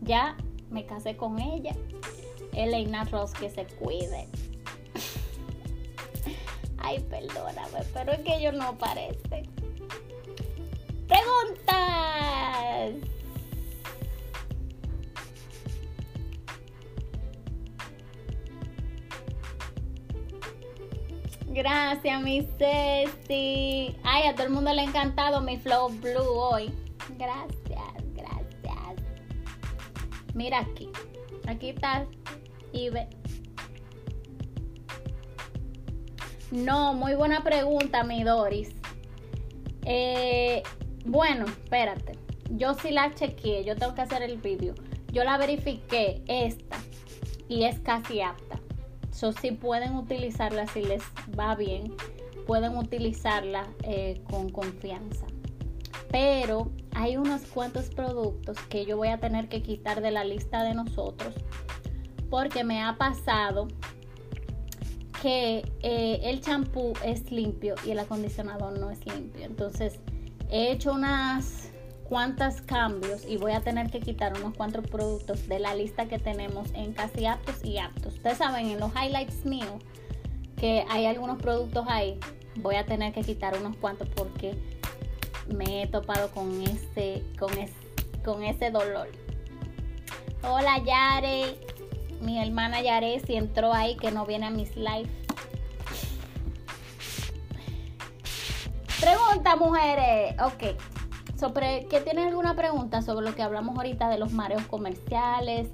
Ya 0.03 0.37
me 0.71 0.85
casé 0.85 1.17
con 1.17 1.41
ella. 1.41 1.75
LA 2.53 2.85
Naturals 2.89 3.33
que 3.33 3.51
se 3.51 3.65
cuide. 3.65 4.29
Ay, 6.79 7.01
perdóname, 7.11 7.81
pero 7.93 8.13
es 8.13 8.21
que 8.21 8.37
ellos 8.37 8.55
no 8.55 8.77
parecen. 8.77 9.64
Preguntas. 11.09 11.75
Gracias, 21.47 22.23
mi 22.23 22.49
Ceci. 22.59 23.97
Ay, 24.03 24.27
a 24.29 24.35
todo 24.35 24.47
el 24.47 24.53
mundo 24.53 24.73
le 24.73 24.81
ha 24.81 24.85
encantado 24.85 25.41
mi 25.41 25.57
Flow 25.57 25.89
Blue 25.89 26.33
hoy. 26.33 26.73
Gracias, 27.17 27.95
gracias. 28.15 28.97
Mira 30.35 30.61
aquí. 30.61 30.91
Aquí 31.47 31.69
está 31.71 32.07
Ibe. 32.73 33.09
No, 36.51 36.93
muy 36.93 37.15
buena 37.15 37.43
pregunta, 37.43 38.05
mi 38.05 38.25
Doris. 38.25 38.71
Eh, 39.85 40.63
bueno, 41.05 41.47
espérate. 41.47 42.19
Yo 42.51 42.75
sí 42.75 42.91
la 42.91 43.15
chequeé, 43.15 43.65
yo 43.65 43.77
tengo 43.77 43.95
que 43.95 44.03
hacer 44.03 44.23
el 44.23 44.43
review. 44.43 44.75
Yo 45.13 45.25
la 45.25 45.39
verifiqué, 45.39 46.23
esta, 46.27 46.77
y 47.49 47.65
es 47.65 47.79
casi 47.81 48.21
apta. 48.21 48.61
So, 49.11 49.33
si 49.33 49.53
pueden 49.53 49.95
utilizarla 49.95 50.67
si 50.67 50.83
les 50.83 51.03
va 51.39 51.55
bien, 51.55 51.95
pueden 52.47 52.77
utilizarla 52.77 53.69
eh, 53.83 54.21
con 54.29 54.51
confianza. 54.51 55.27
Pero 56.11 56.71
hay 56.95 57.17
unos 57.17 57.43
cuantos 57.43 57.91
productos 57.91 58.59
que 58.69 58.85
yo 58.85 58.97
voy 58.97 59.09
a 59.09 59.19
tener 59.19 59.49
que 59.49 59.63
quitar 59.63 60.01
de 60.01 60.11
la 60.11 60.25
lista 60.25 60.63
de 60.63 60.75
nosotros 60.75 61.35
porque 62.35 62.65
me 62.65 62.83
ha 62.83 62.97
pasado 62.97 63.69
que 65.23 65.65
eh, 65.83 66.21
el 66.25 66.41
champú 66.41 66.93
es 67.05 67.31
limpio 67.31 67.77
y 67.87 67.93
el 67.93 67.99
acondicionador 68.01 68.77
no 68.79 68.91
es 68.91 69.07
limpio. 69.07 69.45
Entonces 69.47 70.01
he 70.55 70.71
hecho 70.71 70.93
unas 70.93 71.69
cuantas 72.09 72.61
cambios 72.61 73.27
y 73.27 73.39
voy 73.39 73.51
a 73.51 73.61
tener 73.61 73.91
que 73.91 73.99
quitar 73.99 74.35
unos 74.39 74.55
cuantos 74.55 74.87
productos 74.87 75.49
de 75.49 75.59
la 75.59 75.75
lista 75.75 76.07
que 76.07 76.21
tenemos 76.21 76.69
en 76.75 76.93
casi 76.93 77.27
aptos 77.27 77.65
y 77.65 77.79
aptos. 77.79 78.15
Ustedes 78.15 78.39
saben 78.39 78.69
en 78.69 78.79
los 78.79 78.93
highlights 78.95 79.45
míos 79.45 79.83
que 80.57 80.85
hay 80.89 81.07
algunos 81.07 81.43
productos 81.43 81.87
ahí. 81.89 82.21
Voy 82.55 82.77
a 82.77 82.87
tener 82.87 83.13
que 83.13 83.23
quitar 83.23 83.59
unos 83.59 83.77
cuantos 83.79 84.09
porque 84.11 84.55
me 85.53 85.83
he 85.83 85.87
topado 85.89 86.31
con 86.31 86.63
ese, 86.63 87.25
con 87.37 87.51
con 88.25 88.45
ese 88.45 88.71
dolor. 88.71 89.09
Hola 90.45 90.79
Yare, 90.85 91.59
mi 92.21 92.41
hermana 92.41 92.81
Yare 92.81 93.19
si 93.27 93.35
entró 93.35 93.73
ahí 93.73 93.97
que 93.97 94.13
no 94.13 94.25
viene 94.25 94.47
a 94.47 94.51
mis 94.51 94.77
live. 94.77 95.24
Mujeres, 99.57 100.35
ok. 100.41 100.81
Sobre, 101.39 101.87
¿Qué 101.87 102.01
tienen 102.01 102.29
alguna 102.29 102.57
pregunta 102.57 103.03
sobre 103.03 103.29
lo 103.29 103.37
que 103.37 103.43
hablamos 103.43 103.77
ahorita 103.77 104.09
de 104.09 104.19
los 104.19 104.33
mareos 104.33 104.63
comerciales? 104.67 105.69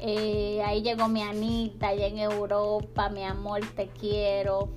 Eh, 0.00 0.60
ahí 0.64 0.82
llegó 0.82 1.08
mi 1.08 1.22
Anita, 1.22 1.94
ya 1.94 2.06
en 2.06 2.18
Europa, 2.18 3.08
mi 3.08 3.24
amor, 3.24 3.60
te 3.74 3.86
quiero. 3.86 4.70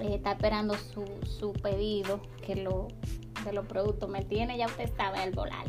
Eh, 0.00 0.16
está 0.16 0.32
esperando 0.32 0.74
su, 0.74 1.04
su 1.24 1.52
pedido 1.52 2.20
que 2.44 2.56
lo, 2.56 2.88
de 3.44 3.52
los 3.52 3.64
productos 3.66 4.10
me 4.10 4.22
tiene, 4.22 4.58
ya 4.58 4.66
usted 4.66 4.90
sabe, 4.96 5.22
el 5.22 5.30
volar. 5.30 5.66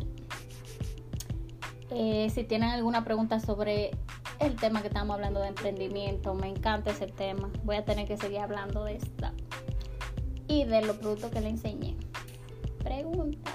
Eh, 1.90 2.28
si 2.34 2.44
tienen 2.44 2.70
alguna 2.70 3.04
pregunta 3.04 3.40
sobre 3.40 3.92
el 4.40 4.56
tema 4.56 4.82
que 4.82 4.88
estamos 4.88 5.14
hablando 5.14 5.40
de 5.40 5.48
emprendimiento, 5.48 6.34
me 6.34 6.48
encanta 6.48 6.90
ese 6.90 7.06
tema. 7.06 7.50
Voy 7.64 7.76
a 7.76 7.84
tener 7.84 8.06
que 8.06 8.16
seguir 8.16 8.40
hablando 8.40 8.84
de 8.84 8.96
esta 8.96 9.32
y 10.52 10.64
de 10.64 10.82
los 10.82 10.96
productos 10.96 11.30
que 11.30 11.40
le 11.40 11.48
enseñé. 11.48 11.96
Preguntas. 12.82 13.54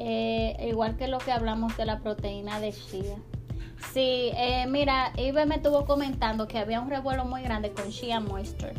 Eh, 0.00 0.68
igual 0.68 0.96
que 0.96 1.08
lo 1.08 1.18
que 1.18 1.32
hablamos 1.32 1.76
de 1.76 1.84
la 1.84 2.00
proteína 2.00 2.60
de 2.60 2.70
Shia. 2.70 3.16
Sí, 3.92 4.30
eh, 4.34 4.66
mira, 4.68 5.12
Ibe 5.16 5.44
me 5.44 5.56
estuvo 5.56 5.84
comentando 5.86 6.46
que 6.46 6.58
había 6.58 6.80
un 6.80 6.88
revuelo 6.88 7.24
muy 7.24 7.42
grande 7.42 7.72
con 7.72 7.88
Shia 7.88 8.20
Moisture 8.20 8.74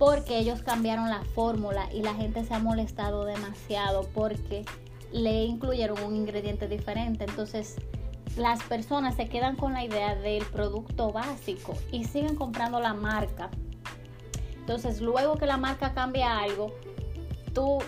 porque 0.00 0.38
ellos 0.38 0.62
cambiaron 0.62 1.10
la 1.10 1.22
fórmula 1.34 1.86
y 1.92 2.00
la 2.00 2.14
gente 2.14 2.42
se 2.42 2.54
ha 2.54 2.58
molestado 2.58 3.26
demasiado 3.26 4.08
porque 4.14 4.64
le 5.12 5.44
incluyeron 5.44 6.02
un 6.02 6.16
ingrediente 6.16 6.68
diferente. 6.68 7.24
Entonces, 7.28 7.76
las 8.36 8.62
personas 8.62 9.16
se 9.16 9.28
quedan 9.28 9.56
con 9.56 9.72
la 9.72 9.84
idea 9.84 10.14
del 10.14 10.44
producto 10.46 11.12
básico 11.12 11.74
y 11.90 12.04
siguen 12.04 12.36
comprando 12.36 12.80
la 12.80 12.94
marca. 12.94 13.50
Entonces, 14.58 15.00
luego 15.00 15.36
que 15.36 15.46
la 15.46 15.56
marca 15.56 15.94
cambia 15.94 16.38
algo, 16.38 16.74
tú 17.52 17.78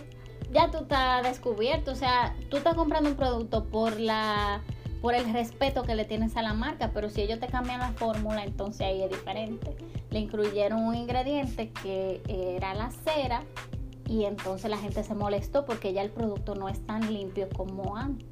ya 0.53 0.71
tú 0.71 0.79
estás 0.79 1.23
descubierto, 1.23 1.93
o 1.93 1.95
sea, 1.95 2.35
tú 2.51 2.57
estás 2.59 2.75
comprando 2.75 3.09
un 3.09 3.17
producto 3.17 3.65
por 3.65 3.99
la 3.99 4.63
por 5.01 5.15
el 5.17 5.33
respeto 5.33 5.83
que 5.83 5.97
le 5.97 6.05
tienes 6.05 6.37
a 6.37 6.43
la 6.43 6.55
marca, 6.55 6.93
pero 6.95 7.11
si 7.11 7.23
ellos 7.23 7.41
te 7.41 7.49
cambian 7.49 7.81
la 7.81 7.91
fórmula, 7.91 8.45
entonces 8.45 8.83
ahí 8.83 9.03
es 9.03 9.11
diferente. 9.11 9.77
Le 10.11 10.21
incluyeron 10.21 10.79
un 10.79 10.95
ingrediente 10.95 11.73
que 11.73 12.23
era 12.29 12.73
la 12.73 12.93
cera 12.93 13.43
y 14.07 14.27
entonces 14.27 14.71
la 14.71 14.79
gente 14.79 15.03
se 15.03 15.15
molestó 15.15 15.65
porque 15.65 15.93
ya 15.93 16.03
el 16.03 16.11
producto 16.11 16.55
no 16.55 16.69
es 16.69 16.87
tan 16.87 17.13
limpio 17.13 17.49
como 17.49 17.97
antes. 17.97 18.29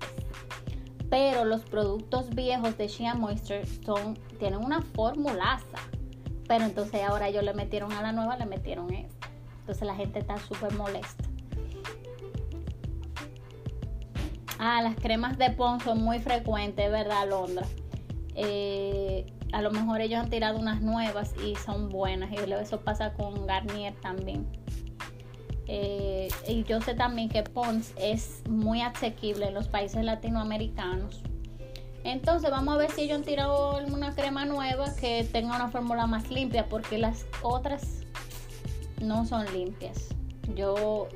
Pero 1.11 1.45
los 1.45 1.63
productos 1.63 2.31
viejos 2.31 2.79
de 2.79 2.87
Shea 2.87 3.15
Moisture 3.15 3.67
son, 3.85 4.17
tienen 4.39 4.65
una 4.65 4.81
formulaza. 4.81 5.79
Pero 6.47 6.65
entonces 6.65 7.03
ahora 7.03 7.29
ellos 7.29 7.45
le 7.45 7.53
metieron 7.53 7.93
a 7.93 8.01
la 8.01 8.13
nueva, 8.13 8.37
le 8.37 8.47
metieron 8.47 8.93
esta. 8.93 9.29
Entonces 9.61 9.87
la 9.87 9.95
gente 9.95 10.21
está 10.21 10.39
súper 10.39 10.73
molesta. 10.75 11.25
Ah, 14.59 14.83
las 14.83 14.95
cremas 14.97 15.39
de 15.39 15.51
Pond 15.51 15.83
son 15.83 16.03
muy 16.03 16.19
frecuentes, 16.19 16.91
¿verdad, 16.91 17.29
Londra? 17.29 17.67
Eh, 18.35 19.27
a 19.53 19.63
lo 19.63 19.71
mejor 19.71 20.01
ellos 20.01 20.21
han 20.21 20.31
tirado 20.31 20.59
unas 20.59 20.81
nuevas 20.81 21.35
y 21.45 21.57
son 21.57 21.89
buenas. 21.89 22.31
Y 22.31 22.37
eso 22.53 22.81
pasa 22.81 23.15
con 23.15 23.47
Garnier 23.47 23.95
también. 24.01 24.47
Eh, 25.73 26.27
y 26.49 26.65
yo 26.65 26.81
sé 26.81 26.95
también 26.95 27.29
que 27.29 27.45
Pons 27.45 27.93
es 27.97 28.43
muy 28.49 28.83
asequible 28.83 29.47
en 29.47 29.55
los 29.55 29.69
países 29.69 30.05
latinoamericanos. 30.05 31.23
Entonces 32.03 32.51
vamos 32.51 32.75
a 32.75 32.79
ver 32.79 32.91
si 32.91 33.03
ellos 33.03 33.19
han 33.19 33.25
tirado 33.25 33.79
una 33.87 34.13
crema 34.13 34.45
nueva 34.47 34.93
que 34.97 35.23
tenga 35.31 35.55
una 35.55 35.69
fórmula 35.69 36.09
más 36.09 36.29
limpia 36.29 36.67
porque 36.69 36.99
las 36.99 37.25
otras 37.43 38.01
no 39.01 39.25
son 39.27 39.47
limpias. 39.53 40.09
Yo, 40.57 41.07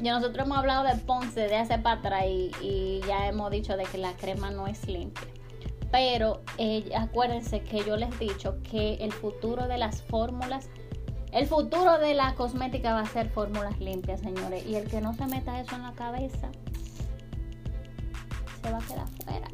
ya 0.00 0.14
nosotros 0.14 0.46
hemos 0.46 0.56
hablado 0.56 0.84
de 0.84 0.94
Ponce 1.02 1.40
de 1.40 1.56
hace 1.56 1.76
para 1.76 2.00
atrás 2.00 2.24
y, 2.26 3.02
ya 3.06 3.26
hemos 3.26 3.50
dicho 3.50 3.76
de 3.76 3.84
que 3.84 3.98
la 3.98 4.14
crema 4.14 4.50
no 4.50 4.66
es 4.66 4.88
limpia. 4.88 5.26
Pero 5.90 6.40
eh, 6.56 6.90
acuérdense 6.96 7.60
que 7.60 7.84
yo 7.84 7.98
les 7.98 8.14
he 8.18 8.24
dicho 8.24 8.56
que 8.62 8.94
el 8.94 9.12
futuro 9.12 9.68
de 9.68 9.76
las 9.76 10.00
fórmulas, 10.00 10.70
el 11.32 11.46
futuro 11.46 11.98
de 11.98 12.14
la 12.14 12.34
cosmética 12.34 12.92
va 12.92 13.00
a 13.00 13.06
ser 13.06 13.30
fórmulas 13.30 13.80
limpias, 13.80 14.20
señores. 14.20 14.66
Y 14.66 14.74
el 14.76 14.88
que 14.88 15.00
no 15.00 15.14
se 15.14 15.26
meta 15.26 15.58
eso 15.60 15.74
en 15.74 15.82
la 15.82 15.92
cabeza, 15.92 16.50
se 18.62 18.70
va 18.70 18.78
a 18.78 18.82
quedar 18.82 19.08
fuera. 19.24 19.48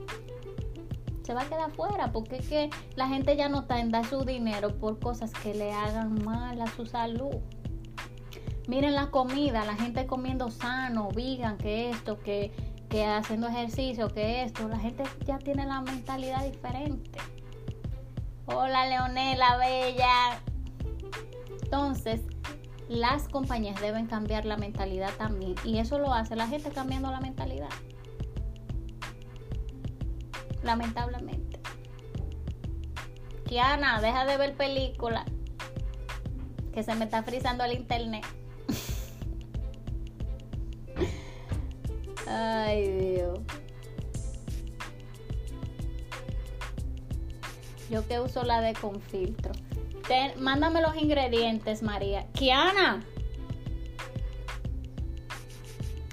Se 1.23 1.35
va 1.35 1.43
a 1.43 1.45
quedar 1.45 1.71
fuera 1.71 2.11
porque 2.11 2.39
es 2.39 2.49
que 2.49 2.71
la 2.97 3.07
gente 3.07 3.37
ya 3.37 3.49
no 3.49 3.61
está 3.61 3.81
en 3.81 3.91
dar 3.91 4.05
su 4.07 4.25
dinero 4.25 4.77
por 4.79 4.99
cosas 4.99 5.31
que 5.33 5.55
le 5.55 5.73
hagan 5.73 6.25
mal 6.25 6.61
a 6.61 6.67
su 6.67 6.85
salud. 6.85 7.37
Miren 8.67 8.95
la 8.95 9.11
comida, 9.11 9.65
la 9.65 9.75
gente 9.77 10.07
comiendo 10.07 10.51
sano, 10.51 11.11
vegan, 11.15 11.59
que 11.59 11.91
esto, 11.91 12.19
que, 12.19 12.53
que 12.89 13.07
haciendo 13.07 13.47
ejercicio, 13.47 14.13
que 14.13 14.43
esto. 14.43 14.69
La 14.69 14.79
gente 14.79 15.05
ya 15.25 15.39
tiene 15.39 15.65
la 15.65 15.81
mentalidad 15.81 16.45
diferente. 16.45 17.21
Hola 18.47 18.87
Leonela 18.87 19.57
Bella. 19.59 20.41
Entonces, 21.71 22.23
las 22.89 23.29
compañías 23.29 23.79
deben 23.83 24.07
cambiar 24.07 24.47
la 24.47 24.57
mentalidad 24.57 25.11
también. 25.19 25.55
Y 25.65 25.77
eso 25.77 25.99
lo 25.99 26.15
hace 26.15 26.35
la 26.35 26.47
gente 26.47 26.71
cambiando 26.71 27.11
la 27.11 27.21
mentalidad. 27.21 27.69
Lamentablemente. 30.63 31.61
Kiana, 33.45 34.01
deja 34.01 34.25
de 34.25 34.39
ver 34.39 34.57
películas. 34.57 35.27
Que 36.73 36.83
se 36.83 36.95
me 36.95 37.05
está 37.05 37.23
frizando 37.23 37.65
el 37.65 37.75
internet. 37.75 38.25
Ay, 42.27 42.91
Dios. 42.93 43.41
Yo 47.91 48.09
que 48.09 48.21
uso 48.21 48.43
la 48.43 48.63
de 48.63 48.73
con 48.73 49.03
filtro. 49.03 49.53
Mándame 50.39 50.81
los 50.83 50.97
ingredientes, 50.97 51.83
María. 51.83 52.27
Kiana. 52.33 53.05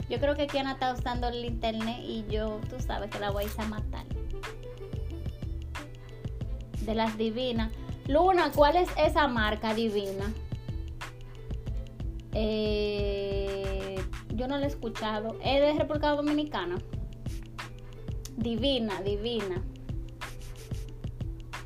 Yo 0.10 0.20
creo 0.20 0.36
que 0.36 0.48
Kiana 0.48 0.74
está 0.74 0.94
usando 0.94 1.30
el 1.30 1.44
internet 1.46 2.00
y 2.02 2.26
yo, 2.30 2.60
tú 2.70 2.80
sabes 2.80 3.10
que 3.10 3.20
la 3.20 3.32
voy 3.32 3.46
a 3.58 3.66
matar. 3.66 4.06
De 6.82 6.94
las 6.94 7.18
divinas. 7.18 7.72
Luna, 8.08 8.52
¿cuál 8.54 8.76
es 8.76 8.90
esa 8.98 9.28
marca 9.28 9.74
divina? 9.74 10.32
Eh, 12.34 14.00
yo 14.36 14.48
no 14.48 14.58
la 14.58 14.66
he 14.66 14.68
escuchado. 14.68 15.38
Es 15.44 15.62
de 15.62 15.74
República 15.74 16.10
Dominicana. 16.12 16.78
Divina, 18.38 19.02
divina. 19.02 19.64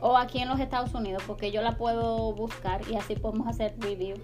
O 0.02 0.18
aquí 0.18 0.40
en 0.40 0.48
los 0.48 0.60
Estados 0.60 0.94
Unidos, 0.94 1.24
porque 1.28 1.52
yo 1.52 1.62
la 1.62 1.78
puedo 1.78 2.34
buscar 2.34 2.82
y 2.90 2.96
así 2.96 3.16
podemos 3.16 3.48
hacer 3.48 3.76
review. 3.80 4.16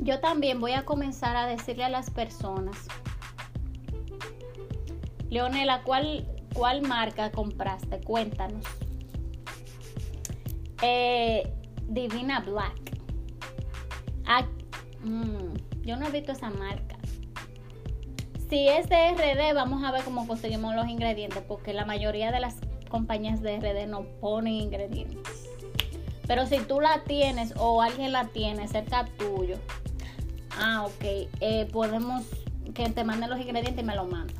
Yo 0.00 0.20
también 0.20 0.60
voy 0.60 0.72
a 0.72 0.84
comenzar 0.84 1.36
a 1.36 1.46
decirle 1.46 1.84
a 1.84 1.88
las 1.88 2.10
personas, 2.10 2.86
Leonela, 5.30 5.82
¿cuál, 5.82 6.26
cuál 6.54 6.82
marca 6.82 7.32
compraste? 7.32 8.00
Cuéntanos. 8.00 8.64
Eh, 10.82 11.52
Divina 11.88 12.40
Black. 12.40 12.98
Ah, 14.26 14.46
mm, 15.02 15.82
yo 15.82 15.96
no 15.96 16.06
he 16.06 16.10
visto 16.10 16.32
esa 16.32 16.50
marca. 16.50 16.95
Si 18.48 18.68
es 18.68 18.88
de 18.88 19.12
RD, 19.12 19.54
vamos 19.54 19.82
a 19.82 19.90
ver 19.90 20.04
cómo 20.04 20.26
conseguimos 20.26 20.74
los 20.76 20.86
ingredientes, 20.86 21.42
porque 21.48 21.72
la 21.72 21.84
mayoría 21.84 22.30
de 22.30 22.38
las 22.38 22.54
compañías 22.88 23.42
de 23.42 23.58
RD 23.58 23.88
no 23.88 24.04
ponen 24.20 24.52
ingredientes. 24.52 25.48
Pero 26.28 26.46
si 26.46 26.60
tú 26.60 26.80
la 26.80 27.02
tienes 27.02 27.54
o 27.56 27.82
alguien 27.82 28.12
la 28.12 28.26
tiene 28.26 28.68
cerca 28.68 29.06
tuyo, 29.18 29.56
ah, 30.58 30.86
ok, 30.86 31.28
eh, 31.40 31.68
podemos 31.72 32.24
que 32.72 32.88
te 32.90 33.02
manden 33.02 33.30
los 33.30 33.40
ingredientes 33.40 33.82
y 33.82 33.86
me 33.86 33.96
lo 33.96 34.04
mandan 34.04 34.36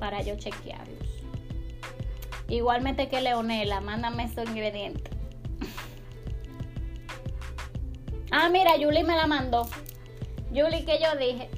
para 0.00 0.20
yo 0.22 0.36
chequearlos. 0.36 1.08
Igualmente 2.48 3.08
que 3.08 3.20
Leonela, 3.20 3.80
mándame 3.80 4.24
esos 4.24 4.48
ingredientes. 4.48 5.14
ah, 8.32 8.48
mira, 8.48 8.72
Julie 8.72 9.04
me 9.04 9.14
la 9.14 9.28
mandó. 9.28 9.68
Julie, 10.50 10.84
que 10.84 10.98
yo 11.00 11.16
dije. 11.18 11.48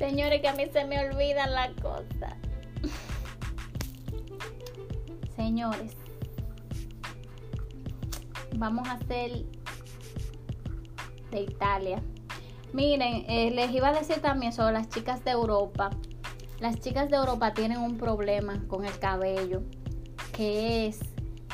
Señores, 0.00 0.40
que 0.40 0.48
a 0.48 0.54
mí 0.54 0.64
se 0.72 0.86
me 0.86 0.98
olvidan 0.98 1.52
las 1.52 1.72
cosas. 1.74 2.34
Señores, 5.36 5.94
vamos 8.56 8.88
a 8.88 8.92
hacer 8.92 9.44
de 11.30 11.42
Italia. 11.42 12.02
Miren, 12.72 13.26
eh, 13.28 13.50
les 13.50 13.70
iba 13.72 13.88
a 13.88 13.92
decir 13.92 14.22
también 14.22 14.54
sobre 14.54 14.72
las 14.72 14.88
chicas 14.88 15.22
de 15.22 15.32
Europa. 15.32 15.90
Las 16.60 16.80
chicas 16.80 17.10
de 17.10 17.16
Europa 17.16 17.52
tienen 17.52 17.80
un 17.80 17.98
problema 17.98 18.64
con 18.68 18.86
el 18.86 18.98
cabello, 18.98 19.60
que 20.32 20.86
es 20.86 20.98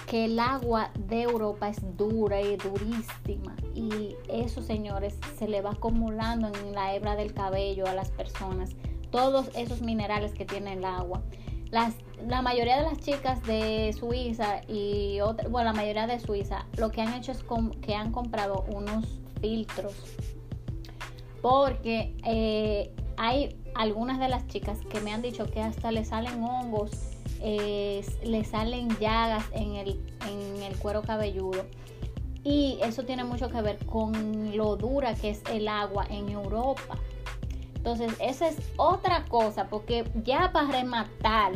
que 0.07 0.27
el 0.27 0.39
agua 0.39 0.91
de 1.09 1.23
Europa 1.23 1.69
es 1.69 1.79
dura 1.97 2.41
y 2.41 2.57
durísima. 2.57 3.57
Y 3.75 4.15
eso 4.29 4.63
señores 4.63 5.19
se 5.39 5.49
le 5.49 5.61
va 5.61 5.73
acumulando 5.73 6.49
en 6.49 6.73
la 6.73 6.95
hebra 6.95 7.17
del 7.17 7.35
cabello 7.35 7.87
a 7.87 7.95
las 7.95 8.11
personas. 8.11 8.77
Todos 9.11 9.51
esos 9.55 9.83
minerales 9.83 10.33
que 10.33 10.45
tiene 10.45 10.75
el 10.75 10.85
agua. 10.85 11.23
Las, 11.71 11.95
la 12.25 12.43
mayoría 12.43 12.77
de 12.77 12.85
las 12.85 12.99
chicas 12.99 13.43
de 13.43 13.93
Suiza 13.99 14.63
y 14.69 15.21
otra, 15.21 15.49
bueno 15.49 15.65
la 15.65 15.73
mayoría 15.73 16.07
de 16.07 16.21
Suiza 16.21 16.65
lo 16.77 16.93
que 16.93 17.03
han 17.03 17.13
hecho 17.15 17.33
es 17.33 17.45
que 17.83 17.95
han 17.95 18.13
comprado 18.13 18.65
unos 18.73 19.19
filtros. 19.41 19.95
Porque 21.43 22.17
eh, 22.25 22.93
hay 23.17 23.57
algunas 23.75 24.21
de 24.21 24.29
las 24.29 24.47
chicas 24.47 24.79
que 24.89 25.01
me 25.01 25.13
han 25.13 25.23
dicho 25.23 25.47
que 25.47 25.61
hasta 25.61 25.91
le 25.91 26.05
salen 26.05 26.43
hongos 26.43 27.16
le 27.41 28.45
salen 28.45 28.89
llagas 28.99 29.45
en 29.53 29.75
el, 29.77 30.01
en 30.29 30.63
el 30.63 30.77
cuero 30.79 31.03
cabelludo. 31.03 31.67
Y 32.45 32.79
eso 32.83 33.03
tiene 33.03 33.25
mucho 33.25 33.51
que 33.51 33.61
ver 33.61 33.85
con 33.87 34.57
lo 34.57 34.77
dura 34.77 35.15
que 35.15 35.31
es 35.31 35.43
el 35.51 35.67
agua 35.67 36.07
en 36.09 36.29
Europa. 36.29 36.97
Entonces, 37.75 38.13
esa 38.21 38.49
es 38.49 38.57
otra 38.77 39.25
cosa, 39.25 39.69
porque 39.69 40.05
ya 40.25 40.51
para 40.53 40.69
rematar, 40.71 41.53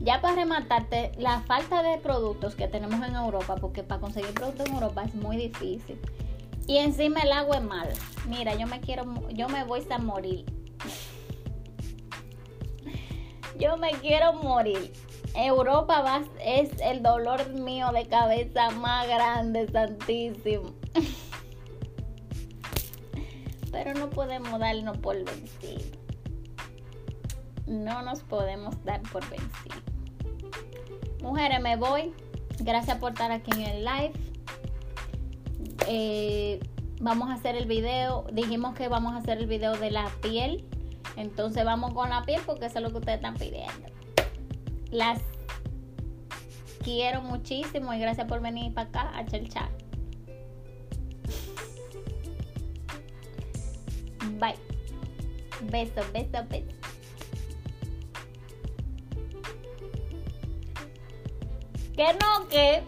ya 0.00 0.20
para 0.20 0.34
rematarte, 0.34 1.12
la 1.18 1.40
falta 1.40 1.82
de 1.82 1.98
productos 1.98 2.54
que 2.54 2.68
tenemos 2.68 3.06
en 3.06 3.14
Europa, 3.14 3.56
porque 3.56 3.82
para 3.82 4.00
conseguir 4.00 4.32
productos 4.34 4.68
en 4.68 4.74
Europa 4.74 5.02
es 5.04 5.14
muy 5.14 5.36
difícil. 5.36 5.98
Y 6.66 6.76
encima 6.76 7.20
el 7.20 7.32
agua 7.32 7.56
es 7.56 7.64
mal. 7.64 7.88
Mira, 8.28 8.54
yo 8.54 8.66
me 8.66 8.80
quiero, 8.80 9.04
yo 9.30 9.48
me 9.48 9.64
voy 9.64 9.82
a 9.90 9.98
morir. 9.98 10.44
Yo 13.58 13.76
me 13.76 13.90
quiero 13.90 14.34
morir. 14.34 14.92
Europa 15.34 16.00
va, 16.00 16.22
es 16.40 16.70
el 16.80 17.02
dolor 17.02 17.50
mío 17.50 17.90
de 17.92 18.06
cabeza 18.06 18.70
más 18.70 19.06
grande, 19.08 19.68
santísimo. 19.68 20.70
Pero 23.72 23.94
no 23.94 24.10
podemos 24.10 24.60
darnos 24.60 24.96
por 24.98 25.16
vencido. 25.16 25.98
No 27.66 28.02
nos 28.02 28.22
podemos 28.22 28.82
dar 28.84 29.02
por 29.12 29.28
vencido. 29.28 29.76
Mujeres, 31.20 31.60
me 31.60 31.76
voy. 31.76 32.14
Gracias 32.60 32.98
por 32.98 33.12
estar 33.12 33.32
aquí 33.32 33.50
en 33.60 33.62
el 33.62 33.84
live. 33.84 34.12
Eh, 35.88 36.60
vamos 37.00 37.28
a 37.28 37.34
hacer 37.34 37.56
el 37.56 37.66
video. 37.66 38.24
Dijimos 38.32 38.76
que 38.76 38.88
vamos 38.88 39.14
a 39.14 39.18
hacer 39.18 39.38
el 39.38 39.46
video 39.46 39.76
de 39.76 39.90
la 39.90 40.08
piel 40.22 40.67
entonces 41.18 41.64
vamos 41.64 41.92
con 41.94 42.10
la 42.10 42.22
piel 42.22 42.40
porque 42.46 42.66
eso 42.66 42.78
es 42.78 42.84
lo 42.84 42.90
que 42.90 42.98
ustedes 42.98 43.16
están 43.16 43.34
pidiendo. 43.34 43.88
Las 44.92 45.20
quiero 46.84 47.22
muchísimo 47.22 47.92
y 47.92 47.98
gracias 47.98 48.28
por 48.28 48.40
venir 48.40 48.72
para 48.72 48.88
acá 48.88 49.18
a 49.18 49.26
chat. 49.26 49.68
Bye. 54.38 54.54
Besos, 55.62 56.06
besos, 56.12 56.48
besos. 56.48 56.74
Que 61.96 62.14
no, 62.14 62.48
que. 62.48 62.84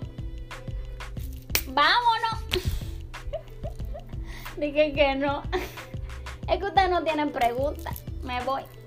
Vámonos. 1.67 2.45
Dije 4.57 4.93
que 4.93 5.17
no. 5.17 5.43
Es 6.49 6.59
que 6.59 6.65
ustedes 6.65 6.91
no 6.91 7.05
tienen 7.05 7.31
preguntas 7.31 8.03
me 8.31 8.41
voy. 8.45 8.80